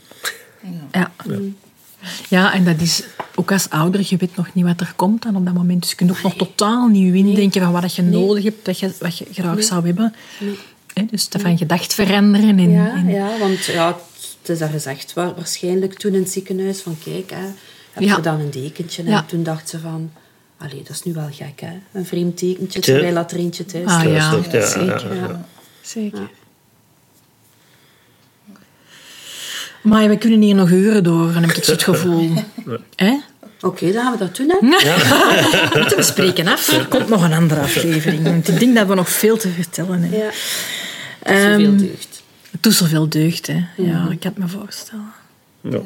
[0.92, 1.12] Ja.
[2.30, 3.04] Ja, en dat is
[3.36, 5.82] ook als ouder, je weet nog niet wat er komt dan op dat moment.
[5.82, 8.92] Dus je kunt ook nog totaal nieuw indenken van wat je nodig hebt, wat je,
[9.00, 10.14] wat je graag zou hebben.
[10.94, 12.60] Hè, dus dat van gedacht veranderen.
[12.60, 13.98] En, Ja, en- ja, want ja,
[14.42, 17.46] het is daar gezegd wa- waarschijnlijk toen in het ziekenhuis van kijk, hè,
[17.94, 18.16] heb Ja.
[18.16, 19.04] je dan een dekentje?
[19.04, 20.12] En toen dacht ze van,
[20.58, 23.86] allee, dat is nu wel gek hè, een vreemd tekentje terwijl dat er eentje thuis
[23.88, 24.68] Ah ja, Thuis ligt, ja,
[25.00, 25.16] zeker.
[25.16, 25.46] ja, Ja.
[25.82, 26.30] zeker.
[29.82, 32.30] Maar we kunnen hier nog uren door, dan heb ik het gevoel.
[32.96, 33.18] Hè?
[33.62, 34.58] Oké, dan gaan we dat doen hè.
[35.80, 36.68] Moeten we spreken af?
[36.72, 38.24] Er komt nog een andere aflevering.
[38.24, 40.20] Want ik denk dat we nog veel te vertellen hebben.
[40.20, 40.30] Ja.
[41.20, 42.22] Ehm, Zoveel deugd.
[42.52, 43.66] Het doet zoveel deugd, hè.
[43.78, 45.12] Ja, ik kan het me voorstellen.
[45.62, 45.82] Ja,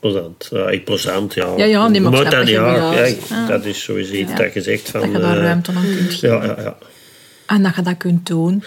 [0.00, 0.48] plezant.
[0.50, 1.54] Ja, ik plezant, ja.
[1.56, 3.28] Ja, ja, nee, maar dat, wat je ja, bedoelt.
[3.28, 5.00] ja, Dat is sowieso iets dat je zegt van...
[5.00, 6.28] Dat je daar eh, ruimte aan kunt geven.
[6.28, 6.78] Ja, ja, ja.
[7.46, 8.64] En dat je dat kunt doen.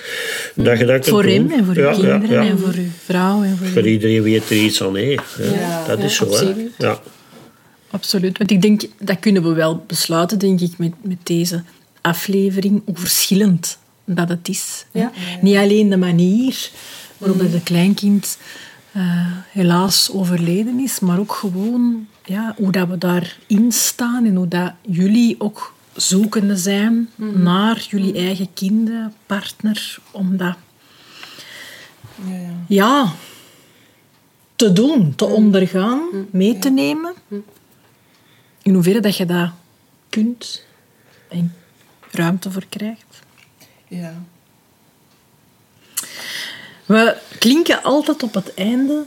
[0.55, 2.49] Dat je dat kunt Voor hem en voor ja, uw kinderen ja, ja.
[2.49, 3.43] en voor uw vrouw.
[3.43, 5.01] En voor iedereen weet er iets aan, hè.
[5.01, 6.31] Ja, dat ja, is zo, hè.
[6.31, 6.71] absoluut.
[6.77, 6.99] Ja.
[7.89, 8.37] Absoluut.
[8.37, 11.63] Want ik denk, dat kunnen we wel besluiten, denk ik, met, met deze
[12.01, 14.85] aflevering, hoe verschillend dat het is.
[14.91, 15.11] Ja.
[15.41, 16.69] Niet alleen de manier
[17.17, 18.37] waarop dat het kleinkind
[18.93, 24.47] eh, helaas overleden is, maar ook gewoon ja, hoe dat we daarin staan en hoe
[24.47, 30.55] dat jullie ook zoekende zijn naar jullie eigen kinderen, partner, om dat
[32.25, 32.55] Ja, ja.
[32.67, 33.13] ja,
[34.55, 36.01] te doen, te ondergaan,
[36.31, 37.13] mee te nemen.
[38.61, 39.49] In hoeverre dat je dat
[40.09, 40.63] kunt
[41.29, 41.53] en
[42.11, 43.21] ruimte voor krijgt.
[43.87, 44.13] ja.
[46.93, 49.05] We klinken altijd op het einde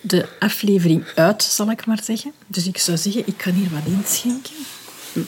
[0.00, 2.32] de aflevering uit, zal ik maar zeggen.
[2.46, 4.54] Dus ik zou zeggen, ik kan hier wat inschenken.
[5.12, 5.22] We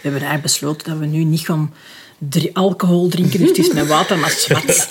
[0.00, 1.74] hebben eigenlijk besloten dat we nu niet gaan
[2.18, 4.88] drie alcohol drinken, dus het is met water, maar zwart.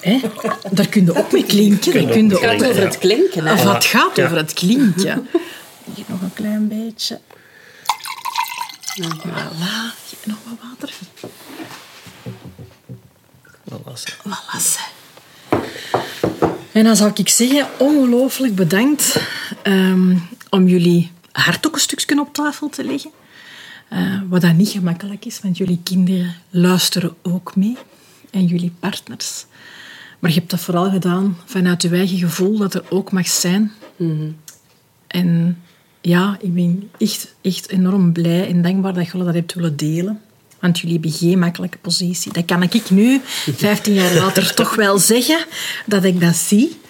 [0.00, 0.20] Hè?
[0.70, 1.92] Daar kun je ook mee klinken.
[1.92, 3.46] Daar kun Het gaat over het klinken.
[3.46, 3.52] Hè?
[3.52, 4.24] Of het gaat Ja.
[4.24, 5.28] over het klinken.
[5.94, 7.20] Hier nog een klein beetje.
[9.02, 9.96] Voilà.
[10.24, 10.94] Nog wat water.
[13.68, 14.14] Voilà.
[14.22, 14.97] Voilà.
[16.78, 19.20] En dan zou ik zeggen, ongelooflijk bedankt
[19.62, 20.16] ehm,
[20.50, 23.10] om jullie hart ook een stukje op tafel te leggen.
[23.88, 27.76] Eh, wat dat niet gemakkelijk is, want jullie kinderen luisteren ook mee.
[28.30, 29.46] En jullie partners.
[30.18, 33.72] Maar je hebt dat vooral gedaan vanuit je eigen gevoel dat er ook mag zijn.
[35.06, 35.62] En
[36.00, 40.20] ja, ik ben echt, echt enorm blij en dankbaar dat jullie dat hebt willen delen.
[40.60, 42.32] Want jullie hebben geen makkelijke positie.
[42.32, 43.20] Dat kan ik nu,
[43.56, 45.44] 15 jaar later, toch wel zeggen
[45.86, 46.80] dat ik dat zie.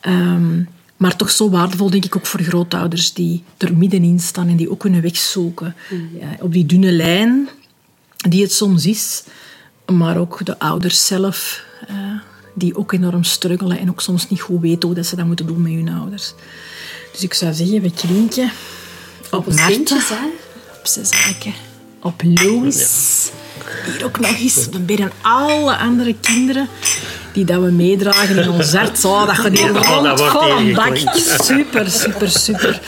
[0.00, 0.62] Ehm,
[0.96, 4.70] maar toch zo waardevol, denk ik, ook voor grootouders die er middenin staan en die
[4.70, 5.74] ook hun weg zoeken.
[6.20, 7.48] Ja, op die dunne lijn
[8.16, 9.22] die het soms is,
[9.86, 11.96] maar ook de ouders zelf, eh,
[12.54, 15.46] die ook enorm struggelen en ook soms niet goed weten hoe dat ze dat moeten
[15.46, 16.34] doen met hun ouders.
[17.12, 18.50] Dus ik zou zeggen, we klinken
[19.30, 19.96] op Op Marten,
[20.78, 21.52] op Cezanne,
[22.02, 23.30] op Louis.
[23.86, 24.68] Hier ook nog eens.
[24.70, 26.68] We bidden alle andere kinderen
[27.32, 28.98] die dat we meedragen in ons hart.
[28.98, 30.96] Zo, dat gaat hier Oh, dat rond, vol een bak.
[31.42, 32.80] Super, super, super.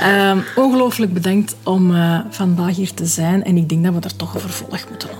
[0.00, 3.44] Ehm, ongelooflijk bedankt om eh, vandaag hier te zijn.
[3.44, 5.16] En ik denk dat we er toch een vervolg moeten aan.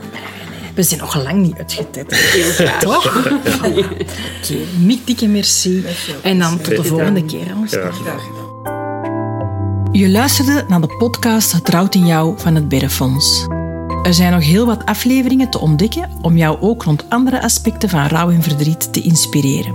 [0.74, 2.80] We zijn nog lang niet uitgetetterd.
[2.80, 3.16] Toch?
[3.64, 3.86] Oké,
[4.78, 5.84] niet dikke merci.
[6.22, 7.46] En dan tot de volgende keer.
[7.56, 7.70] ons.
[7.70, 8.41] Gedaan.
[9.92, 13.46] Je luisterde naar de podcast Het in Jou van het Berrefonds.
[14.02, 18.06] Er zijn nog heel wat afleveringen te ontdekken om jou ook rond andere aspecten van
[18.06, 19.74] rouw en verdriet te inspireren.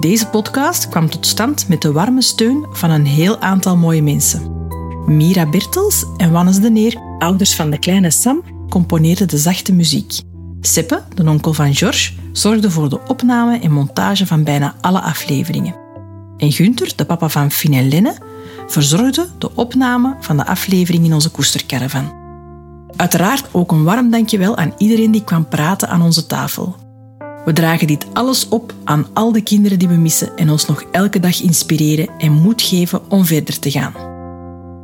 [0.00, 4.66] Deze podcast kwam tot stand met de warme steun van een heel aantal mooie mensen.
[5.06, 10.20] Mira Bertels en Wannes de Neer, ouders van de kleine Sam, componeerden de zachte muziek.
[10.60, 15.74] Seppe, de onkel van George, zorgde voor de opname en montage van bijna alle afleveringen.
[16.36, 18.14] En Gunther, de papa van Finn en Lenne,
[18.68, 22.12] verzorgde de opname van de aflevering in onze koestercaravan.
[22.96, 26.76] Uiteraard ook een warm dankjewel aan iedereen die kwam praten aan onze tafel.
[27.44, 30.84] We dragen dit alles op aan al de kinderen die we missen en ons nog
[30.90, 33.92] elke dag inspireren en moed geven om verder te gaan.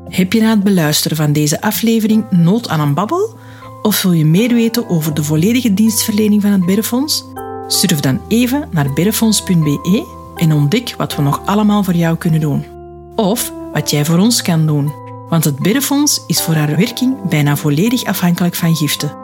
[0.08, 3.38] Heb je na het beluisteren van deze aflevering nood aan een babbel?
[3.82, 7.24] Of wil je meer weten over de volledige dienstverlening van het Berrefonds?
[7.66, 12.73] Surf dan even naar berrefonds.be en ontdek wat we nog allemaal voor jou kunnen doen.
[13.16, 14.92] Of wat jij voor ons kan doen.
[15.28, 19.16] Want het Berrefonds is voor haar werking bijna volledig afhankelijk van giften.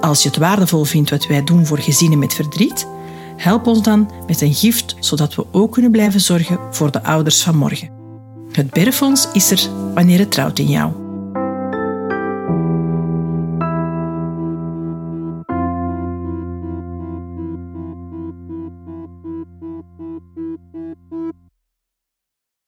[0.00, 2.86] Als je het waardevol vindt wat wij doen voor gezinnen met verdriet,
[3.36, 7.42] help ons dan met een gift, zodat we ook kunnen blijven zorgen voor de ouders
[7.42, 7.90] van morgen.
[8.52, 11.07] Het Berrefonds is er wanneer het trouwt in jou.